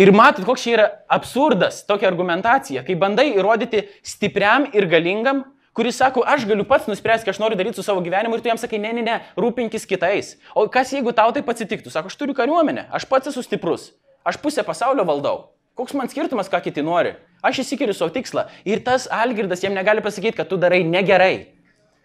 Ir 0.00 0.10
matot, 0.10 0.42
koks 0.42 0.64
čia 0.64 0.70
yra 0.72 0.86
absurdas, 1.12 1.84
tokia 1.86 2.08
argumentacija, 2.08 2.82
kai 2.82 2.96
bandai 2.98 3.28
įrodyti 3.36 3.84
stipriam 4.02 4.64
ir 4.74 4.88
galingam, 4.90 5.44
kuris 5.76 6.00
sako, 6.00 6.24
aš 6.26 6.48
galiu 6.48 6.64
pats 6.66 6.88
nuspręsti, 6.90 7.28
ką 7.28 7.34
aš 7.36 7.38
noriu 7.42 7.58
daryti 7.60 7.78
su 7.78 7.84
savo 7.86 8.02
gyvenimu 8.02 8.34
ir 8.34 8.42
tu 8.42 8.50
jam 8.50 8.58
sakai, 8.58 8.80
ne, 8.82 8.90
ne, 8.96 9.04
ne, 9.06 9.20
rūpinkis 9.38 9.86
kitais. 9.86 10.34
O 10.50 10.66
kas 10.66 10.90
jeigu 10.96 11.14
tau 11.14 11.30
tai 11.30 11.44
atsitiktų? 11.46 11.94
Sako, 11.94 12.10
aš 12.10 12.18
turiu 12.18 12.34
kariuomenę, 12.34 12.88
aš 12.90 13.06
pats 13.06 13.30
esu 13.30 13.44
stiprus, 13.46 13.92
aš 14.26 14.40
pusę 14.42 14.66
pasaulio 14.66 15.06
valdau. 15.06 15.53
Koks 15.74 15.94
man 15.98 16.08
skirtumas, 16.10 16.48
ką 16.50 16.60
kiti 16.62 16.84
nori? 16.86 17.16
Aš 17.42 17.64
įsikiriu 17.64 17.94
savo 17.96 18.12
tikslą. 18.14 18.46
Ir 18.64 18.84
tas 18.86 19.08
Algirdas 19.10 19.64
jam 19.64 19.74
negali 19.74 20.04
pasakyti, 20.04 20.36
kad 20.38 20.48
tu 20.48 20.58
darai 20.60 20.84
negerai. 20.86 21.50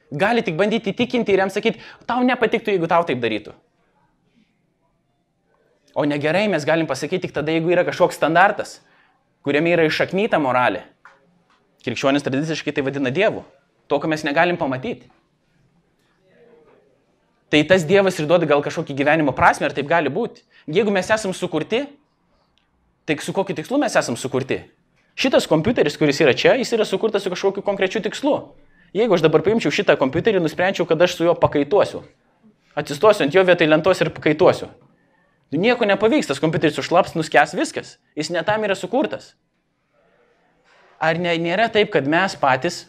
Gali 0.09 0.41
tik 0.41 0.57
bandyti 0.57 0.89
įtikinti 0.89 1.35
ir 1.35 1.43
jam 1.43 1.51
sakyti, 1.53 1.83
tau 2.09 2.23
nepatiktų, 2.25 2.73
jeigu 2.73 2.89
tau 2.89 3.05
taip 3.05 3.21
darytų. 3.21 3.53
O 5.93 6.05
negerai 6.09 6.47
mes 6.49 6.65
galim 6.65 6.89
pasakyti 6.89 7.27
tik 7.27 7.35
tada, 7.35 7.53
jeigu 7.53 7.69
yra 7.73 7.85
kažkoks 7.85 8.17
standartas, 8.17 8.79
kuriame 9.45 9.75
yra 9.75 9.85
iššaknyta 9.85 10.41
moralė. 10.41 10.83
Krikščionis 11.85 12.25
tradiciškai 12.25 12.73
tai 12.73 12.83
vadina 12.85 13.13
Dievu. 13.13 13.45
To, 13.89 14.01
ko 14.01 14.09
mes 14.09 14.25
negalim 14.25 14.57
pamatyti. 14.57 15.09
Tai 17.49 17.61
tas 17.69 17.85
Dievas 17.85 18.17
ir 18.21 18.27
duoda 18.29 18.49
gal 18.49 18.61
kažkokį 18.65 18.97
gyvenimo 18.97 19.33
prasme, 19.33 19.65
ar 19.69 19.73
taip 19.73 19.87
gali 19.89 20.11
būti. 20.13 20.43
Jeigu 20.69 20.93
mes 20.93 21.09
esam 21.09 21.33
sukurti, 21.33 21.85
tai 23.05 23.19
su 23.23 23.33
kokiu 23.33 23.55
tikslu 23.55 23.79
mes 23.81 23.95
esam 23.95 24.17
sukurti? 24.17 24.63
Šitas 25.19 25.47
kompiuteris, 25.51 25.97
kuris 25.99 26.19
yra 26.23 26.33
čia, 26.33 26.55
jis 26.59 26.73
yra 26.77 26.85
sukurtas 26.87 27.23
su 27.23 27.31
kažkokiu 27.33 27.63
konkrečiu 27.65 28.01
tikslu. 28.01 28.35
Jeigu 28.95 29.13
aš 29.13 29.23
dabar 29.25 29.43
paimčiau 29.45 29.73
šitą 29.73 29.97
kompiuterį 29.99 30.41
nusprendžiau, 30.41 30.87
kad 30.89 31.01
aš 31.01 31.17
su 31.17 31.27
juo 31.27 31.35
pakaituosiu, 31.37 32.05
atsistosiu 32.75 33.27
ant 33.27 33.35
jo 33.35 33.43
vietoj 33.45 33.67
lentos 33.69 34.01
ir 34.01 34.09
pakaituosiu, 34.15 34.69
Nieko 35.49 35.85
nepavyks, 35.89 36.27
tas 36.29 36.39
kompiuteris 36.41 36.77
užlaps, 36.77 37.15
nuskęs 37.17 37.55
viskas. 37.57 37.95
Jis 38.17 38.29
netam 38.29 38.61
yra 38.67 38.75
sukurtas. 38.77 39.33
Ar 41.01 41.17
ne, 41.17 41.31
nėra 41.41 41.69
taip, 41.73 41.89
kad 41.95 42.05
mes 42.05 42.35
patys, 42.37 42.83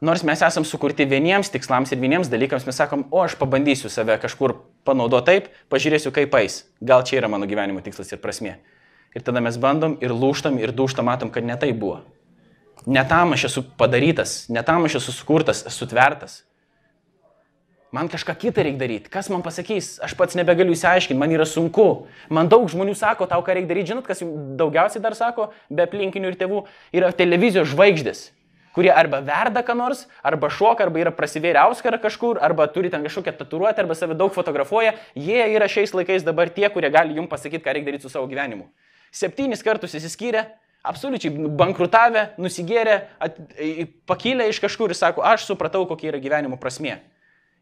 nors 0.00 0.22
mes 0.24 0.40
esam 0.46 0.64
sukurti 0.64 1.04
vieniems 1.10 1.50
tikslams 1.52 1.92
ir 1.92 2.00
vieniems 2.00 2.30
dalykams, 2.32 2.64
mes 2.64 2.78
sakom, 2.80 3.04
o 3.12 3.20
aš 3.26 3.36
pabandysiu 3.36 3.92
save 3.92 4.16
kažkur 4.22 4.56
panaudoti 4.88 5.34
taip, 5.34 5.50
pažiūrėsiu 5.74 6.14
kaip 6.16 6.32
eis. 6.40 6.62
Gal 6.80 7.04
čia 7.04 7.20
yra 7.20 7.28
mano 7.28 7.48
gyvenimo 7.50 7.84
tikslas 7.84 8.14
ir 8.14 8.22
prasme. 8.24 8.56
Ir 9.14 9.22
tada 9.22 9.42
mes 9.44 9.56
bandom 9.60 9.94
ir 10.02 10.10
lūštam 10.10 10.58
ir 10.58 10.72
duštam, 10.74 11.06
matom, 11.06 11.30
kad 11.30 11.46
ne 11.46 11.56
tai 11.60 11.70
buvo. 11.72 12.00
Ne 12.86 13.04
tam 13.08 13.32
aš 13.36 13.46
esu 13.48 13.62
padarytas, 13.78 14.48
ne 14.52 14.62
tam 14.66 14.84
aš 14.84 14.98
esu 15.00 15.14
sukurtas, 15.14 15.62
esu 15.70 15.86
tvertas. 15.88 16.42
Man 17.94 18.08
kažką 18.10 18.34
kitą 18.34 18.64
reikia 18.66 18.80
daryti. 18.80 19.10
Kas 19.10 19.28
man 19.30 19.44
pasakys? 19.46 20.00
Aš 20.02 20.16
pats 20.18 20.34
nebegaliu 20.34 20.74
įsiaiškinti, 20.74 21.18
man 21.18 21.30
yra 21.30 21.46
sunku. 21.46 22.08
Man 22.26 22.50
daug 22.50 22.66
žmonių 22.66 22.96
sako, 22.98 23.28
tau 23.30 23.44
ką 23.46 23.54
reikia 23.54 23.70
daryti. 23.70 23.92
Žinot, 23.92 24.06
kas 24.08 24.24
jums 24.24 24.56
daugiausiai 24.58 25.02
dar 25.04 25.14
sako, 25.14 25.52
be 25.70 25.86
aplinkinių 25.86 26.32
ir 26.32 26.38
tėvų, 26.40 26.64
yra 26.98 27.12
televizijos 27.14 27.70
žvaigždės 27.70 28.32
kurie 28.74 28.90
arba 28.90 29.20
verda 29.22 29.62
ką 29.62 29.76
nors, 29.78 30.04
arba 30.26 30.50
šoka, 30.50 30.82
arba 30.84 30.98
yra 30.98 31.12
prasivėrę 31.14 31.62
auskarą 31.62 32.00
kažkur, 32.02 32.40
arba 32.42 32.66
turi 32.74 32.90
ten 32.90 33.04
kažkokią 33.06 33.36
tatuiruotę, 33.38 33.84
arba 33.84 33.94
save 33.94 34.16
daug 34.18 34.34
fotografuoja. 34.34 34.96
Jie 35.14 35.44
yra 35.54 35.68
šiais 35.70 35.94
laikais 35.94 36.26
dabar 36.26 36.50
tie, 36.50 36.66
kurie 36.74 36.90
gali 36.90 37.14
jums 37.14 37.30
pasakyti, 37.30 37.62
ką 37.62 37.76
reikia 37.76 37.92
daryti 37.92 38.08
su 38.08 38.10
savo 38.10 38.26
gyvenimu. 38.30 38.66
Septynis 39.14 39.62
kartus 39.62 39.94
įsiskyrė, 39.94 40.44
absoliučiai 40.84 41.48
bankrutavę, 41.56 42.32
nusigėrė, 42.40 42.96
at, 43.22 43.38
pakilę 44.10 44.48
iš 44.50 44.60
kažkur 44.64 44.92
ir 44.92 44.98
sako, 44.98 45.24
aš 45.24 45.46
supratau, 45.48 45.84
kokia 45.88 46.10
yra 46.12 46.20
gyvenimo 46.22 46.58
prasmė. 46.60 46.98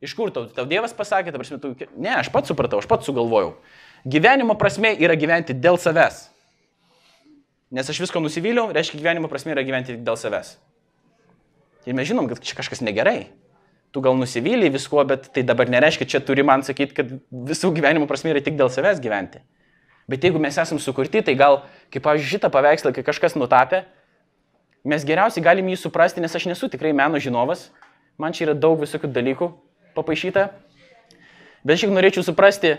Iš 0.03 0.16
kur 0.18 0.32
tau, 0.34 0.48
tau 0.50 0.66
Dievas 0.66 0.94
pasakė, 0.96 1.30
ta 1.30 1.38
prasme, 1.38 1.61
tu... 1.62 1.76
Ne, 1.94 2.11
aš 2.16 2.32
pats 2.34 2.50
supratau, 2.50 2.80
aš 2.82 2.88
pats 2.90 3.07
sugalvojau. 3.07 3.55
Gyvenimo 4.03 4.57
prasme 4.59 4.96
yra 4.98 5.14
gyventi 5.14 5.55
dėl 5.55 5.78
savęs. 5.78 6.24
Nes 7.72 7.88
aš 7.88 8.03
visko 8.03 8.20
nusivyliau, 8.20 8.72
reiškia, 8.74 8.98
gyvenimo 8.98 9.30
prasme 9.30 9.55
yra 9.55 9.62
gyventi 9.64 9.94
dėl 10.03 10.18
savęs. 10.18 10.57
Ir 11.86 11.94
mes 11.98 12.11
žinom, 12.11 12.26
kad 12.30 12.42
čia 12.42 12.59
kažkas 12.59 12.82
negerai. 12.82 13.30
Tu 13.94 14.03
gal 14.03 14.18
nusivylai 14.18 14.72
visko, 14.74 15.05
bet 15.07 15.30
tai 15.36 15.44
dabar 15.46 15.70
nereiškia, 15.70 16.09
čia 16.09 16.20
turi 16.24 16.42
man 16.46 16.66
sakyti, 16.66 16.96
kad 16.98 17.14
visų 17.53 17.70
gyvenimo 17.76 18.09
prasme 18.11 18.32
yra 18.34 18.42
tik 18.42 18.59
dėl 18.59 18.72
savęs 18.72 19.00
gyventi. 19.05 19.44
Bet 20.12 20.26
jeigu 20.26 20.40
mes 20.42 20.58
esam 20.60 20.76
sukurti, 20.76 21.22
tai 21.24 21.32
gal, 21.40 21.62
kaip, 21.88 22.02
pavyzdžiui, 22.04 22.34
šitą 22.34 22.50
paveikslą, 22.52 22.90
kai 22.92 23.04
kažkas 23.06 23.32
nutapė, 23.32 23.86
mes 24.84 25.06
geriausiai 25.08 25.44
galim 25.44 25.70
jį 25.72 25.78
suprasti, 25.86 26.20
nes 26.20 26.36
aš 26.36 26.50
nesu 26.50 26.68
tikrai 26.68 26.92
meno 26.92 27.16
žinovas, 27.22 27.70
man 28.20 28.36
čia 28.36 28.50
yra 28.50 28.56
daug 28.58 28.82
visokių 28.82 29.08
dalykų, 29.08 29.48
papaišyta. 29.96 30.50
Bet 31.64 31.78
aš 31.78 31.86
tik 31.86 31.94
norėčiau 31.96 32.26
suprasti, 32.26 32.74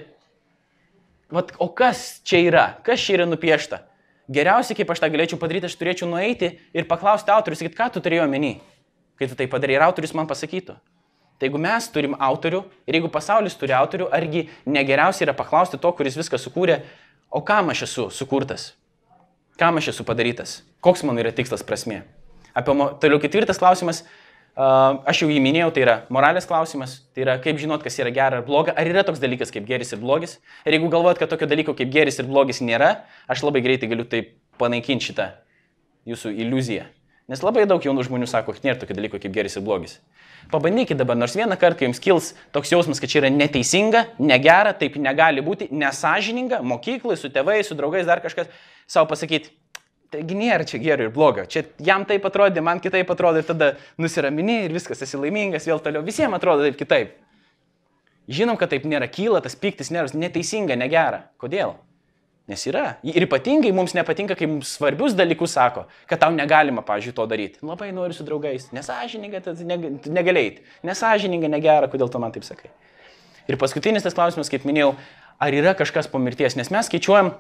vat, 1.34 1.56
o 1.58 1.72
kas 1.74 2.22
čia 2.22 2.44
yra, 2.46 2.68
kas 2.86 3.02
čia 3.02 3.18
yra 3.18 3.30
nupiešta. 3.32 3.82
Geriausiai, 4.30 4.78
kaip 4.78 4.94
aš 4.94 5.02
tą 5.02 5.10
galėčiau 5.12 5.42
padaryti, 5.42 5.72
aš 5.72 5.80
turėčiau 5.80 6.14
nueiti 6.14 6.54
ir 6.70 6.86
paklausti 6.86 7.34
autorius, 7.34 7.64
sakyti, 7.64 7.80
ką 7.82 7.90
tu 7.96 8.04
turėjai 8.04 8.28
omeny, 8.28 8.60
kai 9.18 9.32
tu 9.32 9.40
tai 9.40 9.50
padarai 9.50 9.80
ir 9.80 9.90
autorius 9.90 10.14
man 10.14 10.30
pasakytų. 10.30 10.78
Tai 11.42 11.50
jeigu 11.50 11.60
mes 11.60 11.88
turim 11.92 12.14
autorių 12.22 12.62
ir 12.88 12.96
jeigu 13.00 13.10
pasaulis 13.12 13.58
turi 13.60 13.74
autorių, 13.76 14.06
argi 14.16 14.46
negeriausia 14.70 15.26
yra 15.26 15.34
paklausti 15.36 15.80
to, 15.82 15.90
kuris 15.98 16.16
viską 16.16 16.38
sukūrė, 16.40 16.78
o 17.34 17.42
kam 17.42 17.74
aš 17.74 17.88
esu 17.90 18.10
sukurtas, 18.14 18.74
kam 19.58 19.82
aš 19.82 19.92
esu 19.96 20.06
padarytas, 20.06 20.62
koks 20.86 21.04
mano 21.08 21.24
yra 21.24 21.34
tikslas 21.34 21.66
prasme. 21.66 22.04
Apie 22.54 22.76
toliau 23.02 23.18
ketvirtas 23.18 23.58
klausimas 23.58 24.04
Aš 24.54 25.24
jau 25.24 25.32
jį 25.34 25.40
minėjau, 25.42 25.72
tai 25.74 25.82
yra 25.82 25.94
moralės 26.14 26.46
klausimas, 26.46 27.00
tai 27.16 27.24
yra 27.24 27.40
kaip 27.42 27.58
žinot, 27.58 27.82
kas 27.82 27.96
yra 27.98 28.12
gera 28.14 28.38
ar 28.38 28.46
bloga, 28.46 28.76
ar 28.78 28.86
yra 28.86 29.02
toks 29.02 29.22
dalykas 29.22 29.50
kaip 29.54 29.66
geris 29.66 29.96
ir 29.96 30.02
blogis. 30.02 30.36
Ir 30.62 30.78
jeigu 30.78 30.92
galvojat, 30.94 31.18
kad 31.18 31.32
tokio 31.32 31.48
dalyko 31.50 31.74
kaip 31.78 31.90
geris 31.94 32.22
ir 32.22 32.30
blogis 32.30 32.62
nėra, 32.62 33.08
aš 33.26 33.42
labai 33.42 33.64
greitai 33.66 33.90
galiu 33.90 34.06
tai 34.06 34.22
panaikinti 34.62 35.10
šitą 35.10 35.32
jūsų 36.06 36.36
iliuziją. 36.46 36.86
Nes 37.32 37.40
labai 37.44 37.64
daug 37.70 37.84
jaunų 37.84 38.04
žmonių 38.10 38.28
sako, 38.28 38.56
kad 38.56 38.66
nėra 38.66 38.82
tokio 38.82 38.98
dalyko 38.98 39.20
kaip 39.22 39.32
geris 39.36 39.56
ir 39.56 39.64
blogis. 39.64 39.96
Pabandykite 40.52 41.00
dabar, 41.00 41.16
nors 41.16 41.38
vieną 41.40 41.56
kartą, 41.56 41.80
kai 41.80 41.88
jums 41.88 42.02
kils 42.04 42.34
toks 42.56 42.74
jausmas, 42.74 43.00
kad 43.00 43.12
čia 43.12 43.22
yra 43.22 43.32
neteisinga, 43.32 44.04
negera, 44.20 44.74
taip 44.76 44.98
negali 45.00 45.44
būti, 45.46 45.70
nesažininga, 45.72 46.60
mokyklai, 46.68 47.16
su 47.16 47.32
tėvais, 47.32 47.70
su 47.70 47.80
draugais, 47.80 48.04
dar 48.10 48.20
kažkas, 48.26 48.52
savo 48.92 49.08
pasakyti, 49.14 49.56
Taigi 50.14 50.36
nėra 50.38 50.66
čia 50.70 50.78
gero 50.78 51.08
ir 51.08 51.14
blogo. 51.14 51.42
Čia 51.50 51.64
jam 51.82 52.04
taip 52.06 52.26
atrodė, 52.30 52.62
man 52.62 52.78
kitaip 52.84 53.10
atrodė 53.10 53.42
ir 53.42 53.48
tada 53.48 53.70
nusiramini 53.98 54.60
ir 54.68 54.76
viskas, 54.76 55.02
esi 55.02 55.18
laimingas, 55.18 55.66
vėl 55.66 55.82
toliau. 55.82 56.04
Visiems 56.06 56.38
atrodo 56.38 56.68
taip 56.68 56.78
kitaip. 56.78 57.16
Žinom, 58.30 58.60
kad 58.60 58.70
taip 58.72 58.86
nėra, 58.88 59.10
kyla 59.12 59.42
tas 59.44 59.58
piktis 59.58 59.90
nervas, 59.92 60.14
neteisinga, 60.14 60.78
negera. 60.78 61.24
Kodėl? 61.42 61.74
Nes 62.52 62.66
yra. 62.68 62.98
Ir 63.08 63.24
ypatingai 63.24 63.72
mums 63.72 63.94
nepatinka, 63.96 64.36
kai 64.36 64.50
mums 64.52 64.74
svarbius 64.76 65.16
dalykus 65.16 65.54
sako, 65.56 65.86
kad 66.10 66.20
tau 66.20 66.34
negalima, 66.36 66.84
pažiūrėjau, 66.84 67.16
to 67.22 67.28
daryti. 67.32 67.62
Labai 67.64 67.94
noriu 67.96 68.18
su 68.18 68.26
draugais. 68.28 68.66
Nesažininga, 68.76 69.40
negalėjai. 70.12 70.58
Nesažininga, 70.84 71.48
negera, 71.54 71.88
kodėl 71.88 72.12
tu 72.12 72.20
man 72.20 72.36
taip 72.36 72.44
sakai. 72.44 72.74
Ir 73.48 73.56
paskutinis 73.62 74.04
tas 74.04 74.16
klausimas, 74.18 74.52
kaip 74.52 74.68
minėjau, 74.68 74.92
ar 75.40 75.56
yra 75.56 75.72
kažkas 75.80 76.12
po 76.12 76.20
mirties, 76.20 76.60
nes 76.60 76.72
mes 76.72 76.92
skaičiuojam 76.92 77.32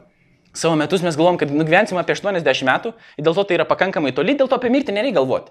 Savo 0.53 0.75
metus 0.77 1.01
mes 1.01 1.15
galvom, 1.17 1.39
kad 1.41 1.49
nugyvensim 1.49 1.97
apie 1.97 2.13
80 2.13 2.67
metų 2.67 2.91
dėl 3.17 3.33
to 3.33 3.43
tai 3.49 3.55
yra 3.57 3.65
pakankamai 3.65 4.11
toli, 4.13 4.35
dėl 4.37 4.45
to 4.49 4.59
apie 4.59 4.69
mirtį 4.69 4.93
nereikia 4.93 5.17
galvoti. 5.17 5.49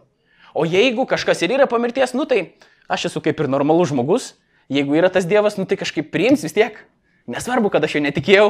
O 0.54 0.62
jeigu 0.62 1.08
kažkas 1.10 1.42
ir 1.42 1.56
yra 1.56 1.66
po 1.66 1.80
mirties, 1.82 2.14
nu 2.14 2.22
tai 2.28 2.54
aš 2.86 3.08
esu 3.10 3.22
kaip 3.24 3.40
ir 3.42 3.50
normalus 3.50 3.90
žmogus, 3.90 4.28
jeigu 4.70 4.94
yra 4.94 5.10
tas 5.10 5.26
Dievas, 5.26 5.58
nu 5.58 5.66
tai 5.66 5.80
kažkaip 5.80 6.12
priims 6.14 6.46
vis 6.46 6.54
tiek. 6.54 6.78
Nesvarbu, 7.26 7.72
kad 7.74 7.82
aš 7.82 7.96
jo 7.96 8.04
netikėjau, 8.04 8.46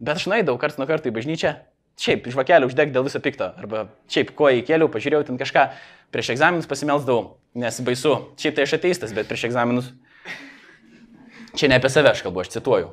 bet 0.00 0.20
aš 0.20 0.28
naidau 0.30 0.56
karts 0.60 0.78
nuo 0.78 0.86
karto 0.88 1.10
į 1.10 1.14
bažnyčią. 1.16 1.56
Šiaip 1.98 2.28
žvakelį 2.30 2.68
uždeg 2.68 2.92
dėl 2.94 3.08
viso 3.08 3.18
pikto. 3.18 3.50
Arba 3.58 3.88
šiaip 4.12 4.30
ko 4.38 4.52
įkėliau, 4.54 4.86
pažiūrėjau 4.92 5.24
ten 5.26 5.40
kažką, 5.40 5.64
prieš 6.14 6.30
egzaminus 6.36 6.70
pasimelsdavau, 6.70 7.34
nes 7.58 7.80
baisu. 7.82 8.14
Šiaip 8.38 8.54
tai 8.54 8.68
aš 8.68 8.76
ateistas, 8.78 9.14
bet 9.16 9.26
prieš 9.26 9.48
egzaminus. 9.50 9.90
Čia 11.58 11.72
ne 11.72 11.80
apie 11.80 11.90
save 11.90 12.12
aš 12.12 12.22
kalbu, 12.22 12.44
aš 12.44 12.54
cituoju. 12.54 12.92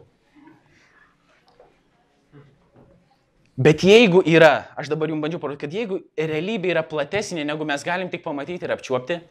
Bet 3.56 3.86
jeigu 3.88 4.20
yra, 4.28 4.68
aš 4.76 4.90
dabar 4.92 5.08
jums 5.08 5.24
bandžiau 5.24 5.40
parodyti, 5.40 5.62
kad 5.64 5.76
jeigu 5.78 6.02
realybė 6.20 6.74
yra 6.74 6.82
platesnė, 6.84 7.46
negu 7.48 7.64
mes 7.68 7.86
galim 7.88 8.10
tik 8.12 8.26
pamatyti 8.26 8.68
ir 8.68 8.74
apčiuopti, 8.76 9.22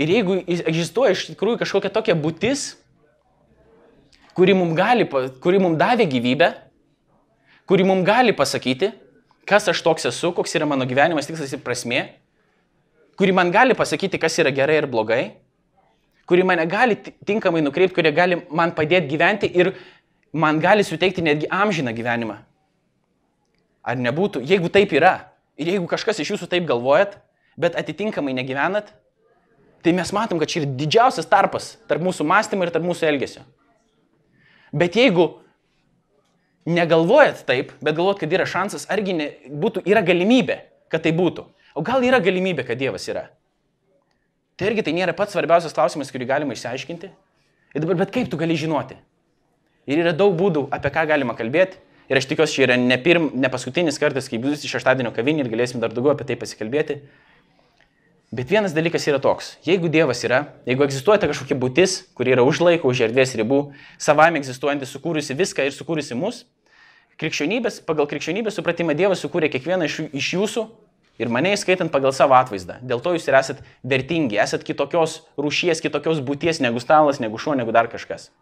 ir 0.00 0.12
jeigu 0.14 0.38
egzistuoja 0.46 1.12
iš 1.12 1.26
tikrųjų 1.34 1.60
kažkokia 1.60 1.90
tokia 1.92 2.16
būtis, 2.16 2.70
kuri 4.36 4.54
mums, 4.54 4.76
gali, 4.76 5.06
kuri 5.40 5.58
mums 5.62 5.78
davė 5.80 6.06
gyvybę, 6.12 6.50
kuri 7.66 7.86
mums 7.88 8.04
gali 8.06 8.34
pasakyti, 8.36 8.92
kas 9.48 9.68
aš 9.72 9.80
toks 9.82 10.06
esu, 10.10 10.32
koks 10.36 10.54
yra 10.58 10.68
mano 10.68 10.84
gyvenimas, 10.88 11.28
tikslas 11.28 11.54
ir 11.56 11.62
prasme, 11.64 12.02
kuri 13.16 13.32
man 13.32 13.50
gali 13.54 13.74
pasakyti, 13.78 14.20
kas 14.20 14.36
yra 14.42 14.52
gerai 14.52 14.82
ir 14.82 14.88
blogai, 14.90 15.22
kuri 16.28 16.42
mane 16.44 16.66
gali 16.68 16.98
ti- 17.00 17.14
tinkamai 17.24 17.62
nukreipti, 17.64 17.94
kurie 17.94 18.12
gali 18.12 18.42
man 18.50 18.74
padėti 18.76 19.08
gyventi 19.08 19.50
ir 19.54 19.72
man 20.32 20.60
gali 20.60 20.84
suteikti 20.84 21.22
netgi 21.24 21.48
amžiną 21.48 21.94
gyvenimą. 21.96 22.36
Ar 23.86 23.96
nebūtų, 23.96 24.42
jeigu 24.44 24.68
taip 24.68 24.92
yra 24.92 25.30
ir 25.56 25.70
jeigu 25.70 25.86
kažkas 25.88 26.18
iš 26.20 26.34
jūsų 26.34 26.48
taip 26.50 26.66
galvojat, 26.66 27.16
bet 27.56 27.78
atitinkamai 27.78 28.34
negyvenat, 28.36 28.90
tai 29.82 29.94
mes 29.94 30.10
matom, 30.12 30.40
kad 30.42 30.50
čia 30.50 30.64
yra 30.64 30.72
didžiausias 30.76 31.30
tarpas 31.30 31.76
tarp 31.88 32.02
mūsų 32.02 32.26
mąstymo 32.26 32.66
ir 32.66 32.74
tarp 32.74 32.84
mūsų 32.84 33.06
elgesio. 33.06 33.46
Bet 34.76 34.96
jeigu 34.98 35.30
negalvojat 36.66 37.44
taip, 37.48 37.72
bet 37.80 37.96
galvojat, 37.96 38.20
kad 38.24 38.32
yra 38.36 38.46
šansas, 38.48 38.88
argi 38.92 39.14
ne, 39.16 39.28
būtų, 39.48 39.84
yra 39.88 40.02
galimybė, 40.04 40.58
kad 40.92 41.04
tai 41.06 41.14
būtų. 41.16 41.46
O 41.76 41.84
gal 41.86 42.04
yra 42.04 42.20
galimybė, 42.24 42.64
kad 42.66 42.80
Dievas 42.80 43.06
yra? 43.08 43.28
Tai 44.56 44.70
irgi 44.70 44.86
tai 44.86 44.94
nėra 44.96 45.12
pats 45.16 45.36
svarbiausias 45.36 45.74
klausimas, 45.76 46.10
kurį 46.12 46.28
galima 46.28 46.56
išsiaiškinti. 46.56 47.10
Ir 47.76 47.84
dabar, 47.84 47.98
bet 48.00 48.12
kaip 48.14 48.30
tu 48.32 48.38
gali 48.40 48.56
žinoti? 48.56 48.96
Ir 49.86 50.00
yra 50.02 50.14
daug 50.16 50.34
būdų, 50.38 50.66
apie 50.72 50.90
ką 50.94 51.04
galima 51.12 51.36
kalbėti. 51.38 51.78
Ir 52.10 52.20
aš 52.20 52.28
tikiuosi, 52.30 52.54
čia 52.54 52.64
yra 52.68 52.76
ne, 52.78 52.96
pirm, 53.02 53.28
ne 53.34 53.50
paskutinis 53.50 53.98
kartas, 54.00 54.30
kai 54.30 54.38
jūs 54.38 54.64
iš 54.64 54.76
šeštadienio 54.76 55.12
kavinį 55.14 55.44
ir 55.44 55.50
galėsim 55.52 55.82
dar 55.82 55.94
daugiau 55.94 56.14
apie 56.14 56.26
tai 56.28 56.36
pasikalbėti. 56.38 57.00
Bet 58.34 58.50
vienas 58.50 58.74
dalykas 58.74 59.04
yra 59.06 59.20
toks. 59.22 59.52
Jeigu 59.62 59.86
Dievas 59.92 60.24
yra, 60.26 60.40
jeigu 60.66 60.82
egzistuoja 60.82 61.20
ta 61.22 61.28
kažkokia 61.30 61.54
būtis, 61.62 62.00
kuri 62.18 62.32
yra 62.34 62.42
už 62.42 62.58
laiko, 62.64 62.90
už 62.90 63.04
erdvės 63.06 63.36
ribų, 63.38 63.60
savame 64.02 64.40
egzistuojanti, 64.42 64.88
sukūrusi 64.90 65.36
viską 65.38 65.68
ir 65.68 65.74
sukūrusi 65.76 66.18
mus, 66.18 66.42
krikščionybės, 67.22 67.78
pagal 67.86 68.08
krikščionybės 68.10 68.58
supratimą 68.58 68.96
Dievas 68.98 69.22
sukūrė 69.22 69.46
kiekvieną 69.52 69.86
iš, 69.86 70.00
iš 70.10 70.32
jūsų 70.34 70.64
ir 71.22 71.30
mane 71.32 71.52
įskaitant 71.54 71.92
pagal 71.92 72.10
savo 72.16 72.34
atvaizdą. 72.34 72.80
Dėl 72.82 72.98
to 73.04 73.14
jūs 73.14 73.28
ir 73.30 73.38
esat 73.38 73.62
vertingi, 73.86 74.40
esat 74.42 74.66
kitokios 74.66 75.20
rūšies, 75.38 75.80
kitokios 75.84 76.18
būties 76.26 76.58
negu 76.64 76.82
stalas, 76.82 77.22
negu 77.22 77.38
šuo, 77.38 77.54
negu 77.54 77.70
dar 77.72 77.86
kažkas. 77.92 78.32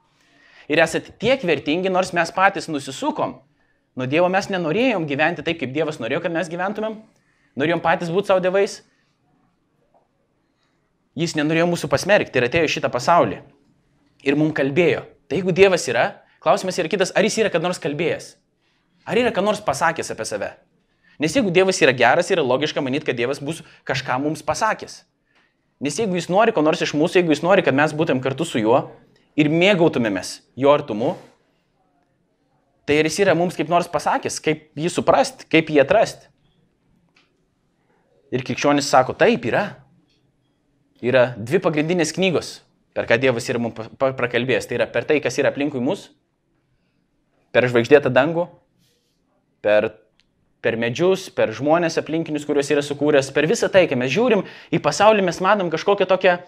Ir 0.72 0.80
esat 0.80 1.12
tiek 1.20 1.44
vertingi, 1.44 1.92
nors 1.92 2.14
mes 2.16 2.32
patys 2.32 2.70
nusisukom 2.72 3.36
nuo 3.94 4.08
Dievo, 4.10 4.32
mes 4.32 4.48
nenorėjom 4.48 5.04
gyventi 5.06 5.44
taip, 5.44 5.60
kaip 5.60 5.76
Dievas 5.76 6.00
norėjo, 6.00 6.24
kad 6.24 6.34
mes 6.34 6.48
gyventumėm, 6.50 6.98
norėjom 7.60 7.84
patys 7.84 8.10
būti 8.10 8.32
savo 8.32 8.42
dievais. 8.42 8.80
Jis 11.14 11.36
nenorėjo 11.38 11.68
mūsų 11.70 11.88
pasmerkti 11.90 12.40
ir 12.40 12.48
atėjo 12.48 12.68
į 12.68 12.72
šitą 12.76 12.90
pasaulį. 12.90 13.40
Ir 14.26 14.38
mums 14.40 14.56
kalbėjo. 14.56 15.04
Tai 15.28 15.38
jeigu 15.38 15.54
Dievas 15.54 15.86
yra, 15.90 16.08
klausimas 16.42 16.78
yra 16.80 16.90
kitas, 16.90 17.12
ar 17.14 17.26
jis 17.26 17.38
yra 17.42 17.52
kad 17.54 17.62
nors 17.62 17.78
kalbėjęs? 17.82 18.32
Ar 19.06 19.20
yra 19.20 19.30
kad 19.34 19.44
nors 19.46 19.62
pasakęs 19.62 20.10
apie 20.14 20.26
save? 20.28 20.50
Nes 21.22 21.34
jeigu 21.36 21.52
Dievas 21.54 21.78
yra 21.84 21.94
geras, 21.94 22.30
yra 22.34 22.42
logiška 22.42 22.82
manyti, 22.82 23.06
kad 23.06 23.18
Dievas 23.18 23.38
bus 23.38 23.62
kažką 23.86 24.18
mums 24.22 24.42
pasakęs. 24.42 25.04
Nes 25.84 25.98
jeigu 26.00 26.18
jis 26.18 26.30
nori 26.32 26.54
ko 26.54 26.62
nors 26.64 26.82
iš 26.82 26.94
mūsų, 26.96 27.20
jeigu 27.20 27.34
jis 27.34 27.44
nori, 27.44 27.62
kad 27.62 27.76
mes 27.76 27.94
būtum 27.94 28.22
kartu 28.24 28.46
su 28.48 28.62
juo 28.62 28.80
ir 29.38 29.50
mėgautumėmės 29.52 30.40
jo 30.58 30.72
artumu, 30.72 31.14
tai 32.88 32.98
ir 33.00 33.08
jis 33.10 33.20
yra 33.26 33.36
mums 33.38 33.58
kaip 33.58 33.70
nors 33.70 33.90
pasakęs, 33.90 34.40
kaip 34.42 34.70
jį 34.78 34.90
suprast, 34.92 35.46
kaip 35.52 35.70
jį 35.70 35.82
atrast. 35.84 36.28
Ir 38.34 38.42
krikščionis 38.42 38.88
sako, 38.90 39.14
taip 39.14 39.46
yra. 39.46 39.66
Yra 41.04 41.34
dvi 41.36 41.60
pagrindinės 41.60 42.14
knygos, 42.16 42.58
per 42.96 43.08
ką 43.08 43.18
Dievas 43.20 43.48
yra 43.52 43.60
mums 43.60 43.90
prakalbėjęs. 44.00 44.68
Tai 44.70 44.78
yra 44.78 44.86
per 44.88 45.04
tai, 45.08 45.18
kas 45.20 45.36
yra 45.40 45.50
aplinkui 45.52 45.82
mus, 45.84 46.08
per 47.52 47.68
žvaigždėtą 47.68 48.12
dangų, 48.14 48.46
per, 49.64 49.90
per 50.64 50.78
medžius, 50.80 51.28
per 51.34 51.52
žmonės 51.56 52.00
aplinkinius, 52.00 52.46
kuriuos 52.48 52.72
yra 52.72 52.84
sukūręs, 52.84 53.30
per 53.36 53.48
visą 53.50 53.68
tai, 53.72 53.84
kai 53.90 53.98
mes 54.00 54.12
žiūrim 54.14 54.46
į 54.72 54.80
pasaulį, 54.84 55.26
mes 55.28 55.42
matom 55.44 55.72
kažkokią 55.72 56.08
tokią 56.08 56.38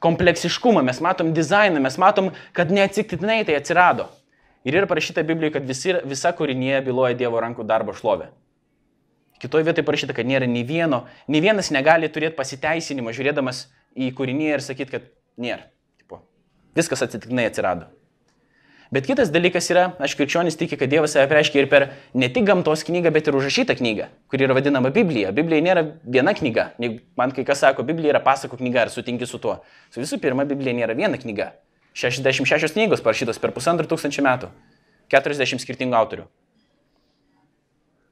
kompleksiškumą, 0.00 0.82
mes 0.86 1.00
matom 1.04 1.34
dizainą, 1.36 1.82
mes 1.84 1.98
matom, 2.00 2.32
kad 2.56 2.72
neatsitiktinai 2.72 3.42
tai 3.44 3.58
atsirado. 3.60 4.08
Ir 4.64 4.76
yra 4.76 4.88
parašyta 4.88 5.24
Biblijoje, 5.24 5.54
kad 5.56 5.68
visi, 5.68 5.92
visa 6.08 6.32
kūrinėje 6.36 6.80
byloja 6.88 7.16
Dievo 7.16 7.40
rankų 7.40 7.64
darbo 7.68 7.92
šlovę. 7.96 8.30
Kitoje 9.40 9.64
vietoje 9.64 9.86
parašyta, 9.88 10.16
kad 10.16 10.28
nėra 10.28 10.48
nei 10.48 10.66
vieno, 10.68 11.06
nei 11.28 11.40
vienas 11.40 11.70
negali 11.72 12.10
turėti 12.12 12.36
pasiteisinimo 12.36 13.12
žiūrėdamas 13.16 13.62
į 13.96 14.10
kūrinį 14.16 14.52
ir 14.54 14.64
sakyti, 14.64 14.96
kad 14.96 15.08
nėra. 15.40 15.64
Tipo, 16.00 16.22
viskas 16.76 17.02
atsitiktinai 17.06 17.48
atsirado. 17.50 17.88
Bet 18.90 19.06
kitas 19.06 19.28
dalykas 19.30 19.68
yra, 19.70 19.84
aš 20.02 20.16
krikščionis 20.18 20.56
tiki, 20.58 20.74
kad 20.74 20.90
Dievas 20.90 21.12
save 21.14 21.30
reiškia 21.30 21.62
ir 21.62 21.68
per 21.70 21.84
ne 22.10 22.26
tik 22.26 22.48
gamtos 22.48 22.82
knygą, 22.88 23.12
bet 23.14 23.28
ir 23.30 23.36
užrašytą 23.38 23.76
knygą, 23.78 24.08
kuri 24.26 24.48
yra 24.48 24.56
vadinama 24.58 24.90
Biblija. 24.90 25.30
Biblija 25.30 25.62
nėra 25.62 25.84
viena 26.02 26.34
knyga. 26.34 26.72
Man 27.18 27.30
kai 27.36 27.44
kas 27.46 27.62
sako, 27.62 27.86
Biblija 27.86 28.16
yra 28.16 28.22
pasakų 28.24 28.58
knyga, 28.58 28.88
ar 28.88 28.90
sutinki 28.90 29.28
su 29.30 29.38
tuo. 29.38 29.60
Su 29.94 30.02
visų 30.02 30.18
pirma, 30.18 30.42
Biblija 30.42 30.74
nėra 30.74 30.98
viena 30.98 31.22
knyga. 31.22 31.52
66 31.94 32.74
knygos 32.74 33.02
parašytos 33.06 33.38
per 33.38 33.54
pusantrų 33.54 33.86
tūkstančių 33.94 34.26
metų. 34.26 34.50
40 35.14 35.62
skirtingų 35.62 35.94
autorių. 36.02 36.26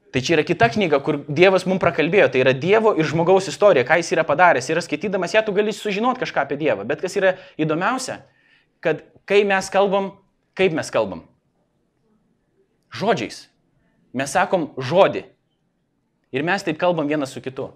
Tai 0.09 0.21
čia 0.25 0.39
yra 0.39 0.43
kita 0.45 0.71
knyga, 0.73 0.97
kur 1.05 1.19
Dievas 1.29 1.67
mums 1.69 1.81
prakalbėjo. 1.83 2.31
Tai 2.33 2.41
yra 2.41 2.53
Dievo 2.57 2.95
ir 2.97 3.05
žmogaus 3.05 3.49
istorija, 3.51 3.85
ką 3.85 3.99
jis 4.01 4.09
yra 4.15 4.25
padaręs. 4.25 4.69
Ir 4.71 4.81
skaitydamas 4.81 5.35
ją, 5.35 5.43
tu 5.45 5.53
gali 5.53 5.73
sužinoti 5.75 6.23
kažką 6.23 6.47
apie 6.47 6.57
Dievą. 6.57 6.85
Bet 6.89 7.03
kas 7.03 7.13
yra 7.19 7.35
įdomiausia, 7.61 8.23
kad 8.81 9.03
kai 9.29 9.43
mes 9.45 9.69
kalbam, 9.69 10.15
kaip 10.57 10.73
mes 10.73 10.89
kalbam? 10.89 11.27
Žodžiais. 12.89 13.43
Mes 14.17 14.33
sakom 14.33 14.71
žodį. 14.81 15.27
Ir 16.33 16.45
mes 16.45 16.65
taip 16.65 16.81
kalbam 16.81 17.09
vienas 17.09 17.33
su 17.33 17.41
kitu. 17.45 17.69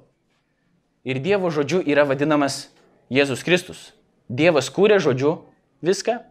Ir 1.05 1.21
Dievo 1.21 1.53
žodžiu 1.53 1.83
yra 1.85 2.05
vadinamas 2.09 2.71
Jėzus 3.13 3.45
Kristus. 3.45 3.91
Dievas 4.25 4.71
kūrė 4.73 4.97
žodžiu 5.03 5.43
viską. 5.85 6.21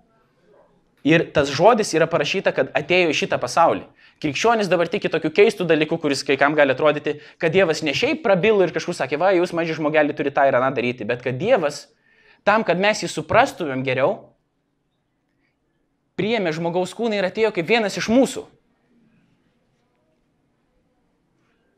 Ir 1.07 1.29
tas 1.35 1.51
žodis 1.51 1.95
yra 1.95 2.07
parašyta, 2.11 2.51
kad 2.55 2.71
atėjo 2.75 3.11
į 3.11 3.19
šitą 3.23 3.39
pasaulį. 3.43 3.85
Krikščionis 4.23 4.71
dabar 4.71 4.87
tiki 4.91 5.11
tokių 5.11 5.33
keistų 5.35 5.67
dalykų, 5.67 5.99
kuris 5.99 6.23
kai 6.27 6.37
kam 6.39 6.55
gali 6.55 6.75
atrodyti, 6.75 7.17
kad 7.43 7.55
Dievas 7.55 7.83
ne 7.83 7.95
šiaip 7.97 8.23
prabilo 8.23 8.63
ir 8.63 8.71
kažkur 8.75 8.95
sakė, 8.95 9.19
va, 9.19 9.33
jūs 9.35 9.55
maži 9.57 9.75
žmogelį 9.75 10.15
turi 10.19 10.31
tą 10.35 10.47
ir 10.47 10.59
aną 10.59 10.71
daryti, 10.77 11.07
bet 11.09 11.25
kad 11.25 11.41
Dievas, 11.41 11.89
tam, 12.47 12.63
kad 12.63 12.79
mes 12.79 13.03
jį 13.03 13.11
suprastumėm 13.11 13.83
geriau, 13.87 14.21
priėmė 16.19 16.55
žmogaus 16.55 16.95
kūną 16.95 17.19
ir 17.19 17.27
atėjo 17.27 17.51
kaip 17.57 17.67
vienas 17.67 17.99
iš 17.99 18.11
mūsų. 18.13 18.47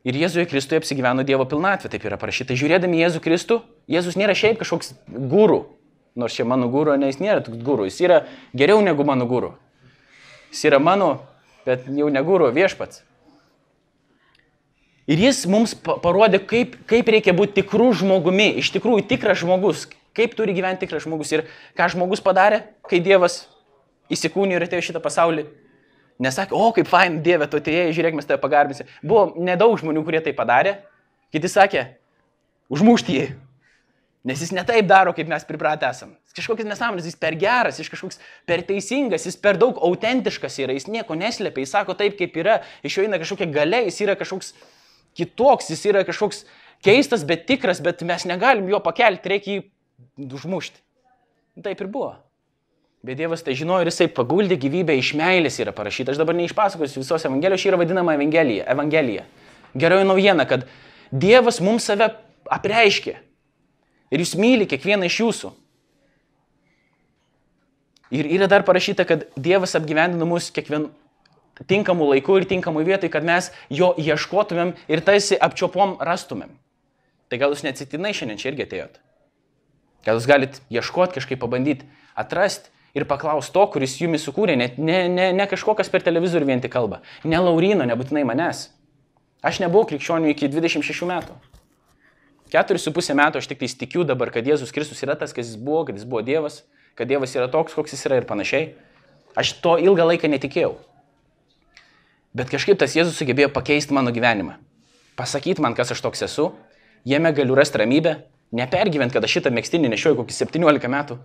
Ir 0.05 0.18
Jėzuje 0.20 0.45
Kristuje 0.51 0.82
apsigyveno 0.82 1.24
Dievo 1.24 1.47
pilnatvė, 1.49 1.88
taip 1.88 2.03
yra 2.05 2.18
parašyta. 2.20 2.53
Žiūrėdami 2.61 2.99
Jėzų 3.01 3.22
Kristų, 3.24 3.62
Jėzus 3.88 4.18
nėra 4.20 4.34
šiaip 4.36 4.59
kažkoks 4.61 4.92
gūrų, 5.09 5.62
nors 6.20 6.36
čia 6.36 6.45
mano 6.45 6.68
gūrų, 6.68 6.99
ne 7.01 7.09
jis 7.09 7.22
nėra 7.24 7.40
toks 7.47 7.62
gūrų, 7.64 7.86
jis 7.88 8.03
yra 8.05 8.18
geriau 8.53 8.82
negu 8.84 9.07
mano 9.09 9.24
gūrų. 9.30 9.55
Jis 10.53 10.66
yra 10.68 10.82
mano, 10.82 11.14
bet 11.67 11.89
jau 11.89 12.11
ne 12.12 12.23
gūrų, 12.25 12.53
viešpats. 12.55 13.03
Ir 15.11 15.21
jis 15.21 15.43
mums 15.51 15.75
pa- 15.77 15.99
parodė, 16.01 16.41
kaip, 16.41 16.79
kaip 16.89 17.09
reikia 17.12 17.35
būti 17.37 17.61
tikrų 17.61 17.91
žmogumi, 18.01 18.55
iš 18.61 18.71
tikrųjų 18.73 19.05
tikras 19.11 19.43
žmogus, 19.43 19.85
kaip 20.17 20.33
turi 20.37 20.55
gyventi 20.57 20.87
tikras 20.87 21.05
žmogus 21.05 21.33
ir 21.35 21.45
ką 21.77 21.91
žmogus 21.93 22.25
padarė, 22.25 22.62
kai 22.89 23.03
Dievas 23.05 23.43
įsikūnijo 24.12 24.57
ir 24.57 24.65
atėjo 24.65 24.87
šitą 24.89 25.03
pasaulį. 25.05 25.45
Nesakė, 26.25 26.55
o 26.57 26.71
kaip 26.73 26.89
fain, 26.89 27.19
Dieve, 27.25 27.49
tu 27.51 27.59
atėjai, 27.59 27.93
žiūrėk, 27.93 28.17
mes 28.17 28.29
tave 28.29 28.39
pagarbinsi. 28.41 28.87
Buvo 29.03 29.35
nedaug 29.37 29.75
žmonių, 29.81 30.05
kurie 30.07 30.23
tai 30.25 30.33
padarė. 30.37 30.79
Kiti 31.35 31.51
sakė, 31.51 31.83
užmušti 32.73 33.17
jį. 33.19 33.25
Nes 34.25 34.41
jis 34.41 34.55
ne 34.55 34.62
taip 34.65 34.87
daro, 34.89 35.12
kaip 35.12 35.29
mes 35.29 35.45
pripratę 35.45 35.91
esam. 35.91 36.15
Kažkokias 36.35 36.66
nesąmonės, 36.66 37.07
jis 37.07 37.18
per 37.20 37.37
geras, 37.39 37.76
jis 37.78 37.91
kažkoks 37.93 38.18
per 38.49 38.64
teisingas, 38.66 39.22
jis 39.28 39.37
per 39.39 39.55
daug 39.61 39.78
autentiškas 39.87 40.57
yra, 40.64 40.74
jis 40.74 40.89
nieko 40.91 41.14
neslėpia, 41.14 41.62
jis 41.62 41.74
sako 41.76 41.95
taip, 41.99 42.16
kaip 42.18 42.35
yra, 42.43 42.57
iš 42.82 42.99
jo 42.99 43.05
eina 43.07 43.20
kažkokia 43.22 43.47
gale, 43.55 43.85
jis 43.87 44.01
yra 44.03 44.16
kažkoks 44.18 44.51
kitoks, 45.14 45.70
jis 45.70 45.85
yra 45.93 46.03
kažkoks 46.07 46.43
keistas, 46.82 47.22
bet 47.28 47.47
tikras, 47.47 47.78
bet 47.85 48.03
mes 48.03 48.26
negalim 48.26 48.66
jo 48.72 48.82
pakelti, 48.82 49.30
reikia 49.30 49.61
jį 49.61 50.26
užmušti. 50.26 50.82
Taip 51.62 51.87
ir 51.87 51.91
buvo. 51.91 52.16
Bet 53.05 53.18
Dievas 53.20 53.45
tai 53.45 53.55
žinojo 53.55 53.85
ir 53.85 53.91
jisai 53.93 54.09
paguldė 54.11 54.57
gyvybę 54.59 54.95
iš 54.97 55.12
meilės 55.18 55.61
yra 55.61 55.74
parašyta. 55.76 56.14
Aš 56.14 56.18
dabar 56.18 56.35
neišpasakosiu 56.39 57.03
visos 57.03 57.26
Evangelijos, 57.28 57.61
ši 57.61 57.70
yra 57.70 57.78
vadinama 57.82 58.14
Evangelija. 58.16 58.64
Evangelija. 58.72 59.26
Geroji 59.76 60.07
naujiena, 60.09 60.47
kad 60.49 60.64
Dievas 61.12 61.61
mums 61.62 61.85
save 61.87 62.09
apreiškė. 62.51 63.18
Ir 64.11 64.22
jūs 64.24 64.35
myli 64.41 64.66
kiekvieną 64.70 65.07
iš 65.11 65.20
jūsų. 65.20 65.51
Ir 68.15 68.29
yra 68.31 68.47
dar 68.51 68.62
parašyta, 68.67 69.07
kad 69.09 69.25
Dievas 69.35 69.75
apgyvendino 69.75 70.27
mus 70.29 70.51
kiekvienu 70.55 70.93
tinkamu 71.71 72.07
laiku 72.12 72.37
ir 72.39 72.47
tinkamu 72.51 72.85
vietoj, 72.87 73.11
kad 73.11 73.27
mes 73.27 73.51
jo 73.71 73.93
ieškotumėm 73.99 74.75
ir 74.91 75.03
tarsi 75.07 75.39
apčiopom 75.39 75.97
rastumėm. 76.03 76.53
Tai 77.31 77.41
gal 77.41 77.55
jūs 77.55 77.65
neatsitinai 77.67 78.12
šiandien 78.15 78.39
čia 78.39 78.53
irgi 78.53 78.67
atėjot? 78.69 79.01
Gal 80.07 80.19
jūs 80.21 80.29
galit 80.29 80.61
ieškoti, 80.71 81.17
kažkaip 81.17 81.41
pabandyti 81.43 81.89
atrasti 82.15 82.71
ir 82.95 83.07
paklausti 83.11 83.55
to, 83.55 83.65
kuris 83.73 83.97
jumis 83.99 84.27
sukūrė, 84.27 84.55
ne, 84.59 84.69
ne, 84.79 85.01
ne, 85.11 85.31
ne 85.35 85.47
kažkokas 85.51 85.91
per 85.91 86.05
televizorių 86.07 86.51
vien 86.53 86.62
tik 86.62 86.75
kalba, 86.75 87.01
ne 87.25 87.41
Laurino, 87.41 87.87
nebūtinai 87.89 88.23
manęs. 88.29 88.69
Aš 89.45 89.59
nebuvau 89.65 89.89
krikščionių 89.89 90.31
iki 90.33 90.49
26 90.53 91.09
metų. 91.09 91.35
Keturis 92.53 92.85
su 92.87 92.93
pusę 92.95 93.17
metų 93.19 93.41
aš 93.41 93.49
tik 93.51 93.61
tais 93.65 93.75
tikiu 93.77 94.05
dabar, 94.07 94.31
kad 94.31 94.47
Jėzus 94.47 94.73
Kristus 94.73 95.03
yra 95.03 95.17
tas, 95.19 95.35
kas 95.35 95.51
jis 95.51 95.59
buvo, 95.59 95.83
kad 95.89 95.99
jis 95.99 96.07
buvo 96.07 96.23
Dievas, 96.25 96.62
kad 96.99 97.11
Dievas 97.11 97.34
yra 97.36 97.49
toks, 97.51 97.74
koks 97.74 97.95
jis 97.95 98.07
yra 98.09 98.20
ir 98.20 98.26
panašiai. 98.28 98.72
Aš 99.38 99.57
to 99.64 99.76
ilgą 99.82 100.07
laiką 100.12 100.30
netikėjau. 100.30 100.76
Bet 102.34 102.51
kažkaip 102.51 102.78
tas 102.78 102.95
Jėzus 102.95 103.18
sugebėjo 103.18 103.51
pakeisti 103.55 103.95
mano 103.95 104.11
gyvenimą. 104.14 104.57
Pasakyti 105.18 105.62
man, 105.62 105.76
kas 105.78 105.92
aš 105.95 106.03
toks 106.03 106.24
esu, 106.26 106.49
jame 107.07 107.30
galiu 107.34 107.55
rasti 107.55 107.78
ramybę, 107.78 108.16
nepergyvent, 108.55 109.14
kad 109.14 109.22
aš 109.26 109.38
šitą 109.38 109.53
mėgstinį 109.55 109.92
nešioju 109.92 110.18
kokį 110.22 110.36
17 110.40 110.90
metų. 110.90 111.18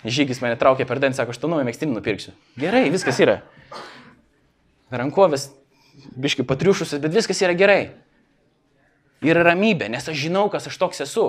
Žygis 0.00 0.40
mane 0.42 0.56
traukė 0.58 0.86
per 0.88 0.98
dantį, 1.02 1.18
sako, 1.18 1.34
aš 1.34 1.42
tą 1.42 1.50
naują 1.52 1.66
mėgstinį 1.68 1.94
nupirksiu. 1.94 2.32
Gerai, 2.58 2.86
viskas 2.90 3.18
yra. 3.20 3.40
Rankovės, 4.90 5.50
biški 6.16 6.46
patriušusios, 6.48 7.02
bet 7.02 7.14
viskas 7.14 7.42
yra 7.44 7.54
gerai. 7.58 7.82
Yra 9.22 9.44
ramybė, 9.44 9.90
nes 9.92 10.08
aš 10.08 10.16
žinau, 10.16 10.46
kas 10.50 10.70
aš 10.70 10.78
toks 10.80 11.04
esu. 11.04 11.26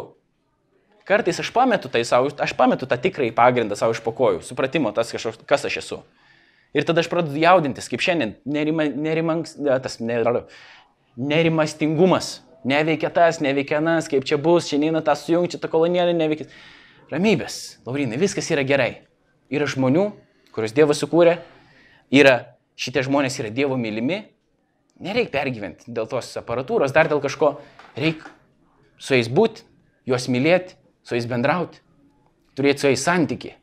Kartais 1.12 1.42
aš 1.44 1.50
pametu 1.52 1.90
tai 1.92 2.06
savo, 2.08 2.30
aš 2.40 2.54
pametu 2.56 2.88
tą 2.88 2.96
tikrąjį 3.04 3.34
pagrindą 3.36 3.76
savo 3.76 3.92
iš 3.92 4.00
pokojų, 4.06 4.40
supratimo, 4.48 4.94
tas, 4.96 5.12
kas 5.12 5.66
aš 5.68 5.82
esu. 5.82 5.98
Ir 6.72 6.86
tada 6.88 7.04
aš 7.04 7.10
pradedu 7.12 7.36
jaudintis, 7.36 7.90
kaip 7.92 8.00
šiandien, 8.00 8.38
nerima, 8.48 8.86
nerimangs, 8.88 9.58
tas 9.84 10.00
ner, 10.00 10.24
nerimastingumas. 11.20 12.38
Neveikia 12.64 13.10
tas, 13.12 13.42
neveikia 13.44 13.82
nas, 13.84 14.08
kaip 14.08 14.24
čia 14.30 14.38
bus, 14.40 14.70
šiandien 14.72 15.02
tą 15.04 15.18
sujungti, 15.20 15.60
tą 15.60 15.68
kolonėlį 15.74 16.16
neveikia. 16.16 16.48
Ramybės, 17.12 17.60
Laurinai, 17.84 18.20
viskas 18.22 18.48
yra 18.56 18.64
gerai. 18.64 18.92
Yra 19.52 19.68
žmonių, 19.68 20.06
kuriuos 20.56 20.72
Dievas 20.78 21.02
sukūrė, 21.04 21.42
yra 22.08 22.38
šitie 22.80 23.04
žmonės 23.04 23.36
yra 23.42 23.52
Dievo 23.52 23.76
mylimi, 23.76 24.22
nereikia 25.04 25.34
pergyventi 25.34 25.92
dėl 25.92 26.08
tos 26.08 26.32
aparatūros, 26.40 26.96
dar 26.96 27.12
dėl 27.12 27.20
kažko, 27.20 27.58
reikia 28.00 28.32
su 29.02 29.18
jais 29.18 29.28
būti, 29.28 29.66
juos 30.08 30.30
mylėti, 30.32 30.78
su 31.04 31.18
jais 31.18 31.28
bendrauti, 31.30 31.82
turėti 32.58 32.84
su 32.84 32.92
jais 32.92 33.04
santyki. 33.04 33.56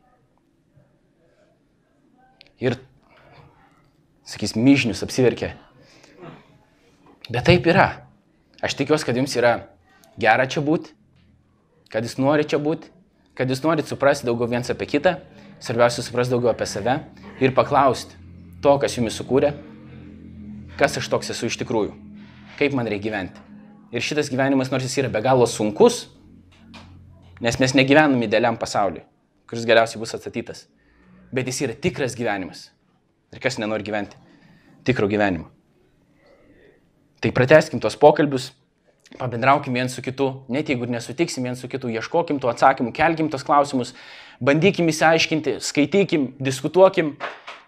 Ir, 2.58 2.74
sakys, 4.26 4.56
myžnius 4.58 5.04
apsiverkė. 5.06 5.52
Bet 7.28 7.44
taip 7.46 7.66
yra. 7.70 7.88
Aš 8.64 8.74
tikiuosi, 8.74 9.06
kad 9.06 9.18
jums 9.18 9.36
yra 9.38 9.52
gera 10.18 10.48
čia 10.50 10.62
būti, 10.64 10.90
kad 11.92 12.02
jūs 12.02 12.16
norite 12.18 12.50
čia 12.50 12.58
būti, 12.62 12.90
kad 13.38 13.50
jūs 13.50 13.62
norite 13.62 13.86
suprasti 13.86 14.26
daugiau 14.26 14.50
viens 14.50 14.70
apie 14.72 14.88
kitą, 14.90 15.20
svarbiausia 15.62 16.02
suprasti 16.02 16.34
daugiau 16.34 16.50
apie 16.50 16.66
save 16.66 16.96
ir 17.38 17.54
paklausti 17.54 18.18
to, 18.64 18.74
kas 18.82 18.96
jumis 18.98 19.14
sukūrė, 19.20 19.52
kas 20.80 20.98
aš 20.98 21.06
toks 21.12 21.30
esu 21.34 21.46
iš 21.46 21.60
tikrųjų, 21.62 21.94
kaip 22.58 22.74
man 22.74 22.90
reikia 22.90 23.06
gyventi. 23.10 23.44
Ir 23.94 24.04
šitas 24.04 24.28
gyvenimas, 24.32 24.72
nors 24.72 24.84
jis 24.84 24.98
yra 25.04 25.12
be 25.12 25.22
galo 25.24 25.46
sunkus, 25.48 26.08
nes 27.40 27.58
mes 27.60 27.74
negyvenam 27.74 28.22
idealiam 28.22 28.58
pasauliu, 28.58 29.04
kuris 29.48 29.66
galiausiai 29.68 30.00
bus 30.00 30.14
atstatytas, 30.16 30.66
bet 31.32 31.46
jis 31.46 31.62
yra 31.66 31.76
tikras 31.76 32.16
gyvenimas. 32.18 32.68
Ir 33.34 33.42
kas 33.44 33.58
nenori 33.60 33.84
gyventi 33.84 34.16
tikro 34.88 35.08
gyvenimo. 35.08 35.50
Tai 37.20 37.32
prateskim 37.34 37.80
tos 37.82 37.96
pokalbius, 37.98 38.52
pabendraukim 39.18 39.74
viens 39.74 39.92
su 39.94 40.02
kitu, 40.04 40.28
net 40.48 40.70
jeigu 40.70 40.86
ir 40.86 40.94
nesutiksim 40.94 41.44
viens 41.44 41.60
su 41.60 41.68
kitu, 41.68 41.90
ieškokim 41.92 42.38
tų 42.40 42.52
atsakymų, 42.52 42.92
kelkim 42.96 43.28
tos 43.32 43.44
klausimus, 43.44 43.92
bandykim 44.40 44.88
įsiaiškinti, 44.92 45.58
skaitykim, 45.64 46.30
diskutuokim, 46.40 47.16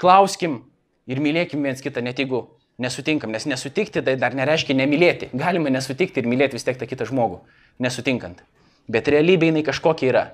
klauskim 0.01 0.61
ir 1.11 1.21
mylėkim 1.21 1.66
viens 1.66 1.83
kitą, 1.83 2.05
net 2.05 2.23
jeigu 2.23 2.45
nesutinkam, 2.81 3.35
nes 3.35 3.45
nesutikti 3.51 4.05
tai 4.07 4.16
dar 4.21 4.37
nereiškia 4.39 4.77
nemylėti. 4.79 5.33
Galima 5.37 5.73
nesutikti 5.73 6.23
ir 6.23 6.31
mylėti 6.31 6.57
vis 6.57 6.64
tiek 6.64 6.79
tą 6.81 6.89
kitą 6.89 7.09
žmogų, 7.11 7.43
nesutinkant. 7.83 8.45
Bet 8.89 9.09
realybė 9.12 9.51
jinai 9.51 9.64
kažkokia 9.66 10.09
yra. 10.12 10.24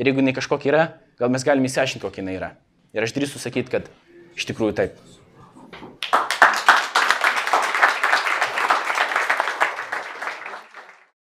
Ir 0.00 0.10
jeigu 0.10 0.22
jinai 0.22 0.34
kažkokia 0.36 0.72
yra, 0.72 0.84
gal 1.20 1.32
mes 1.32 1.44
galime 1.46 1.68
įsiaiškinti, 1.68 2.04
kokia 2.04 2.24
jinai 2.24 2.36
yra. 2.38 2.50
Ir 2.96 3.06
aš 3.06 3.14
drįstu 3.16 3.40
sakyti, 3.40 3.72
kad 3.72 3.88
iš 4.36 4.48
tikrųjų 4.50 4.76
taip. 4.78 5.00